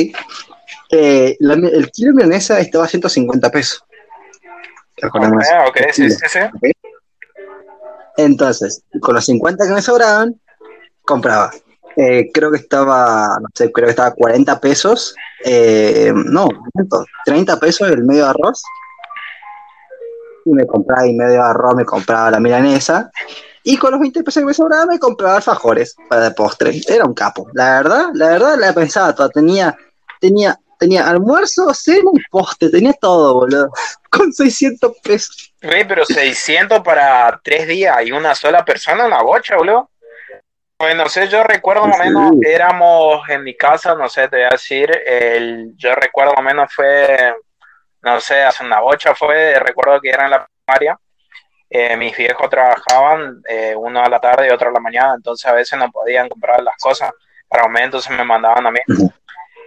eh, 0.91 1.35
la- 1.39 1.53
el 1.53 1.91
kilo 1.91 2.11
de 2.11 2.15
milanesa 2.15 2.59
estaba 2.59 2.85
a 2.85 2.87
150 2.87 3.49
pesos. 3.51 3.83
Recordemos. 4.97 5.45
Ah, 5.53 5.65
ok, 5.67 5.77
sí, 5.91 6.09
sí, 6.09 6.17
sí. 6.27 6.39
¿ok? 6.39 6.71
Entonces, 8.17 8.81
con 9.01 9.13
los 9.15 9.25
50 9.25 9.67
que 9.67 9.73
me 9.73 9.81
sobraban, 9.81 10.39
compraba. 11.03 11.51
Eh, 11.97 12.29
creo 12.33 12.51
que 12.51 12.57
estaba, 12.57 13.37
no 13.41 13.47
sé, 13.53 13.71
creo 13.71 13.87
que 13.87 13.91
estaba 13.91 14.09
a 14.09 14.13
40 14.13 14.59
pesos. 14.59 15.15
eh, 15.43 16.11
no, 16.15 16.47
¿cuánto? 16.73 17.05
30 17.25 17.59
pesos 17.59 17.87
el 17.89 18.03
medio 18.03 18.23
de 18.23 18.29
arroz. 18.31 18.63
Y 20.45 20.51
me 20.51 20.65
compraba 20.65 21.05
y 21.07 21.13
medio 21.13 21.33
de 21.33 21.39
arroz, 21.49 21.75
me 21.75 21.85
compraba 21.85 22.31
la 22.31 22.39
milanesa. 22.39 23.11
Y 23.67 23.77
con 23.77 23.91
los 23.91 23.99
20 23.99 24.23
pesos 24.23 24.41
que 24.41 24.45
me 24.45 24.53
sobraban, 24.53 24.87
me 24.87 24.99
compraba 24.99 25.37
alfajores 25.37 25.95
para 26.07 26.27
el 26.27 26.35
postre. 26.35 26.71
Era 26.87 27.03
un 27.03 27.15
capo. 27.15 27.47
La 27.53 27.77
verdad, 27.81 28.09
la 28.13 28.27
verdad, 28.29 28.55
la 28.59 28.73
pensaba 28.73 29.13
toda. 29.15 29.29
Tenía, 29.29 29.75
tenía, 30.21 30.55
tenía 30.77 31.07
almuerzo, 31.09 31.73
cena 31.73 32.11
y 32.13 32.21
postre. 32.29 32.69
Tenía 32.69 32.93
todo, 32.93 33.33
boludo. 33.33 33.71
Con 34.11 34.31
600 34.31 34.93
pesos. 35.03 35.51
Güey, 35.63 35.87
pero 35.87 36.05
600 36.05 36.81
para 36.81 37.41
tres 37.43 37.67
días 37.67 37.97
y 38.05 38.11
una 38.11 38.35
sola 38.35 38.63
persona, 38.63 39.07
una 39.07 39.23
bocha, 39.23 39.55
boludo. 39.57 39.89
Bueno, 40.77 41.03
no 41.05 41.09
sé, 41.09 41.27
yo 41.27 41.41
recuerdo 41.43 41.87
más 41.87 41.99
o 41.99 42.03
Sí. 42.03 42.09
menos, 42.09 42.31
éramos 42.45 43.27
en 43.29 43.43
mi 43.43 43.55
casa, 43.55 43.95
no 43.95 44.07
sé, 44.09 44.27
te 44.27 44.35
voy 44.35 44.45
a 44.45 44.49
decir, 44.49 44.91
el, 45.05 45.71
yo 45.77 45.95
recuerdo 45.95 46.33
más 46.33 46.41
o 46.41 46.43
menos 46.43 46.73
fue, 46.73 47.33
no 48.03 48.19
sé, 48.19 48.43
hace 48.43 48.63
una 48.63 48.81
bocha 48.81 49.15
fue, 49.15 49.57
recuerdo 49.57 50.01
que 50.01 50.09
era 50.09 50.25
en 50.25 50.31
la 50.31 50.45
primaria, 50.65 50.99
eh, 51.77 51.97
mis 51.97 52.15
viejos 52.15 52.49
trabajaban, 52.49 53.41
eh, 53.49 53.73
uno 53.75 54.01
a 54.03 54.09
la 54.09 54.19
tarde 54.19 54.47
y 54.47 54.51
otro 54.51 54.69
a 54.69 54.73
la 54.73 54.79
mañana, 54.79 55.13
entonces 55.15 55.45
a 55.45 55.53
veces 55.53 55.77
no 55.77 55.91
podían 55.91 56.29
comprar 56.29 56.61
las 56.63 56.75
cosas 56.77 57.11
para 57.47 57.63
comer, 57.63 57.83
entonces 57.85 58.15
me 58.15 58.23
mandaban 58.23 58.65
a 58.65 58.71
mí. 58.71 58.79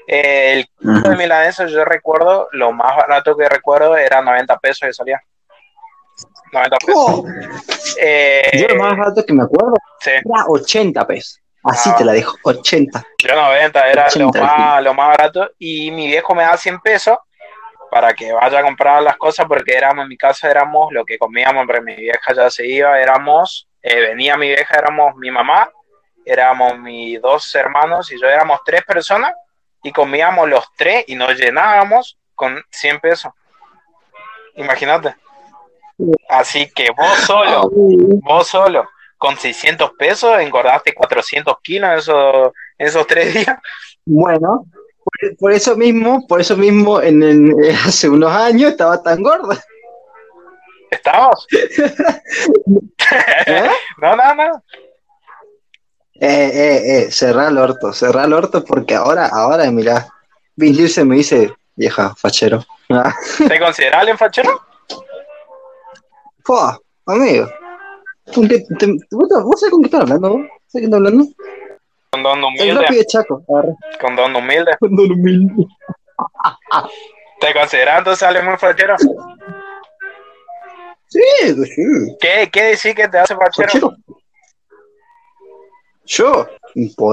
Eh, 0.07 0.53
el 0.55 0.67
kilo 0.79 1.11
de 1.11 1.17
milanesa, 1.17 1.67
yo 1.67 1.85
recuerdo, 1.85 2.49
lo 2.53 2.73
más 2.73 2.97
barato 2.97 3.37
que 3.37 3.49
recuerdo 3.49 3.97
era 3.97 4.23
90 4.23 4.57
pesos 4.59 4.87
que 4.87 4.95
salía. 4.95 5.21
90 6.53 6.77
pesos. 6.79 6.95
Oh, 6.97 7.25
Eh, 8.01 8.51
yo 8.55 8.69
lo 8.69 8.77
más 8.83 8.97
barato 8.97 9.25
que 9.25 9.33
me 9.35 9.43
acuerdo 9.45 9.75
sí, 10.01 10.11
era 10.11 10.45
80 10.49 11.07
pesos. 11.07 11.41
Así 11.65 11.91
Ah. 11.93 11.97
te 11.99 12.05
la 12.05 12.13
dejo, 12.13 12.37
80. 12.45 13.05
yo 13.19 13.35
90 13.35 13.81
era 13.91 14.03
lo 14.17 14.29
80, 14.29 14.41
más, 14.43 14.83
lo 14.83 14.95
más 14.95 15.09
barato 15.09 15.51
y 15.59 15.91
mi 15.91 16.07
viejo 16.07 16.35
me 16.35 16.43
da 16.45 16.57
100 16.57 16.81
pesos 16.81 17.19
para 17.91 18.12
que 18.12 18.32
vaya 18.32 18.61
a 18.61 18.62
comprar 18.62 19.03
las 19.03 19.16
cosas 19.16 19.47
porque 19.47 19.74
éramos 19.74 20.03
en 20.03 20.09
mi 20.09 20.16
casa 20.16 20.51
éramos 20.51 20.93
lo 20.93 21.05
que 21.05 21.18
comíamos, 21.18 21.64
pero 21.66 21.82
mi 21.82 21.95
vieja 21.95 22.34
ya 22.34 22.51
se 22.51 22.66
iba, 22.66 22.99
éramos, 23.01 23.68
eh, 23.82 24.01
venía 24.01 24.36
mi 24.36 24.49
vieja, 24.49 24.78
éramos 24.78 25.14
mi 25.16 25.30
mamá, 25.30 25.70
éramos 26.24 26.78
mis 26.78 27.20
dos 27.20 27.55
hermanos 27.55 28.12
y 28.12 28.20
yo 28.20 28.28
éramos 28.28 28.61
tres 28.64 28.84
personas 28.84 29.32
y 29.82 29.93
comíamos 29.93 30.49
los 30.49 30.64
tres 30.76 31.05
y 31.07 31.14
nos 31.14 31.34
llenábamos 31.39 32.18
con 32.34 32.62
100 32.70 33.01
pesos. 33.01 33.32
Imagínate. 34.57 35.14
Así 36.28 36.70
que 36.70 36.91
vos 36.97 37.18
solo, 37.26 37.70
vos 37.72 38.47
solo, 38.47 38.89
con 39.16 39.36
600 39.36 39.93
pesos, 39.93 40.39
engordaste 40.41 40.95
400 40.95 41.57
kilos 41.62 41.91
en 41.91 41.99
esos, 41.99 42.53
en 42.76 42.86
esos 42.86 43.07
tres 43.07 43.34
días. 43.34 43.59
Bueno, 44.05 44.64
por, 45.05 45.36
por 45.36 45.53
eso 45.53 45.76
mismo, 45.76 46.26
por 46.26 46.40
eso 46.40 46.57
mismo, 46.57 47.01
en, 47.01 47.22
en- 47.22 47.51
eh, 47.64 47.74
hace 47.86 48.09
unos 48.09 48.30
años 48.32 48.72
estaba 48.72 49.03
tan 49.03 49.22
gorda. 49.22 49.62
¿Estamos? 50.90 51.46
¿eh? 53.46 53.68
No, 54.01 54.16
no, 54.16 54.34
no. 54.34 54.62
Eh, 56.20 56.51
eh, 56.53 56.82
eh, 57.07 57.11
cerrá 57.12 57.49
el 57.49 57.59
orto, 57.59 57.92
cerrá 57.92 58.24
el 58.24 58.32
orto 58.32 58.64
porque 58.64 58.94
ahora, 58.94 59.26
ahora, 59.26 59.70
mirá, 59.70 60.09
Vince 60.57 60.88
se 60.88 61.05
me 61.05 61.16
dice, 61.16 61.53
vieja, 61.76 62.14
fachero. 62.16 62.64
Ah, 62.90 63.14
¿Te 63.46 63.61
consideras 63.61 64.01
alguien 64.01 64.18
fachero? 64.18 64.61
Fua, 66.44 66.80
amigo. 67.07 67.49
¿Con 68.34 68.49
qué- 68.49 68.64
te- 68.78 68.96
¿Vos, 69.12 69.28
vos 69.44 69.61
sabés 69.61 69.70
con 69.72 69.82
qué 69.82 69.86
estás 69.86 70.01
hablando? 70.03 70.30
¿Vos 70.30 70.40
sabés 70.66 70.72
qué 70.72 70.84
estás 70.84 70.96
hablando? 70.96 71.24
Con 72.23 72.23
don 72.23 72.39
El 72.39 72.45
humilde. 72.45 72.75
rápido 72.83 72.99
de 73.01 73.07
Chaco. 73.07 73.45
agarrá. 73.49 73.75
Con 74.01 74.16
don 74.16 74.37
humilde. 74.37 74.71
Con 74.81 74.97
don 74.97 75.12
humilde. 75.12 75.66
¿Te 77.41 77.55
consideras 77.55 78.23
alguien 78.23 78.47
muy 78.47 78.57
fachero? 78.57 78.97
Sí, 81.07 81.21
sí. 81.45 82.16
¿Qué, 82.21 82.49
qué 82.53 82.62
decir 82.64 82.95
que 82.95 83.09
te 83.09 83.19
hace 83.19 83.37
fachero? 83.37 83.95
Yo, 86.05 86.47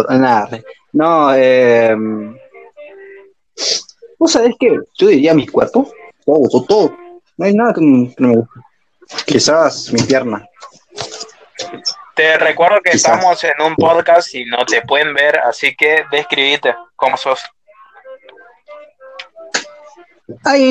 nada. 0.10 0.50
No, 0.94 1.34
eh, 1.36 1.96
vos 4.18 4.32
sabés 4.32 4.56
que 4.60 4.80
yo 4.98 5.08
diría 5.08 5.34
mis 5.34 5.52
cuerpos, 5.52 5.90
todo, 6.26 6.48
todo, 6.50 6.66
todo. 6.66 6.98
No 7.38 7.46
hay 7.46 7.54
nada 7.54 7.74
que, 7.74 7.82
que 7.82 8.16
no 8.20 8.28
me 8.30 8.36
guste. 8.38 8.60
Quizás 9.26 9.92
mi 9.94 10.02
pierna. 10.02 10.48
Te 12.16 12.38
recuerdo 12.38 12.78
que 12.82 12.92
Quizás. 12.92 13.12
estamos 13.14 13.44
en 13.44 13.62
un 13.66 13.76
podcast 13.76 14.34
y 14.36 14.46
no 14.46 14.66
te 14.66 14.82
pueden 14.84 15.14
ver, 15.14 15.38
así 15.40 15.76
que 15.76 16.04
describite 16.12 16.74
cómo 16.96 17.18
sos. 17.18 17.42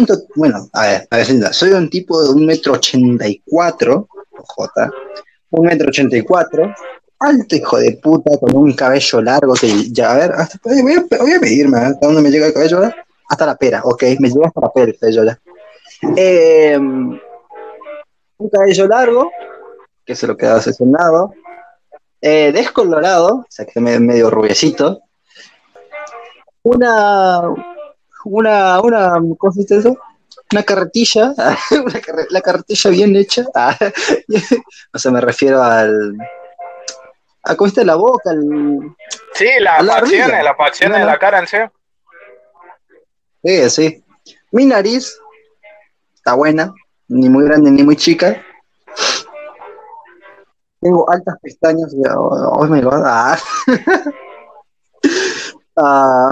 To- 0.06 0.26
bueno, 0.34 0.68
a 0.72 0.86
ver, 0.86 1.08
a 1.10 1.16
ver, 1.18 1.26
soy 1.52 1.70
un 1.72 1.90
tipo 1.90 2.22
de 2.22 2.30
un 2.30 2.46
metro 2.46 2.72
ochenta 2.72 3.26
y 3.28 3.42
cuatro, 3.44 4.08
J, 4.32 4.90
un 5.50 5.66
metro 5.66 5.88
ochenta 5.88 6.16
y 6.16 6.22
cuatro, 6.22 6.74
alto 7.20 7.54
hijo 7.54 7.78
de 7.78 7.92
puta, 8.02 8.36
con 8.38 8.56
un 8.56 8.72
cabello 8.74 9.20
largo 9.20 9.54
que 9.54 9.68
ya, 9.92 10.12
a 10.12 10.16
ver, 10.16 10.32
hasta, 10.32 10.58
voy, 10.64 10.94
a, 10.94 11.04
voy 11.18 11.32
a 11.32 11.38
medirme, 11.40 11.78
¿eh? 11.78 11.84
¿hasta 11.84 12.06
dónde 12.06 12.22
me 12.22 12.30
llega 12.30 12.46
el 12.46 12.54
cabello 12.54 12.78
ahora? 12.78 12.96
Hasta 13.28 13.46
la 13.46 13.56
pera, 13.56 13.82
ok, 13.84 14.02
me 14.18 14.28
llega 14.28 14.48
hasta 14.48 14.60
la 14.60 14.72
pera 14.72 14.86
el 14.86 14.98
cabello 14.98 15.24
ya. 15.24 15.38
Eh, 16.16 16.76
un 16.78 17.20
cabello 18.50 18.88
largo, 18.88 19.30
que 20.04 20.14
se 20.14 20.26
lo 20.26 20.36
queda 20.36 20.56
hacia 20.56 20.72
un 20.80 20.92
lado, 20.92 21.32
eh, 22.20 22.52
descolorado, 22.52 23.36
o 23.36 23.46
sea 23.48 23.64
que 23.66 23.80
me- 23.80 24.00
medio 24.00 24.30
rubiecito, 24.30 25.00
una, 26.62 27.40
una, 28.24 28.80
una, 28.80 29.18
¿cómo 29.38 29.52
se 29.52 29.60
dice 29.60 29.78
eso? 29.78 29.96
Una 30.52 30.62
carretilla, 30.62 31.34
una 31.70 32.00
la 32.30 32.40
carretilla 32.40 32.90
bien 32.90 33.16
hecha, 33.16 33.44
o 34.92 34.98
sea, 34.98 35.10
me 35.10 35.20
refiero 35.20 35.62
al, 35.62 36.16
a 37.42 37.56
cómo 37.56 37.68
está 37.68 37.84
la 37.84 37.96
boca, 37.96 38.30
al, 38.30 38.94
Sí, 39.34 39.48
La 39.60 39.82
barbilla. 39.82 40.42
las 40.42 40.56
facciones 40.56 40.98
de 41.00 41.04
la 41.04 41.18
cara 41.18 41.40
en 41.40 41.46
sí. 41.48 41.56
sí, 43.42 43.70
sí. 43.70 44.04
Mi 44.52 44.64
nariz 44.64 45.18
está 46.14 46.34
buena, 46.34 46.72
ni 47.08 47.28
muy 47.28 47.44
grande 47.44 47.70
ni 47.70 47.82
muy 47.82 47.96
chica. 47.96 48.40
Tengo 50.84 51.10
altas 51.10 51.36
pestañas, 51.40 51.94
y- 51.94 52.06
oh, 52.14 52.58
oh 52.58 52.66
my 52.66 52.82
God, 52.82 53.02
ah. 53.06 53.38
Ah, 55.76 56.30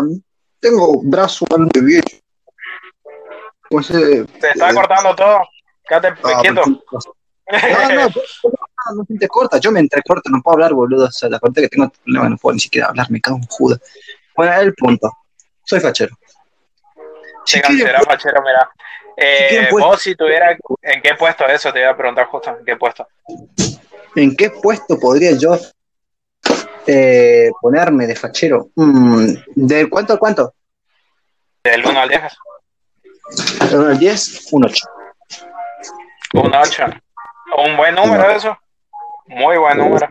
tengo 0.60 1.00
brazo 1.02 1.44
bastante 1.50 1.80
bien. 1.80 2.02
Pues, 3.68 3.90
eh, 3.90 4.24
Te 4.40 4.50
está 4.50 4.70
eh, 4.70 4.74
cortando 4.74 5.16
todo. 5.16 5.40
Quédate 5.88 6.08
ah, 6.22 6.38
quieto. 6.42 6.62
pues, 6.88 7.06
No, 7.50 7.88
no, 7.88 8.08
no, 8.08 9.04
no 9.08 9.18
te 9.18 9.26
corta, 9.26 9.58
yo 9.58 9.72
me 9.72 9.80
entrecorto, 9.80 10.30
no 10.30 10.40
puedo 10.42 10.54
hablar, 10.54 10.74
boludo. 10.74 11.06
O 11.06 11.10
sea, 11.10 11.28
la 11.28 11.40
parte 11.40 11.62
que 11.62 11.68
tengo 11.68 11.90
problema 11.90 12.28
no 12.28 12.36
puedo 12.36 12.54
ni 12.54 12.60
siquiera 12.60 12.86
hablar, 12.88 13.10
me 13.10 13.20
cago 13.20 13.38
en 13.38 13.46
juda. 13.46 13.78
Bueno, 14.36 14.54
el 14.60 14.74
punto. 14.74 15.10
Soy 15.64 15.80
fachero. 15.80 16.14
Si 17.44 17.60
consideras 17.60 18.04
fachero, 18.04 18.42
mira. 18.42 18.70
Eh, 19.16 19.66
pues- 19.70 19.84
vos 19.84 20.00
si 20.00 20.14
tuvieras, 20.14 20.56
¿en 20.82 21.02
qué 21.02 21.14
puesto 21.14 21.46
eso? 21.46 21.72
Te 21.72 21.80
iba 21.80 21.90
a 21.90 21.96
preguntar 21.96 22.26
justo, 22.26 22.56
¿en 22.56 22.64
qué 22.64 22.76
puesto? 22.76 23.08
¿En 24.14 24.36
qué 24.36 24.50
puesto 24.50 24.98
podría 24.98 25.32
yo 25.32 25.58
eh, 26.86 27.50
ponerme 27.60 28.06
de 28.06 28.16
fachero? 28.16 28.70
Mm, 28.74 29.34
¿De 29.54 29.88
cuánto 29.88 30.14
a 30.14 30.18
cuánto? 30.18 30.54
Del 31.64 31.84
1 31.86 32.00
al 32.00 32.08
10. 32.08 32.22
¿De 33.70 33.78
1 33.78 33.88
al 33.88 33.98
10? 33.98 34.52
Un 34.52 34.64
8. 34.64 34.86
Un 36.34 36.54
8. 36.54 36.84
Un 37.58 37.76
buen 37.76 37.94
número 37.94 38.30
eso. 38.30 38.58
Muy 39.26 39.56
buen 39.56 39.78
número. 39.78 40.08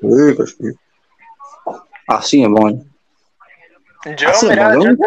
Sí, 0.00 0.34
pues 0.36 0.56
sí. 0.58 0.66
Así 2.08 2.46
me 2.46 2.54
pongo. 2.54 2.84
Yo, 4.16 4.30
Así, 4.30 4.48
mira, 4.48 4.74
¿no? 4.74 4.84
yo 4.84 4.96
te, 4.96 5.04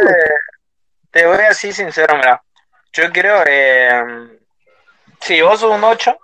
te 1.12 1.26
voy 1.26 1.38
a 1.38 1.50
decir 1.50 1.74
sincero, 1.74 2.16
mira. 2.16 2.42
Yo 2.94 3.12
creo, 3.12 3.44
eh, 3.46 4.40
si 5.20 5.42
vos 5.42 5.60
sos 5.60 5.72
un 5.72 5.84
8, 5.84 6.18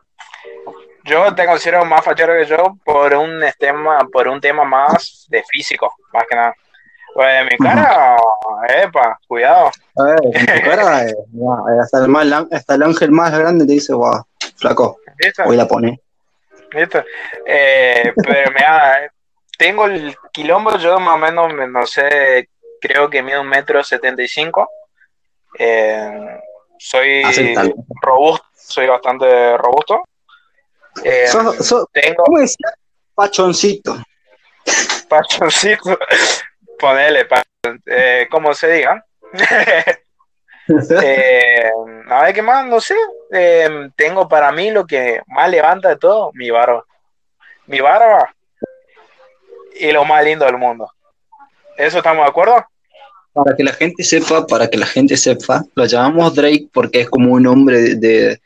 yo 1.03 1.33
te 1.35 1.45
considero 1.45 1.85
más 1.85 2.03
fachero 2.03 2.33
que 2.37 2.45
yo 2.45 2.77
por 2.83 3.13
un 3.13 3.41
tema, 3.57 3.99
por 4.11 4.27
un 4.27 4.39
tema 4.39 4.63
más 4.63 5.25
de 5.29 5.43
físico, 5.49 5.93
más 6.13 6.25
que 6.29 6.35
nada. 6.35 6.55
Pues 7.13 7.43
mi 7.43 7.57
cara, 7.57 8.15
epa, 8.69 9.19
cuidado. 9.27 9.69
A 9.97 10.03
ver, 10.03 10.19
tu 10.21 10.69
cara, 10.69 11.05
eh, 11.05 11.15
hasta, 11.81 11.99
el 11.99 12.07
más, 12.07 12.27
hasta 12.51 12.75
el 12.75 12.83
ángel 12.83 13.11
más 13.11 13.37
grande 13.37 13.65
te 13.65 13.73
dice, 13.73 13.93
guau, 13.93 14.23
flaco, 14.55 14.99
hoy 15.45 15.57
la 15.57 15.67
pone. 15.67 15.99
¿Viste? 16.73 17.03
Eh, 17.45 18.13
pero 18.15 18.51
mira, 18.51 19.11
tengo 19.57 19.85
el 19.87 20.15
quilombo, 20.31 20.77
yo 20.77 20.99
más 20.99 21.15
o 21.15 21.17
menos, 21.17 21.53
no 21.69 21.85
sé, 21.85 22.49
creo 22.79 23.09
que 23.09 23.21
mido 23.21 23.41
un 23.41 23.49
metro 23.49 23.83
setenta 23.83 24.21
y 24.21 24.27
cinco. 24.29 24.69
Eh, 25.59 26.39
soy 26.79 27.23
robusto, 28.01 28.45
soy 28.55 28.87
bastante 28.87 29.57
robusto. 29.57 30.01
Eh, 31.03 31.25
tengo... 31.93 32.23
¿Cómo 32.23 32.39
es? 32.39 32.55
Pachoncito. 33.15 33.97
Pachoncito. 35.07 35.97
Ponele, 36.79 37.27
eh, 37.85 38.27
como 38.29 38.53
se 38.53 38.71
diga. 38.71 39.05
eh, 41.03 41.71
a 42.09 42.23
ver 42.23 42.33
qué 42.33 42.41
más, 42.41 42.65
no 42.65 42.79
sé. 42.79 42.95
Eh, 43.31 43.89
tengo 43.95 44.27
para 44.27 44.51
mí 44.51 44.71
lo 44.71 44.85
que 44.85 45.21
más 45.27 45.49
levanta 45.49 45.89
de 45.89 45.97
todo, 45.97 46.31
mi 46.33 46.49
barba. 46.49 46.83
Mi 47.67 47.79
barba 47.79 48.33
y 49.79 49.91
lo 49.91 50.05
más 50.05 50.23
lindo 50.23 50.45
del 50.45 50.57
mundo. 50.57 50.91
¿Eso 51.77 51.97
estamos 51.97 52.25
de 52.25 52.29
acuerdo? 52.29 52.65
Para 53.33 53.55
que 53.55 53.63
la 53.63 53.73
gente 53.73 54.03
sepa, 54.03 54.45
para 54.45 54.69
que 54.69 54.77
la 54.77 54.85
gente 54.85 55.15
sepa, 55.15 55.63
lo 55.75 55.85
llamamos 55.85 56.35
Drake 56.35 56.67
porque 56.73 57.01
es 57.01 57.09
como 57.09 57.33
un 57.33 57.47
hombre 57.47 57.95
de, 57.95 58.41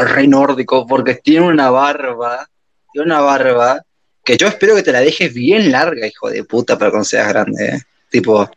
re 0.00 0.26
nórdico, 0.26 0.86
porque 0.86 1.16
tiene 1.16 1.46
una 1.46 1.70
barba, 1.70 2.48
tiene 2.92 3.06
una 3.06 3.20
barba 3.20 3.82
que 4.24 4.36
yo 4.36 4.46
espero 4.46 4.74
que 4.74 4.82
te 4.82 4.92
la 4.92 5.00
dejes 5.00 5.32
bien 5.32 5.72
larga, 5.72 6.06
hijo 6.06 6.28
de 6.28 6.44
puta, 6.44 6.78
para 6.78 6.90
cuando 6.90 7.04
seas 7.04 7.28
grande. 7.28 7.66
¿eh? 7.66 7.78
Tipo, 8.10 8.50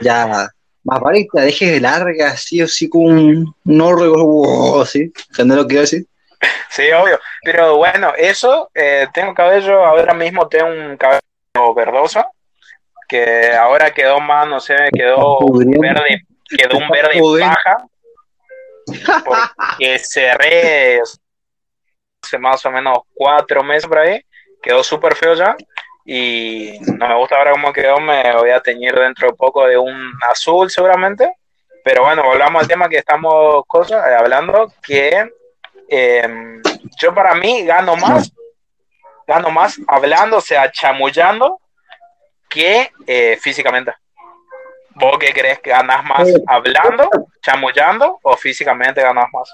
ya, 0.00 0.48
más 0.84 1.00
vale 1.00 1.20
que 1.20 1.28
te 1.32 1.38
la 1.38 1.44
dejes 1.44 1.82
larga, 1.82 2.28
así 2.28 2.62
o 2.62 2.66
sí, 2.66 2.88
como 2.88 3.06
un 3.06 3.54
nórdico, 3.64 4.82
así, 4.82 5.12
¿entendés 5.28 5.56
lo 5.56 5.62
que 5.64 5.68
quiero 5.68 5.82
decir? 5.82 6.06
Sí, 6.70 6.90
obvio. 6.92 7.20
Pero 7.42 7.76
bueno, 7.76 8.12
eso, 8.16 8.70
eh, 8.74 9.06
tengo 9.12 9.34
cabello, 9.34 9.84
ahora 9.84 10.14
mismo 10.14 10.48
tengo 10.48 10.68
un 10.68 10.96
cabello 10.96 11.74
verdoso, 11.74 12.24
que 13.08 13.52
ahora 13.52 13.92
quedó 13.92 14.20
más, 14.20 14.48
no 14.48 14.60
sé, 14.60 14.76
quedó 14.92 15.38
verde, 15.80 16.26
quedó 16.48 16.78
un 16.78 16.88
verde 16.88 17.20
paja, 17.40 17.84
porque 19.24 19.98
cerré 19.98 21.00
hace 22.22 22.38
más 22.38 22.64
o 22.66 22.70
menos 22.70 22.98
cuatro 23.14 23.62
meses 23.62 23.86
por 23.86 23.98
ahí, 23.98 24.24
quedó 24.62 24.82
súper 24.82 25.14
feo 25.14 25.34
ya, 25.34 25.56
y 26.04 26.78
no 26.80 27.08
me 27.08 27.16
gusta 27.16 27.36
ahora 27.36 27.52
cómo 27.52 27.72
quedó, 27.72 27.98
me 28.00 28.34
voy 28.36 28.50
a 28.50 28.60
teñir 28.60 28.94
dentro 28.94 29.28
de 29.28 29.34
poco 29.34 29.66
de 29.66 29.78
un 29.78 30.12
azul 30.28 30.70
seguramente, 30.70 31.32
pero 31.84 32.04
bueno, 32.04 32.22
volvamos 32.24 32.62
al 32.62 32.68
tema 32.68 32.88
que 32.88 32.98
estamos 32.98 33.64
cosas, 33.66 34.06
eh, 34.06 34.14
hablando, 34.14 34.72
que 34.82 35.30
em, 35.88 36.62
yo 37.00 37.14
para 37.14 37.34
mí 37.34 37.64
gano 37.64 37.96
más, 37.96 38.32
gano 39.26 39.50
más 39.50 39.78
hablando, 39.86 40.38
o 40.38 40.40
sea, 40.40 40.70
chamullando, 40.70 41.60
que 42.48 42.90
eh, 43.06 43.38
físicamente. 43.40 43.92
¿Vos 45.00 45.16
qué 45.18 45.32
crees 45.32 45.58
que 45.60 45.70
ganas 45.70 46.04
más 46.04 46.28
hablando, 46.46 47.08
chamullando 47.42 48.18
o 48.22 48.36
físicamente 48.36 49.00
ganas 49.00 49.26
más? 49.32 49.50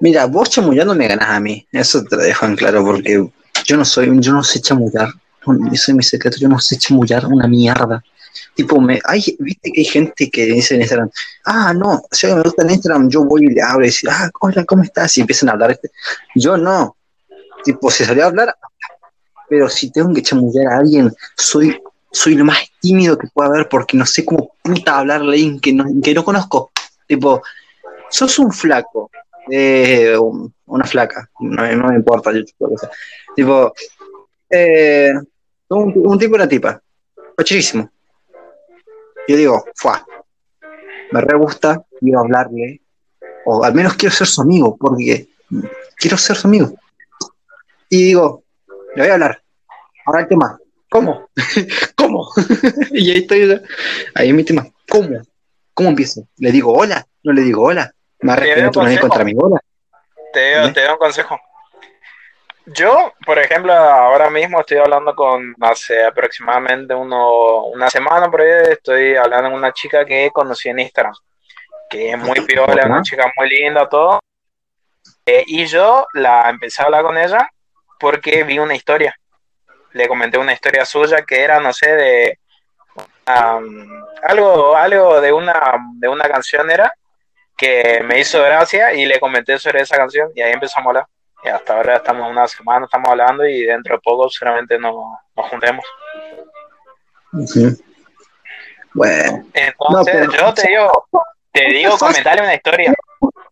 Mira, 0.00 0.26
vos 0.26 0.50
chamullando 0.50 0.94
me 0.94 1.08
ganas 1.08 1.28
a 1.28 1.40
mí, 1.40 1.66
eso 1.72 2.02
te 2.04 2.16
lo 2.16 2.22
dejo 2.22 2.46
en 2.46 2.56
claro 2.56 2.84
porque 2.84 3.26
yo 3.64 3.76
no 3.76 3.84
soy, 3.84 4.10
yo 4.20 4.32
no 4.32 4.42
sé 4.42 4.60
chamullar, 4.60 5.08
eso 5.72 5.92
es 5.92 5.94
mi 5.94 6.02
secreto, 6.02 6.36
yo 6.38 6.48
no 6.48 6.58
sé 6.58 6.76
chamullar 6.78 7.26
una 7.26 7.46
mierda. 7.46 8.02
Tipo, 8.54 8.80
me, 8.80 9.00
hay, 9.04 9.36
viste 9.38 9.72
que 9.72 9.80
hay 9.80 9.84
gente 9.84 10.30
que 10.30 10.46
dice 10.46 10.74
en 10.74 10.82
Instagram, 10.82 11.10
ah, 11.44 11.72
no, 11.74 12.02
si 12.10 12.26
me 12.26 12.42
gusta 12.42 12.62
en 12.62 12.70
Instagram, 12.70 13.08
yo 13.08 13.24
voy 13.24 13.46
y 13.46 13.50
le 13.50 13.62
hablo 13.62 13.84
y 13.84 13.88
decir, 13.88 14.10
ah, 14.10 14.30
hola, 14.40 14.64
¿cómo 14.64 14.82
estás? 14.82 15.16
Y 15.18 15.20
empiezan 15.20 15.48
a 15.48 15.52
hablar. 15.52 15.72
Este. 15.72 15.90
Yo 16.34 16.56
no. 16.56 16.96
Tipo, 17.64 17.90
si 17.90 18.04
salió 18.04 18.24
a 18.24 18.26
hablar, 18.26 18.54
pero 19.48 19.68
si 19.68 19.90
tengo 19.90 20.12
que 20.14 20.22
chamullar 20.22 20.72
a 20.72 20.78
alguien, 20.78 21.12
soy, 21.36 21.80
soy 22.14 22.36
lo 22.36 22.44
más 22.44 22.58
tímido 22.80 23.18
que 23.18 23.26
pueda 23.26 23.48
haber 23.48 23.68
porque 23.68 23.96
no 23.96 24.06
sé 24.06 24.24
cómo 24.24 24.54
puta 24.62 24.98
hablarle 24.98 25.30
a 25.30 25.32
alguien 25.32 25.60
que 25.60 25.72
no, 25.72 25.84
que 26.02 26.14
no 26.14 26.24
conozco. 26.24 26.70
Tipo, 27.06 27.42
sos 28.08 28.38
un 28.38 28.52
flaco, 28.52 29.10
eh, 29.50 30.16
una 30.66 30.84
flaca, 30.84 31.28
no, 31.40 31.88
me 31.88 31.96
importa, 31.96 32.32
yo, 32.32 32.42
tipo, 33.34 33.74
eh, 34.48 35.12
un, 35.68 35.92
un, 35.96 36.18
tipo 36.18 36.34
y 36.34 36.36
una 36.36 36.48
tipa. 36.48 36.80
Yo 39.26 39.36
digo, 39.36 39.64
fuá, 39.74 40.06
me 41.10 41.20
re 41.20 41.36
gusta, 41.36 41.84
quiero 41.98 42.20
hablarle, 42.20 42.80
o 43.44 43.64
al 43.64 43.74
menos 43.74 43.94
quiero 43.94 44.14
ser 44.14 44.28
su 44.28 44.40
amigo, 44.40 44.76
porque 44.76 45.28
quiero 45.96 46.16
ser 46.16 46.36
su 46.36 46.46
amigo. 46.46 46.74
Y 47.88 48.04
digo, 48.04 48.44
le 48.94 49.02
voy 49.02 49.10
a 49.10 49.14
hablar. 49.14 49.42
Ahora 50.06 50.20
el 50.20 50.28
tema. 50.28 50.58
¿Cómo? 50.94 51.28
¿Cómo? 51.96 52.30
y 52.92 53.10
ahí 53.10 53.18
estoy, 53.18 53.60
ahí 54.14 54.28
es 54.28 54.34
mi 54.34 54.44
tema. 54.44 54.64
¿Cómo? 54.88 55.20
¿Cómo 55.74 55.88
empiezo? 55.88 56.28
¿Le 56.36 56.52
digo 56.52 56.72
hola? 56.72 57.04
¿No 57.24 57.32
le 57.32 57.42
digo 57.42 57.64
hola? 57.64 57.92
¿Me 58.20 58.32
ha 58.32 58.70
contra 58.70 59.24
mi 59.24 59.34
hola? 59.36 59.58
Te, 60.32 60.54
doy, 60.54 60.72
te 60.72 60.82
doy 60.82 60.92
un 60.92 60.98
consejo. 60.98 61.40
Yo, 62.66 63.12
por 63.26 63.40
ejemplo, 63.40 63.72
ahora 63.72 64.30
mismo 64.30 64.60
estoy 64.60 64.78
hablando 64.78 65.16
con, 65.16 65.56
hace 65.62 66.04
aproximadamente 66.04 66.94
uno, 66.94 67.64
una 67.64 67.90
semana 67.90 68.30
por 68.30 68.42
ahí, 68.42 68.70
estoy 68.70 69.16
hablando 69.16 69.50
con 69.50 69.58
una 69.58 69.72
chica 69.72 70.04
que 70.04 70.30
conocí 70.32 70.68
en 70.68 70.78
Instagram, 70.78 71.14
que 71.90 72.12
es 72.12 72.18
muy 72.18 72.40
piola, 72.42 72.86
una 72.86 73.02
chica 73.02 73.32
muy 73.36 73.48
linda, 73.48 73.88
todo. 73.88 74.20
Eh, 75.26 75.42
y 75.48 75.66
yo 75.66 76.06
la 76.12 76.48
empecé 76.48 76.82
a 76.82 76.84
hablar 76.84 77.02
con 77.02 77.18
ella 77.18 77.50
porque 77.98 78.44
vi 78.44 78.60
una 78.60 78.76
historia. 78.76 79.12
Le 79.94 80.06
comenté 80.06 80.38
una 80.38 80.52
historia 80.52 80.84
suya 80.84 81.24
que 81.26 81.40
era, 81.42 81.58
no 81.60 81.72
sé, 81.72 81.88
de 81.90 82.38
algo, 84.22 84.76
algo 84.76 85.20
de 85.20 85.32
una, 85.32 85.76
de 85.94 86.08
una 86.08 86.28
canción 86.28 86.70
era 86.70 86.92
que 87.56 88.02
me 88.04 88.20
hizo 88.20 88.42
gracia 88.42 88.92
y 88.92 89.06
le 89.06 89.20
comenté 89.20 89.58
sobre 89.58 89.80
esa 89.80 89.96
canción 89.96 90.30
y 90.34 90.42
ahí 90.42 90.52
empezamos 90.52 90.86
a 90.86 90.90
hablar. 90.90 91.06
Y 91.44 91.48
hasta 91.48 91.76
ahora 91.76 91.96
estamos 91.96 92.30
una 92.30 92.48
semana, 92.48 92.86
estamos 92.86 93.08
hablando 93.08 93.46
y 93.46 93.64
dentro 93.64 93.96
de 93.96 94.00
poco 94.02 94.28
seguramente 94.30 94.78
nos, 94.78 94.94
nos 95.36 95.50
juntemos. 95.50 95.84
Bueno. 98.94 99.46
Entonces, 99.52 100.28
yo 100.38 100.54
te 100.54 100.68
digo, 100.68 101.08
te 101.52 101.64
digo, 101.66 101.98
comentarle 101.98 102.42
una 102.42 102.54
historia. 102.54 102.94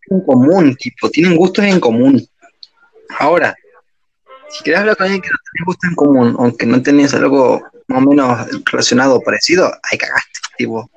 En 0.09 0.21
común, 0.25 0.75
tipo, 0.75 1.09
tienen 1.09 1.35
gustos 1.35 1.65
en 1.65 1.79
común. 1.79 2.27
Ahora, 3.19 3.55
si 4.53 4.63
quieres 4.63 4.81
hablar 4.81 4.95
con 4.95 5.05
alguien 5.05 5.21
que 5.21 5.29
no 5.29 5.37
tenés 5.43 5.65
gusto 5.65 5.87
en 5.87 5.95
común, 5.95 6.35
aunque 6.37 6.65
no 6.67 6.81
tenés 6.83 7.13
algo 7.15 7.61
más 7.87 8.03
o 8.03 8.05
menos 8.05 8.47
relacionado 8.65 9.15
o 9.15 9.21
parecido, 9.21 9.71
ahí 9.89 9.97
cagaste, 9.97 10.39
tipo. 10.57 10.89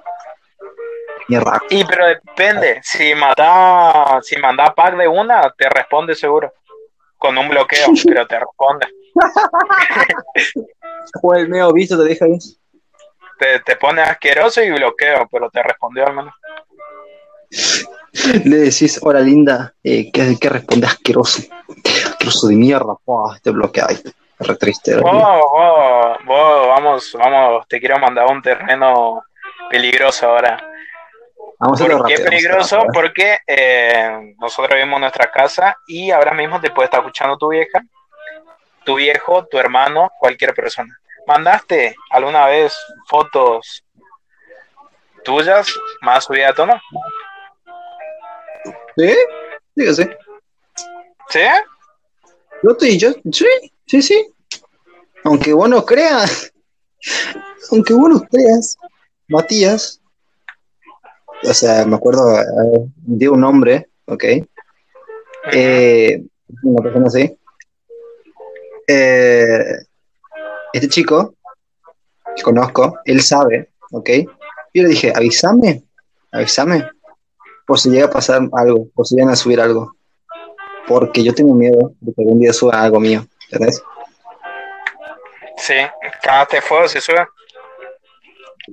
Mierda. 1.29 1.61
Y 1.71 1.85
pero 1.85 2.07
depende, 2.07 2.81
si 2.85 3.15
manda, 3.15 4.21
si 4.23 4.37
manda 4.37 4.75
pack 4.75 4.97
de 4.97 5.09
una, 5.09 5.51
te 5.57 5.69
responde 5.69 6.15
seguro. 6.15 6.53
Con 7.17 7.37
un 7.39 7.49
bloqueo, 7.49 7.87
pero 8.07 8.27
te 8.27 8.39
responde. 8.39 8.87
o 11.23 11.35
el 11.35 11.49
medio 11.49 11.73
visto 11.73 11.97
te 11.97 12.05
deja 12.05 12.27
ahí. 12.27 12.39
Te, 13.39 13.61
te 13.61 13.77
pone 13.77 14.03
asqueroso 14.03 14.63
y 14.63 14.71
bloqueo, 14.71 15.27
pero 15.33 15.51
te 15.51 15.63
respondió 15.63 16.07
al 16.07 16.15
menos. 16.15 16.35
Le 18.45 18.57
decís, 18.57 18.99
hola 19.03 19.21
linda, 19.21 19.75
eh, 19.83 20.11
¿qué, 20.13 20.37
¿qué, 20.41 20.49
responde 20.49 20.87
asqueroso? 20.87 21.43
Asqueroso 22.27 22.49
de 22.49 22.57
mierda, 22.57 22.95
oh, 23.05 23.37
te 23.41 23.51
bloquea, 23.51 23.87
re 24.41 24.57
triste. 24.57 24.97
vamos, 24.97 26.19
vamos, 27.15 27.69
te 27.69 27.79
quiero 27.79 28.01
mandar 28.01 28.29
a 28.29 28.33
un 28.33 28.43
terreno 28.43 29.23
peligroso 29.71 30.27
ahora. 30.27 30.69
Vamos 31.61 31.81
¿Por 31.81 32.07
qué 32.07 32.19
peligroso? 32.19 32.85
Porque 32.93 33.39
eh, 33.47 34.35
nosotros 34.39 34.75
vivimos 34.75 34.97
en 34.97 35.03
nuestra 35.03 35.31
casa 35.31 35.77
y 35.87 36.11
ahora 36.11 36.33
mismo 36.33 36.61
te 36.61 36.71
puede 36.71 36.87
estar 36.87 37.01
escuchando 37.01 37.39
tu 37.39 37.51
vieja, 37.51 37.81
tu 38.85 38.97
viejo, 38.97 39.47
tu 39.47 39.59
hermano, 39.59 40.11
cualquier 40.19 40.53
persona. 40.53 40.99
¿Mandaste 41.29 41.95
alguna 42.11 42.47
vez 42.47 42.77
fotos 43.09 43.85
tuyas 45.25 45.73
más 46.01 46.25
subidas 46.25 46.51
a 46.51 46.55
tono? 46.55 46.81
¿Sí? 48.97 49.17
Dígase. 49.77 50.19
¿Sí? 51.29 51.41
Yo 52.63 52.71
estoy, 52.71 52.99
yo, 52.99 53.13
sí, 53.33 53.47
sí, 53.87 54.03
sí. 54.03 54.27
Aunque 55.25 55.53
vos 55.53 55.69
no 55.69 55.85
creas, 55.85 56.53
aunque 57.71 57.95
vos 57.95 58.09
no 58.09 58.21
creas, 58.21 58.77
Matías, 59.29 60.01
o 61.43 61.53
sea, 61.53 61.85
me 61.85 61.97
acuerdo 61.97 62.41
eh, 62.41 62.89
de 62.97 63.29
un 63.29 63.45
hombre, 63.45 63.89
¿ok? 64.07 64.25
Eh, 65.53 66.25
una 66.63 66.83
persona 66.83 67.07
así. 67.07 67.37
Eh, 68.89 69.65
este 70.73 70.89
chico, 70.89 71.35
que 72.37 72.43
conozco, 72.43 72.99
él 73.05 73.21
sabe, 73.21 73.71
¿ok? 73.91 74.11
Yo 74.75 74.83
le 74.83 74.89
dije, 74.91 75.13
avísame, 75.15 75.83
avísame, 76.33 76.89
por 77.67 77.79
si 77.79 77.91
llega 77.91 78.07
a 78.07 78.11
pasar 78.11 78.49
algo, 78.53 78.89
por 78.95 79.07
si 79.07 79.17
llegan 79.17 79.31
a 79.31 79.37
subir 79.37 79.61
algo. 79.61 79.96
Porque 80.87 81.25
yo 81.25 81.35
tengo 81.35 81.55
miedo 81.55 81.93
de 82.01 82.15
que 82.15 82.23
algún 82.23 82.41
día 82.41 82.53
suba 82.53 82.83
algo 82.83 83.01
mío, 83.01 83.27
¿entendés? 83.51 83.83
Sí, 85.57 85.75
cada 86.23 86.47
te 86.47 86.61
fuego 86.61 86.87
se 86.89 87.01
sube. 87.01 87.27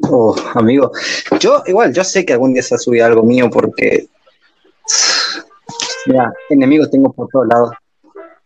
Oh, 0.10 0.36
amigo, 0.56 0.92
yo 1.40 1.62
igual, 1.66 1.94
yo 1.94 2.04
sé 2.04 2.26
que 2.26 2.34
algún 2.34 2.54
día 2.54 2.64
se 2.64 2.76
va 2.76 2.78
a 2.78 2.80
subir 2.80 3.04
algo 3.04 3.24
mío 3.24 3.50
porque, 3.52 4.08
mira, 6.08 6.34
enemigos 6.50 6.90
tengo 6.90 7.14
por 7.14 7.28
todos 7.30 7.48
lados. 7.48 7.72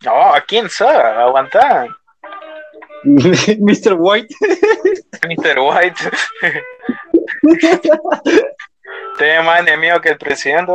No, 0.04 0.34
¿a 0.34 0.40
quién 0.42 0.68
sabe? 0.68 0.98
Aguanta. 0.98 1.88
Mr. 3.04 3.94
White. 3.98 4.34
Mr. 5.26 5.58
White. 5.58 6.10
Tiene 9.18 9.42
más 9.42 9.60
enemigo 9.60 10.00
que 10.00 10.10
el 10.10 10.18
presidente. 10.18 10.72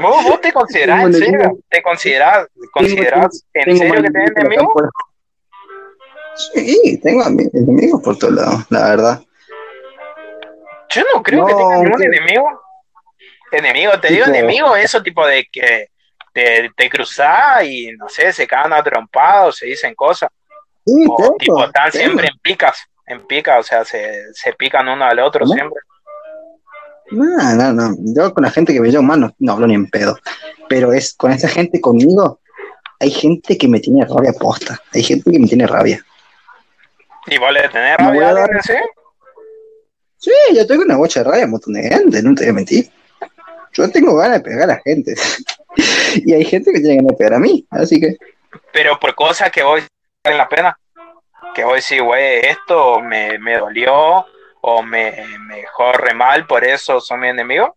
¿Vos, 0.00 0.24
vos 0.24 0.40
te 0.40 0.52
considerás, 0.52 1.04
en 1.04 1.14
serio? 1.14 1.58
¿Te 1.68 1.82
considerás, 1.82 2.46
considerás 2.72 3.44
en 3.54 3.76
serio 3.76 4.02
que 4.02 4.10
tenés 4.10 4.30
enemigos? 4.36 4.68
Sí, 6.54 7.00
tengo 7.02 7.22
enemigos 7.26 8.02
por 8.02 8.18
todos 8.18 8.34
lados, 8.34 8.64
la 8.70 8.88
verdad. 8.88 9.22
Yo 10.90 11.02
no 11.14 11.22
creo 11.22 11.46
que 11.46 11.54
tenga 11.54 11.76
ningún 11.78 12.02
enemigo. 12.02 12.62
Enemigo, 13.52 14.00
te 14.00 14.08
digo 14.08 14.26
enemigo, 14.26 14.76
eso 14.76 15.02
tipo 15.02 15.26
de 15.26 15.46
que 15.50 15.88
te, 16.32 16.70
te 16.76 16.88
cruzás 16.88 17.64
y 17.64 17.92
no 17.92 18.08
sé, 18.08 18.32
se 18.32 18.46
caen 18.46 18.72
atrompados, 18.72 19.56
se 19.56 19.66
dicen 19.66 19.94
cosas. 19.94 20.30
Sí, 20.84 21.04
o 21.08 21.16
tengo, 21.16 21.36
tipo, 21.36 21.64
están 21.64 21.90
tengo. 21.90 22.04
siempre 22.04 22.28
en 22.28 22.38
picas, 22.38 22.84
en 23.06 23.26
picas, 23.26 23.58
o 23.58 23.62
sea, 23.62 23.84
se, 23.84 24.32
se 24.32 24.52
pican 24.54 24.88
uno 24.88 25.04
al 25.04 25.18
otro 25.18 25.44
¿Cómo? 25.44 25.54
siempre. 25.54 25.80
No, 27.10 27.54
no, 27.54 27.72
no. 27.72 27.96
Yo 28.14 28.32
con 28.34 28.44
la 28.44 28.50
gente 28.50 28.72
que 28.72 28.80
me 28.80 28.90
llevo 28.90 29.02
mal 29.02 29.20
no, 29.20 29.34
no 29.38 29.52
hablo 29.52 29.66
ni 29.66 29.74
en 29.74 29.88
pedo. 29.90 30.16
Pero 30.68 30.92
es 30.92 31.14
con 31.14 31.32
esa 31.32 31.48
gente 31.48 31.80
conmigo, 31.80 32.40
hay 33.00 33.10
gente 33.10 33.58
que 33.58 33.66
me 33.68 33.80
tiene 33.80 34.04
rabia 34.04 34.32
posta. 34.32 34.80
Hay 34.92 35.02
gente 35.02 35.30
que 35.30 35.38
me 35.38 35.46
tiene 35.48 35.66
rabia. 35.66 36.04
¿Y 37.26 37.38
vos 37.38 37.52
le 37.52 37.68
tenés 37.68 37.96
voy 37.98 38.06
rabia 38.18 38.28
a 38.28 38.34
dar- 38.34 38.62
sí? 38.62 38.74
Sí, 40.18 40.30
yo 40.54 40.66
tengo 40.66 40.82
una 40.82 40.96
bocha 40.96 41.22
de 41.24 41.30
rabia 41.30 41.44
un 41.46 41.52
montón 41.52 41.72
de 41.74 41.82
gente, 41.82 42.22
no 42.22 42.34
te 42.34 42.42
voy 42.44 42.50
a 42.50 42.54
mentir. 42.54 42.90
Yo 43.72 43.90
tengo 43.90 44.16
ganas 44.16 44.38
de 44.38 44.44
pegar 44.44 44.62
a 44.64 44.74
la 44.74 44.80
gente. 44.84 45.14
y 46.16 46.32
hay 46.34 46.44
gente 46.44 46.72
que 46.72 46.80
tiene 46.80 46.96
ganas 46.96 47.12
de 47.12 47.16
pegar 47.16 47.34
a 47.34 47.38
mí. 47.38 47.66
Así 47.70 47.98
que, 48.00 48.16
Pero 48.72 48.98
por 49.00 49.14
cosas 49.14 49.50
que 49.50 49.62
vos 49.62 49.80
valen 50.24 50.38
la 50.38 50.48
pena. 50.48 50.78
Que 51.54 51.64
vos 51.64 51.74
decís, 51.76 52.02
güey, 52.04 52.40
esto 52.44 53.00
me, 53.00 53.38
me 53.38 53.58
dolió 53.58 54.24
o 54.62 54.82
me, 54.82 55.12
me 55.46 55.56
dejó 55.56 55.92
re 55.92 56.14
mal, 56.14 56.46
por 56.46 56.64
eso 56.64 57.00
son 57.00 57.20
mi 57.20 57.28
enemigo. 57.28 57.76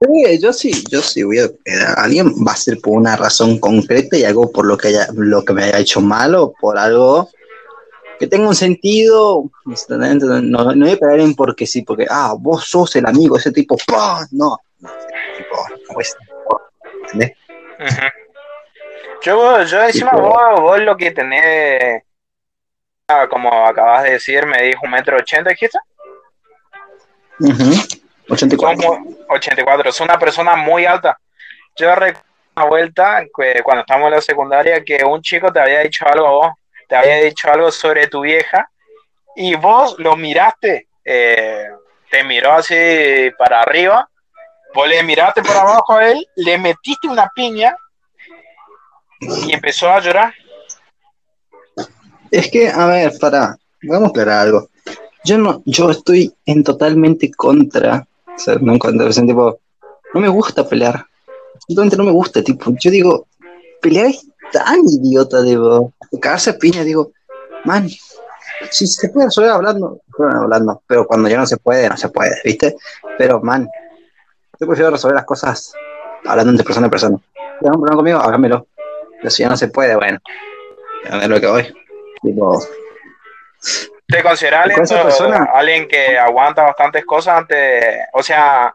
sí, 0.00 0.40
yo 0.40 0.52
sí, 0.52 0.72
yo 0.90 1.00
sí 1.02 1.22
voy 1.22 1.38
a 1.38 1.44
a 1.44 2.02
alguien. 2.04 2.28
Va 2.46 2.52
a 2.52 2.56
ser 2.56 2.78
por 2.80 2.94
una 2.94 3.16
razón 3.16 3.58
concreta 3.58 4.16
y 4.16 4.24
algo 4.24 4.50
por 4.50 4.66
lo 4.66 4.76
que, 4.76 4.88
haya, 4.88 5.06
lo 5.14 5.44
que 5.44 5.52
me 5.52 5.64
haya 5.64 5.78
hecho 5.78 6.00
mal 6.00 6.34
o 6.34 6.52
por 6.52 6.78
algo 6.78 7.28
que 8.18 8.26
tenga 8.26 8.48
un 8.48 8.54
sentido. 8.54 9.44
No, 9.88 10.74
no 10.74 10.84
voy 10.86 10.94
a 10.94 10.96
pegar 10.96 11.14
alguien 11.14 11.34
porque 11.34 11.66
sí, 11.66 11.82
porque, 11.82 12.06
ah, 12.08 12.34
vos 12.38 12.64
sos 12.66 12.94
el 12.96 13.06
amigo, 13.06 13.36
ese 13.36 13.52
tipo, 13.52 13.76
¡pah! 13.86 14.26
no. 14.32 14.56
no 14.80 14.90
tipo, 15.36 15.56
no 15.92 16.00
es- 16.00 16.16
¿entendés? 17.04 17.32
Yo, 19.22 19.62
yo 19.62 19.82
encima 19.84 20.10
Tipo- 20.10 20.22
vos, 20.22 20.60
vos 20.60 20.80
lo 20.80 20.96
que 20.96 21.10
tenés, 21.12 22.02
como 23.28 23.66
acabas 23.66 24.04
de 24.04 24.12
decir, 24.12 24.46
me 24.46 24.62
dijo 24.62 24.80
un 24.84 24.90
metro 24.90 25.16
ochenta, 25.16 25.50
dijiste. 25.50 25.78
Ujú. 27.38 27.72
84. 28.28 28.76
Como 28.76 29.16
84, 29.28 29.90
es 29.90 30.00
una 30.00 30.18
persona 30.18 30.56
muy 30.56 30.86
alta. 30.86 31.18
Yo 31.76 31.94
recuerdo 31.94 32.28
una 32.56 32.66
vuelta 32.66 33.22
que 33.36 33.62
cuando 33.62 33.80
estábamos 33.80 34.08
en 34.08 34.14
la 34.14 34.20
secundaria 34.20 34.84
que 34.84 35.04
un 35.04 35.22
chico 35.22 35.52
te 35.52 35.60
había 35.60 35.80
dicho 35.80 36.06
algo 36.06 36.26
a 36.26 36.30
vos, 36.30 36.52
te 36.88 36.96
había 36.96 37.16
dicho 37.16 37.50
algo 37.50 37.70
sobre 37.70 38.06
tu 38.06 38.20
vieja 38.20 38.68
y 39.34 39.54
vos 39.54 39.96
lo 39.98 40.16
miraste, 40.16 40.88
eh, 41.04 41.68
te 42.10 42.22
miró 42.24 42.52
así 42.52 43.30
para 43.38 43.62
arriba, 43.62 44.08
vos 44.74 44.88
le 44.88 45.02
miraste 45.02 45.42
por 45.42 45.56
abajo 45.56 45.94
a 45.94 46.08
él, 46.08 46.26
le 46.36 46.58
metiste 46.58 47.08
una 47.08 47.30
piña 47.34 47.74
y 49.20 49.52
empezó 49.52 49.90
a 49.90 50.00
llorar. 50.00 50.34
Es 52.32 52.50
que, 52.50 52.70
a 52.70 52.86
ver, 52.86 53.12
para, 53.20 53.58
vamos 53.82 54.06
a 54.06 54.10
aclarar 54.10 54.38
algo. 54.40 54.70
Yo 55.22 55.36
no, 55.36 55.62
yo 55.66 55.90
estoy 55.90 56.34
en 56.46 56.64
totalmente 56.64 57.30
contra, 57.30 58.06
o 58.26 58.38
sea, 58.38 58.56
no 58.58 58.72
en 58.72 58.78
contra, 58.78 59.10
tipo, 59.10 59.60
no 60.14 60.20
me 60.20 60.28
gusta 60.28 60.66
pelear. 60.66 61.04
Simplemente 61.66 61.98
no 61.98 62.04
me 62.04 62.10
gusta, 62.10 62.42
tipo, 62.42 62.72
yo 62.80 62.90
digo, 62.90 63.26
pelear 63.82 64.06
es 64.06 64.26
tan 64.50 64.80
idiota, 64.88 65.42
digo, 65.42 65.92
cagarse 66.22 66.54
piña, 66.54 66.84
digo, 66.84 67.12
man, 67.66 67.86
si 68.70 68.86
se 68.86 69.10
puede 69.10 69.26
resolver 69.26 69.50
hablando, 69.50 70.00
bueno, 70.16 70.40
hablando, 70.40 70.82
pero 70.86 71.06
cuando 71.06 71.28
ya 71.28 71.36
no 71.36 71.46
se 71.46 71.58
puede, 71.58 71.86
no 71.86 71.98
se 71.98 72.08
puede, 72.08 72.34
¿viste? 72.44 72.76
Pero, 73.18 73.42
man, 73.42 73.68
yo 74.58 74.66
prefiero 74.66 74.90
resolver 74.90 75.16
las 75.16 75.26
cosas 75.26 75.74
hablando 76.24 76.52
entre 76.52 76.64
persona 76.64 76.86
a 76.86 76.90
persona. 76.90 77.18
¿Tienes 77.60 77.76
un 77.76 77.82
problema 77.82 77.96
conmigo? 77.96 78.18
Hágamelo. 78.20 78.66
Pero 79.18 79.30
si 79.30 79.42
ya 79.42 79.50
no 79.50 79.56
se 79.58 79.68
puede, 79.68 79.94
bueno, 79.96 80.18
ya 81.04 81.28
lo 81.28 81.38
que 81.38 81.46
voy. 81.46 81.81
Tipo, 82.22 82.60
¿Te 84.06 84.22
consideras 84.22 84.70
¿Con 84.72 84.84
esa 84.84 84.94
alguien, 85.00 85.02
persona? 85.02 85.48
alguien 85.54 85.88
que 85.88 86.18
aguanta 86.18 86.62
bastantes 86.62 87.04
cosas 87.04 87.38
antes? 87.38 87.84
O 88.12 88.22
sea, 88.22 88.74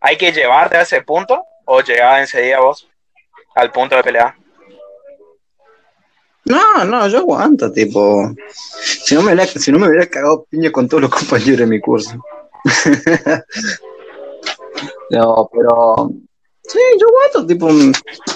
¿hay 0.00 0.16
que 0.16 0.32
llevarte 0.32 0.76
a 0.76 0.82
ese 0.82 1.02
punto 1.02 1.44
o 1.64 1.80
llegar 1.80 2.20
enseguida 2.20 2.60
vos 2.60 2.88
al 3.54 3.70
punto 3.72 3.96
de 3.96 4.02
pelear? 4.04 4.34
No, 6.46 6.84
no, 6.84 7.08
yo 7.08 7.18
aguanto, 7.18 7.72
tipo. 7.72 8.30
Si 8.52 9.14
no 9.14 9.22
me 9.22 9.32
hubiera, 9.32 9.46
si 9.46 9.72
no 9.72 9.78
me 9.78 9.88
hubiera 9.88 10.06
cagado 10.06 10.44
piña 10.50 10.70
con 10.70 10.86
todos 10.88 11.02
los 11.04 11.10
compañeros 11.14 11.60
de 11.60 11.66
mi 11.66 11.80
curso. 11.80 12.22
no, 15.10 15.50
pero. 15.52 16.10
Sí, 16.66 16.78
yo 16.98 17.06
aguanto, 17.08 17.46
tipo. 17.46 17.70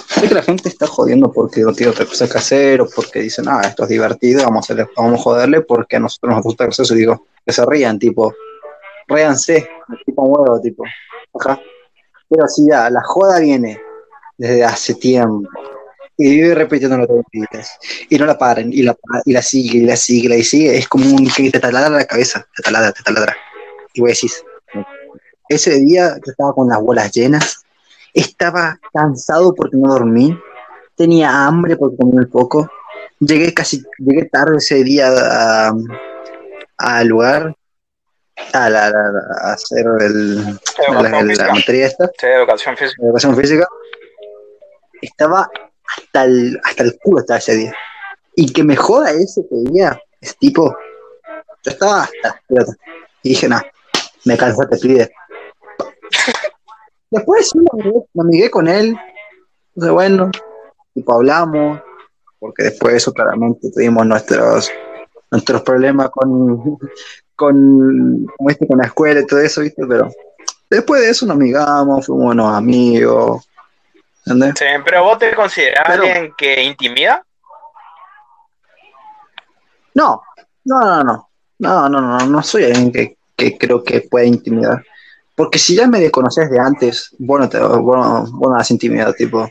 Sé 0.07 0.27
que 0.27 0.33
la 0.33 0.43
gente 0.43 0.69
está 0.69 0.85
jodiendo 0.85 1.31
porque 1.31 1.61
no 1.61 1.73
tiene 1.73 1.91
otra 1.91 2.05
cosa 2.05 2.29
que 2.29 2.37
hacer 2.37 2.81
o 2.81 2.87
porque 2.87 3.19
dicen, 3.19 3.45
ah, 3.47 3.61
esto 3.63 3.83
es 3.83 3.89
divertido, 3.89 4.43
vamos 4.43 4.69
a, 4.69 4.75
vamos 4.95 5.19
a 5.19 5.23
joderle 5.23 5.61
porque 5.61 5.95
a 5.95 5.99
nosotros 5.99 6.35
nos 6.35 6.43
gusta 6.43 6.65
gracioso. 6.65 6.93
Y 6.95 6.99
digo, 6.99 7.25
que 7.45 7.51
se 7.51 7.65
rían, 7.65 7.97
tipo. 7.97 8.33
Ríanse, 9.07 9.67
tipo 10.05 10.23
huevo, 10.23 10.61
tipo. 10.61 10.83
Ajá. 11.39 11.59
Pero 12.29 12.47
si 12.47 12.67
ya, 12.69 12.89
la 12.91 13.01
joda 13.03 13.39
viene 13.39 13.81
desde 14.37 14.63
hace 14.63 14.93
tiempo 14.93 15.49
y 16.19 16.29
vive 16.31 16.53
repitiendo 16.53 16.97
los 16.97 17.07
días 17.31 17.77
y 18.09 18.17
no 18.17 18.25
la 18.25 18.37
paran 18.37 18.71
y 18.71 18.83
la, 18.83 18.95
y 19.25 19.31
la 19.31 19.41
sigue 19.41 19.79
y 19.79 19.85
la 19.85 19.95
sigue 19.95 20.25
y 20.25 20.37
la 20.37 20.43
sigue 20.43 20.77
es 20.77 20.87
como 20.87 21.09
un 21.09 21.25
que 21.29 21.49
te 21.49 21.59
taladra 21.59 21.89
la 21.89 22.05
cabeza 22.05 22.45
te 22.55 22.61
taladra, 22.61 22.91
te 22.91 23.03
taladra 23.03 23.37
y 23.93 24.01
vos 24.01 24.09
decís 24.09 24.43
ese 25.47 25.79
día 25.79 26.15
yo 26.25 26.31
estaba 26.31 26.53
con 26.53 26.67
las 26.67 26.81
bolas 26.81 27.11
llenas 27.13 27.63
estaba 28.13 28.79
cansado 28.93 29.53
porque 29.53 29.77
no 29.77 29.89
dormí 29.89 30.37
tenía 30.95 31.45
hambre 31.45 31.77
porque 31.77 31.97
comí 31.97 32.13
muy 32.13 32.25
poco 32.25 32.69
llegué 33.19 33.53
casi 33.53 33.83
llegué 33.97 34.25
tarde 34.25 34.57
ese 34.57 34.83
día 34.83 35.71
al 36.77 37.07
lugar 37.07 37.55
a, 38.53 38.69
la, 38.69 38.87
a 38.87 39.53
hacer 39.53 39.85
el, 39.99 40.37
la, 40.91 41.49
materia 41.53 41.87
esta 41.87 42.09
Sí, 42.17 42.27
educación 42.27 42.77
física. 42.77 43.03
educación 43.03 43.35
física, 43.35 43.67
estaba 45.01 45.49
hasta 45.97 46.23
el, 46.23 46.59
hasta 46.63 46.83
el 46.83 46.97
culo 46.99 47.19
estaba 47.19 47.39
ese 47.39 47.55
día. 47.55 47.73
Y 48.35 48.51
que 48.51 48.63
me 48.63 48.75
joda 48.75 49.11
ese 49.11 49.41
que 49.49 49.71
día, 49.71 49.99
es 50.21 50.37
tipo, 50.37 50.75
yo 51.63 51.71
estaba 51.71 52.03
hasta. 52.03 52.41
Y 53.23 53.29
dije, 53.29 53.49
no, 53.49 53.61
me 54.25 54.37
cansé, 54.37 54.65
te 54.67 54.77
pide. 54.77 55.11
Después 57.11 57.49
sí, 57.49 57.59
me 57.59 57.67
amigué, 57.73 57.99
me 58.13 58.21
amigué 58.23 58.51
con 58.51 58.67
él. 58.67 58.95
Entonces, 59.75 59.91
bueno, 59.93 60.31
tipo 60.93 61.13
hablamos, 61.13 61.79
porque 62.39 62.63
después 62.63 62.93
de 62.93 62.97
eso 62.97 63.13
claramente 63.13 63.69
tuvimos 63.71 64.05
nuestros 64.05 64.71
nuestros 65.31 65.61
problemas 65.61 66.09
con 66.09 66.77
con, 67.35 68.25
como 68.37 68.49
este, 68.49 68.67
con 68.67 68.79
la 68.79 68.85
escuela 68.85 69.21
y 69.21 69.25
todo 69.27 69.39
eso, 69.39 69.61
¿viste? 69.61 69.85
Pero 69.87 70.09
después 70.69 71.01
de 71.01 71.09
eso 71.09 71.25
nos 71.25 71.35
amigamos, 71.35 72.05
fuimos 72.05 72.25
buenos 72.25 72.53
amigos. 72.53 73.47
¿Entendés? 74.25 74.55
Sí, 74.59 74.65
pero 74.83 75.03
vos 75.05 75.17
te 75.17 75.33
considerás 75.35 75.83
Pero- 75.87 76.03
alguien 76.03 76.33
que 76.37 76.63
intimida. 76.63 77.23
No, 79.93 80.21
no, 80.65 80.79
no, 80.81 81.03
no. 81.03 81.29
No, 81.59 81.89
no, 81.89 81.99
no, 82.01 82.17
no 82.25 82.43
soy 82.43 82.65
alguien 82.65 82.91
que, 82.91 83.17
que 83.35 83.57
creo 83.57 83.83
que 83.83 84.01
pueda 84.01 84.25
intimidar. 84.25 84.81
Porque 85.39 85.57
si 85.57 85.73
ya 85.73 85.87
me 85.87 86.01
desconoces 86.01 86.51
de 86.51 86.59
antes, 86.59 87.15
bueno, 87.17 87.47
te, 87.47 87.57
bueno, 87.59 88.25
bueno, 88.29 88.57
has 88.57 88.69
intimidado, 88.71 89.13
tipo. 89.13 89.49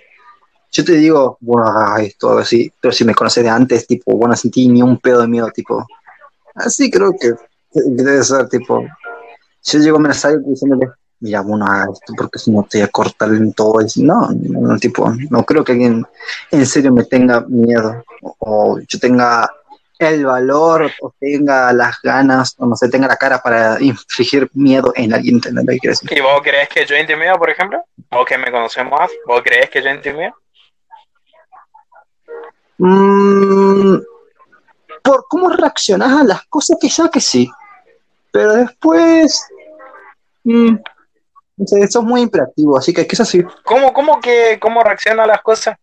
Yo 0.71 0.85
te 0.85 0.93
digo, 0.93 1.39
bueno, 1.41 1.67
ay, 1.67 2.13
todo 2.19 2.41
así, 2.41 2.71
pero 2.79 2.93
si 2.93 3.07
me 3.07 3.15
conoces 3.15 3.43
de 3.43 3.49
antes, 3.49 3.87
tipo, 3.87 4.15
bueno, 4.15 4.37
sentí 4.37 4.69
ni 4.69 4.83
un 4.83 4.99
pedo 4.99 5.23
de 5.23 5.29
miedo, 5.29 5.51
tipo. 5.51 5.87
Así 6.57 6.91
creo 6.91 7.15
que 7.19 7.33
debe 7.73 8.23
ser, 8.23 8.51
tipo. 8.51 8.85
Yo 9.63 9.79
llego 9.79 9.97
a 9.97 10.01
amenazar 10.01 10.39
diciéndole, 10.43 10.91
mira, 11.21 11.41
bueno, 11.41 11.65
esto 11.91 12.13
porque 12.19 12.39
si 12.39 12.51
no 12.51 12.65
te 12.65 12.81
voy 12.81 12.85
a 12.85 12.89
cortar 12.89 13.31
en 13.31 13.55
todo. 13.55 13.81
Y, 13.81 14.03
no, 14.03 14.29
no, 14.31 14.79
tipo, 14.79 15.11
no 15.31 15.43
creo 15.45 15.65
que 15.65 15.73
alguien 15.73 16.07
en 16.51 16.67
serio 16.67 16.93
me 16.93 17.05
tenga 17.05 17.47
miedo 17.49 18.05
o 18.41 18.79
yo 18.79 18.99
tenga 18.99 19.51
el 19.99 20.25
valor 20.25 20.91
o 21.01 21.13
tenga 21.19 21.73
las 21.73 22.01
ganas 22.03 22.55
o 22.59 22.67
no 22.67 22.77
sé, 22.77 22.89
tenga 22.89 23.09
la 23.09 23.17
cara 23.17 23.41
para 23.41 23.81
infligir 23.81 24.49
miedo 24.55 24.93
en 24.95 25.13
alguien. 25.13 25.41
¿Y 26.11 26.21
vos 26.21 26.41
crees 26.43 26.69
que 26.69 26.87
yo 26.87 26.97
intimido, 26.97 27.37
por 27.37 27.51
ejemplo? 27.51 27.85
¿O 28.11 28.25
que 28.25 28.39
me 28.39 28.51
conocemos 28.51 28.99
más? 28.99 29.11
¿Vos 29.27 29.43
crees 29.45 29.71
que 29.71 29.83
yo 29.83 29.91
intimido? 29.91 30.35
Mm, 32.79 33.97
por 35.03 35.27
cómo 35.29 35.49
reaccionas 35.51 36.21
a 36.21 36.25
las 36.25 36.45
cosas, 36.47 36.79
quizá 36.81 37.09
que 37.09 37.21
sí. 37.21 37.51
Pero 38.31 38.55
después. 38.55 39.47
Mm, 40.45 40.77
sos 41.91 42.05
muy 42.05 42.21
imperativo, 42.21 42.79
así 42.79 42.95
que 42.95 43.07
es 43.11 43.21
así. 43.21 43.43
¿Cómo, 43.65 43.93
cómo 43.93 44.21
que 44.21 44.59
cómo 44.61 44.83
reacciona 44.83 45.25
a 45.25 45.27
las 45.27 45.43
cosas? 45.43 45.77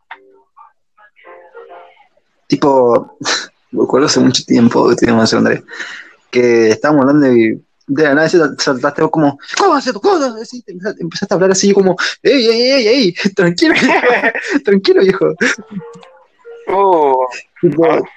Tipo, 2.48 3.18
me 3.72 3.84
acuerdo 3.84 4.08
hace 4.08 4.20
mucho 4.20 4.44
tiempo 4.46 4.90
que 4.96 5.06
en 5.06 5.20
Andrés, 5.20 5.64
que 6.30 6.70
estábamos 6.70 7.02
hablando 7.02 7.32
y 7.32 7.62
de 7.88 8.04
la 8.04 8.16
nada 8.16 8.30
saltaste 8.58 9.08
como, 9.10 9.38
¿cómo 9.58 9.76
haces 9.76 9.94
tu 9.94 10.02
cosa? 10.02 10.34
empezaste 11.00 11.34
a 11.34 11.36
hablar 11.36 11.52
así 11.52 11.74
como, 11.74 11.96
ey, 12.24 12.48
ey, 12.48 12.72
ey, 12.72 12.88
ey, 12.88 13.14
tranquilo, 13.36 13.76
tranquilo, 14.66 15.02
viejo. 15.02 15.36
Uh, 16.68 17.14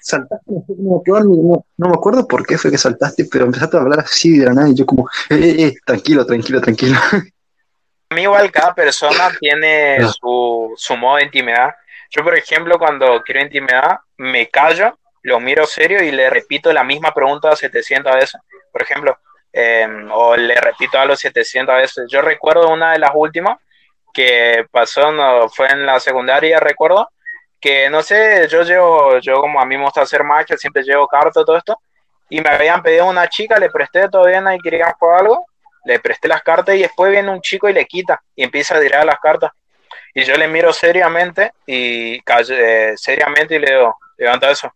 saltaste, 0.01 0.45
no, 0.49 1.63
me 1.77 1.95
acuerdo 1.95 2.27
por 2.27 2.47
qué 2.47 2.57
fue 2.57 2.71
que 2.71 2.79
saltaste, 2.79 3.27
pero 3.31 3.45
empezaste 3.45 3.77
a 3.77 3.81
hablar 3.81 4.01
así 4.01 4.39
de 4.39 4.47
la 4.47 4.55
nada 4.55 4.69
y 4.71 4.75
yo 4.75 4.87
como, 4.87 5.09
ey, 5.29 5.65
ey, 5.65 5.77
tranquilo, 5.85 6.25
tranquilo, 6.25 6.61
tranquilo. 6.61 6.99
A 8.11 8.15
mí 8.15 8.23
igual 8.23 8.51
cada 8.51 8.75
persona 8.75 9.31
tiene 9.39 9.99
su, 10.19 10.73
su 10.77 10.97
modo 10.97 11.17
de 11.17 11.25
intimidad. 11.25 11.75
Yo, 12.09 12.25
por 12.25 12.35
ejemplo, 12.35 12.79
cuando 12.79 13.23
quiero 13.23 13.43
intimidad, 13.43 13.99
me 14.17 14.49
callo 14.49 14.98
lo 15.23 15.41
miro 15.41 15.67
serio 15.67 16.03
y 16.03 16.11
le 16.11 16.31
repito 16.31 16.73
la 16.73 16.85
misma 16.85 17.13
pregunta 17.13 17.55
700 17.55 18.15
veces, 18.15 18.41
por 18.73 18.83
ejemplo, 18.83 19.19
em, 19.53 20.11
o 20.13 20.37
le 20.37 20.55
repito 20.55 20.99
a 20.99 21.05
los 21.05 21.21
700 21.21 21.75
veces. 21.77 22.05
Yo 22.09 22.23
recuerdo 22.23 22.69
una 22.69 22.93
de 22.93 22.99
las 22.99 23.11
últimas 23.15 23.59
que 24.13 24.67
pasó, 24.71 25.13
no, 25.13 25.49
fue 25.49 25.69
en 25.69 25.87
la 25.87 26.01
secundaria, 26.01 26.61
recuerdo, 26.61 27.09
que 27.61 27.91
no 27.91 28.03
sé, 28.03 28.47
yo 28.49 28.63
llevo, 28.63 29.19
yo 29.19 29.41
como 29.41 29.61
a 29.61 29.65
mí 29.65 29.77
me 29.77 29.85
gusta 29.85 30.03
hacer 30.03 30.25
macho, 30.25 30.57
siempre 30.57 30.83
llevo 30.83 31.07
cartas, 31.07 31.45
todo 31.45 31.57
esto, 31.57 31.81
y 32.29 32.41
me 32.41 32.51
habían 32.51 32.83
pedido 32.83 33.07
una 33.07 33.29
chica, 33.29 33.59
le 33.59 33.71
presté 33.71 34.09
todavía 34.09 34.43
y 34.55 34.59
querían 34.61 34.93
jugar 34.95 35.21
algo, 35.21 35.47
le 35.85 35.99
presté 36.01 36.29
las 36.29 36.43
cartas 36.43 36.75
y 36.75 36.83
después 36.83 37.11
viene 37.11 37.31
un 37.31 37.41
chico 37.41 37.69
y 37.69 37.73
le 37.73 37.87
quita 37.87 38.23
y 38.37 38.45
empieza 38.45 38.77
a 38.77 38.81
tirar 38.81 39.05
las 39.05 39.19
cartas. 39.19 39.51
Y 40.15 40.25
yo 40.25 40.37
le 40.37 40.49
miro 40.49 40.73
seriamente 40.73 41.53
y 41.67 42.21
eh, 42.51 42.93
seriamente 42.97 43.57
y 43.57 43.59
le 43.59 43.71
digo, 43.71 43.97
levanta 44.17 44.51
eso. 44.51 44.73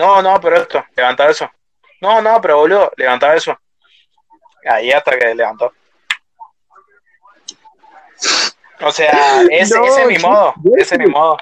No, 0.00 0.22
no, 0.22 0.40
pero 0.40 0.56
esto, 0.56 0.82
levanta 0.96 1.28
eso. 1.28 1.46
No, 2.00 2.22
no, 2.22 2.40
pero 2.40 2.56
boludo, 2.56 2.90
levanta 2.96 3.34
eso. 3.34 3.54
Ahí 4.64 4.90
hasta 4.90 5.18
que 5.18 5.34
levantó. 5.34 5.70
O 8.80 8.90
sea, 8.90 9.42
ese, 9.42 9.78
ese 9.78 10.00
es 10.00 10.06
mi 10.06 10.18
modo, 10.18 10.54
ese 10.78 10.94
es 10.94 10.98
mi 11.00 11.06
modo. 11.06 11.36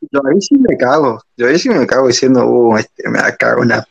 Yo 0.00 0.20
ahí 0.26 0.40
sí 0.40 0.56
me 0.56 0.78
cago, 0.78 1.22
yo 1.36 1.46
ahí 1.46 1.58
sí 1.58 1.68
me 1.68 1.86
cago 1.86 2.06
diciendo, 2.06 2.46
uh, 2.46 2.78
este 2.78 3.06
me 3.06 3.18
da 3.18 3.36
cago 3.36 3.60
una 3.60 3.86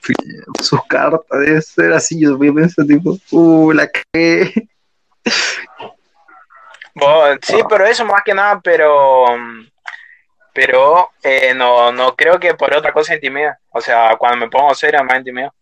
sus 0.60 0.84
cartas, 0.88 1.22
debe 1.30 1.62
ser 1.62 1.94
así, 1.94 2.20
yo 2.20 2.40
pienso 2.40 2.84
tipo, 2.84 3.16
uh, 3.30 3.72
la 3.74 3.88
que 3.88 4.70
sí, 7.44 7.58
pero 7.70 7.86
eso 7.86 8.06
más 8.06 8.24
que 8.26 8.34
nada, 8.34 8.60
pero 8.60 9.28
pero 10.60 11.12
eh, 11.24 11.54
no, 11.56 11.90
no 11.94 12.18
creo 12.18 12.38
que 12.38 12.54
por 12.54 12.74
otra 12.74 12.92
cosa 12.92 13.16
intimida. 13.16 13.58
O 13.70 13.80
sea, 13.80 14.18
cuando 14.20 14.46
me 14.46 14.52
pongo 14.52 14.76
serio, 14.76 15.02
más 15.06 15.20
intimido. 15.20 15.54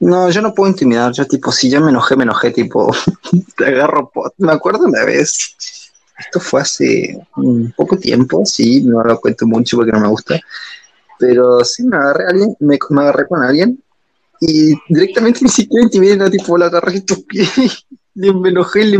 No, 0.00 0.28
yo 0.28 0.42
no 0.42 0.52
puedo 0.52 0.68
intimidar. 0.68 1.12
Yo, 1.12 1.24
tipo, 1.24 1.52
si 1.52 1.70
ya 1.70 1.78
me 1.78 1.90
enojé, 1.90 2.16
me 2.16 2.24
enojé, 2.24 2.50
tipo, 2.50 2.92
te 3.56 3.66
agarro. 3.66 4.10
Me 4.38 4.50
acuerdo 4.50 4.86
una 4.86 5.04
vez, 5.04 5.54
esto 6.18 6.40
fue 6.40 6.62
hace 6.62 7.16
un 7.36 7.72
poco 7.76 7.96
tiempo, 7.96 8.44
sí, 8.44 8.82
no 8.82 9.04
lo 9.04 9.20
cuento 9.20 9.46
mucho 9.46 9.76
porque 9.76 9.92
no 9.92 10.00
me 10.00 10.08
gusta. 10.08 10.40
Pero 11.20 11.64
sí, 11.64 11.84
me 11.84 11.96
agarré 11.96 12.24
a 12.24 12.28
alguien, 12.30 12.56
me, 12.58 12.78
agarré 13.02 13.28
con 13.28 13.44
alguien 13.44 13.80
y 14.40 14.74
directamente 14.88 15.38
ni 15.42 15.48
siquiera 15.48 15.84
intimidé, 15.84 16.16
no, 16.16 16.28
tipo, 16.28 16.58
la 16.58 16.66
agarré 16.66 17.02
tus 17.02 17.20
pies 17.20 17.86
me 18.14 18.50
enojé, 18.50 18.84
le, 18.84 18.98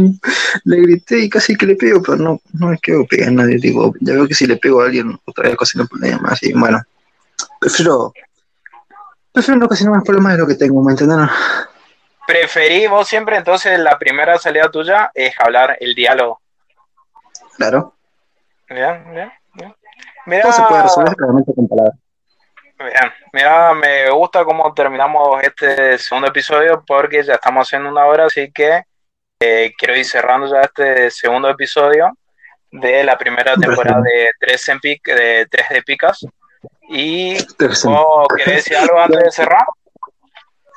le, 0.65 0.77
grité 0.81 1.19
y 1.19 1.29
casi 1.29 1.57
que 1.57 1.67
le 1.67 1.77
pego, 1.77 2.03
pero 2.03 2.17
no, 2.17 2.41
no 2.53 2.69
me 2.69 2.79
quedo 2.79 3.07
pegar 3.07 3.29
a 3.29 3.33
nadie. 3.33 3.59
Digo, 3.59 3.93
ya 4.01 4.15
veo 4.15 4.27
que 4.27 4.35
si 4.35 4.47
le 4.47 4.57
pego 4.57 4.81
a 4.81 4.87
alguien, 4.87 5.19
otra 5.25 5.45
vez 5.45 5.55
ocasiono 5.55 5.87
problemas. 5.87 6.43
Y 6.43 6.53
bueno, 6.53 6.81
prefiero, 7.61 8.13
prefiero 9.33 9.59
no 9.59 9.67
ocasionar 9.67 9.97
más 9.97 10.05
problemas 10.05 10.33
de 10.33 10.39
lo 10.39 10.47
que 10.47 10.55
tengo, 10.55 10.83
¿me 10.83 10.93
entienden? 10.93 11.29
Preferí 12.27 12.87
vos 12.87 13.09
siempre, 13.09 13.37
entonces, 13.37 13.79
la 13.79 13.99
primera 13.99 14.39
salida 14.39 14.71
tuya 14.71 15.11
es 15.15 15.35
hablar 15.39 15.77
el 15.81 15.95
diálogo. 15.95 16.41
Claro. 17.57 17.95
Bien, 18.69 19.05
bien, 19.13 19.33
bien. 19.55 19.75
Mira, 20.27 20.43
Todo 20.43 20.53
se 20.53 20.63
puede 20.63 20.83
resolver 20.85 21.15
realmente 21.19 21.53
con 21.55 21.69
palabras. 21.69 21.97
Bien, 22.79 23.13
mira, 23.33 23.75
me 23.75 24.11
gusta 24.11 24.45
cómo 24.45 24.73
terminamos 24.73 25.43
este 25.43 25.99
segundo 25.99 26.29
episodio 26.29 26.83
porque 26.87 27.23
ya 27.23 27.35
estamos 27.35 27.69
haciendo 27.69 27.91
una 27.91 28.07
hora, 28.07 28.27
así 28.27 28.51
que 28.51 28.85
eh, 29.43 29.75
quiero 29.77 29.97
ir 29.97 30.05
cerrando 30.05 30.47
ya 30.47 30.61
este 30.61 31.11
segundo 31.11 31.51
episodio 31.51 32.17
de 32.71 33.03
la 33.03 33.19
primera 33.19 33.57
temporada 33.57 34.01
de 34.01 34.31
Tres, 34.39 34.69
en 34.69 34.79
pic, 34.79 35.05
de, 35.05 35.47
tres 35.51 35.67
de 35.69 35.83
Picas. 35.83 36.25
¿Y 36.89 37.37
oh, 37.87 38.27
querés 38.37 38.57
decir 38.57 38.77
algo 38.77 39.01
antes 39.01 39.21
de 39.21 39.31
cerrar? 39.33 39.67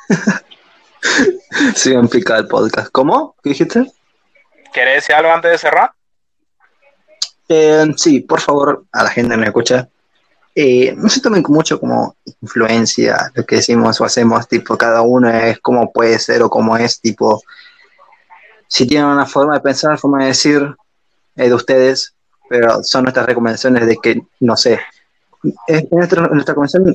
en 1.85 2.07
Pica 2.07 2.37
el 2.37 2.47
podcast. 2.47 2.89
¿Cómo? 2.91 3.35
¿Qué 3.43 3.49
dijiste? 3.49 3.85
¿Querés 4.73 4.95
decir 4.95 5.15
algo 5.15 5.31
antes 5.31 5.51
de 5.51 5.57
cerrar? 5.59 5.91
Eh, 7.47 7.85
sí, 7.97 8.21
por 8.21 8.41
favor, 8.41 8.85
a 8.91 9.03
la 9.03 9.09
gente 9.11 9.31
que 9.31 9.37
me 9.37 9.45
escucha, 9.45 9.87
eh, 10.55 10.93
no 10.97 11.07
se 11.09 11.21
tomen 11.21 11.43
mucho 11.49 11.79
como 11.79 12.15
influencia 12.41 13.31
lo 13.35 13.45
que 13.45 13.57
decimos 13.57 14.01
o 14.01 14.05
hacemos, 14.05 14.47
tipo, 14.47 14.75
cada 14.75 15.01
uno 15.03 15.29
es 15.29 15.59
como 15.59 15.91
puede 15.91 16.17
ser 16.17 16.41
o 16.41 16.49
como 16.49 16.75
es, 16.77 16.99
tipo, 16.99 17.43
si 18.67 18.87
tienen 18.87 19.07
una 19.07 19.25
forma 19.25 19.55
de 19.55 19.61
pensar, 19.61 19.91
una 19.91 19.97
forma 19.97 20.19
de 20.21 20.27
decir 20.27 20.75
eh, 21.35 21.47
de 21.47 21.53
ustedes, 21.53 22.13
pero 22.49 22.83
son 22.83 23.03
nuestras 23.03 23.25
recomendaciones 23.25 23.85
de 23.87 23.97
que, 23.97 24.21
no 24.39 24.55
sé, 24.55 24.79
nuestra, 25.91 26.27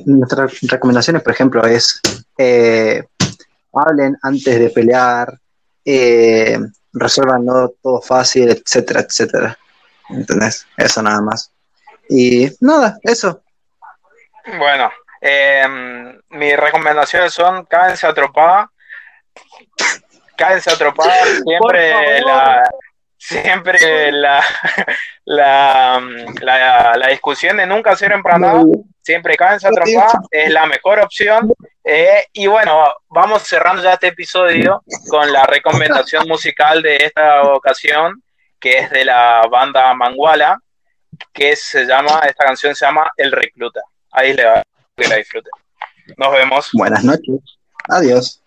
nuestras 0.05 0.61
recomendaciones, 0.61 1.21
por 1.21 1.33
ejemplo, 1.33 1.65
es 1.65 2.01
eh, 2.37 3.03
hablen 3.73 4.17
antes 4.21 4.59
de 4.59 4.69
pelear, 4.69 5.39
eh, 5.85 6.59
resuelvan 6.93 7.45
todo 7.81 8.01
fácil, 8.01 8.49
etcétera, 8.49 9.01
etcétera. 9.01 9.57
¿Entendés? 10.09 10.67
Eso 10.77 11.01
nada 11.01 11.21
más. 11.21 11.51
Y 12.09 12.49
nada, 12.59 12.97
eso. 13.03 13.41
Bueno, 14.57 14.89
eh, 15.21 15.65
mis 16.29 16.57
recomendaciones 16.57 17.33
son 17.33 17.65
cádense 17.65 18.07
atropada, 18.07 18.69
cádense 20.41 20.71
atropada, 20.71 21.23
siempre 21.43 22.21
la 22.21 22.63
siempre 23.21 24.11
la, 24.11 24.43
la, 25.25 26.01
la, 26.97 27.07
discusión 27.09 27.57
de 27.57 27.67
nunca 27.67 27.95
ser 27.95 28.11
empranada, 28.11 28.63
siempre 29.01 29.37
cádense 29.37 29.67
atropada, 29.67 30.19
es 30.31 30.51
la 30.51 30.65
mejor 30.65 30.99
opción. 30.99 31.53
Eh, 31.83 32.25
y 32.33 32.47
bueno, 32.47 32.83
vamos 33.09 33.43
cerrando 33.43 33.83
ya 33.83 33.93
este 33.93 34.07
episodio 34.07 34.83
con 35.07 35.31
la 35.31 35.45
recomendación 35.45 36.27
musical 36.27 36.81
de 36.81 36.97
esta 36.97 37.43
ocasión, 37.43 38.23
que 38.59 38.79
es 38.79 38.89
de 38.89 39.05
la 39.05 39.43
banda 39.49 39.93
Manguala, 39.93 40.59
que 41.31 41.55
se 41.55 41.85
llama, 41.85 42.21
esta 42.27 42.45
canción 42.45 42.75
se 42.75 42.85
llama 42.85 43.11
El 43.17 43.31
Recluta. 43.31 43.81
Ahí 44.11 44.33
le 44.33 44.45
va 44.45 44.63
que 44.97 45.07
la 45.07 45.15
disfrute. 45.15 45.49
Nos 46.17 46.31
vemos. 46.33 46.69
Buenas 46.73 47.03
noches. 47.03 47.39
Adiós. 47.87 48.41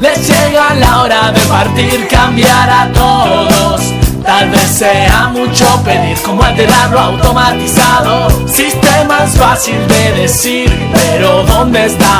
Les 0.00 0.28
llega 0.28 0.74
la 0.74 1.02
hora 1.02 1.32
de 1.32 1.40
partir, 1.40 2.06
cambiar 2.06 2.70
a 2.70 2.92
todos 2.92 3.92
Tal 4.24 4.48
vez 4.50 4.70
sea 4.70 5.28
mucho 5.32 5.66
pedir 5.84 6.16
como 6.22 6.44
alterarlo 6.44 7.00
automatizado. 7.00 8.28
Sistema 8.46 9.24
es 9.24 9.36
fácil 9.36 9.76
de 9.88 10.12
decir, 10.22 10.70
pero 10.92 11.42
¿dónde 11.42 11.86
está? 11.86 12.02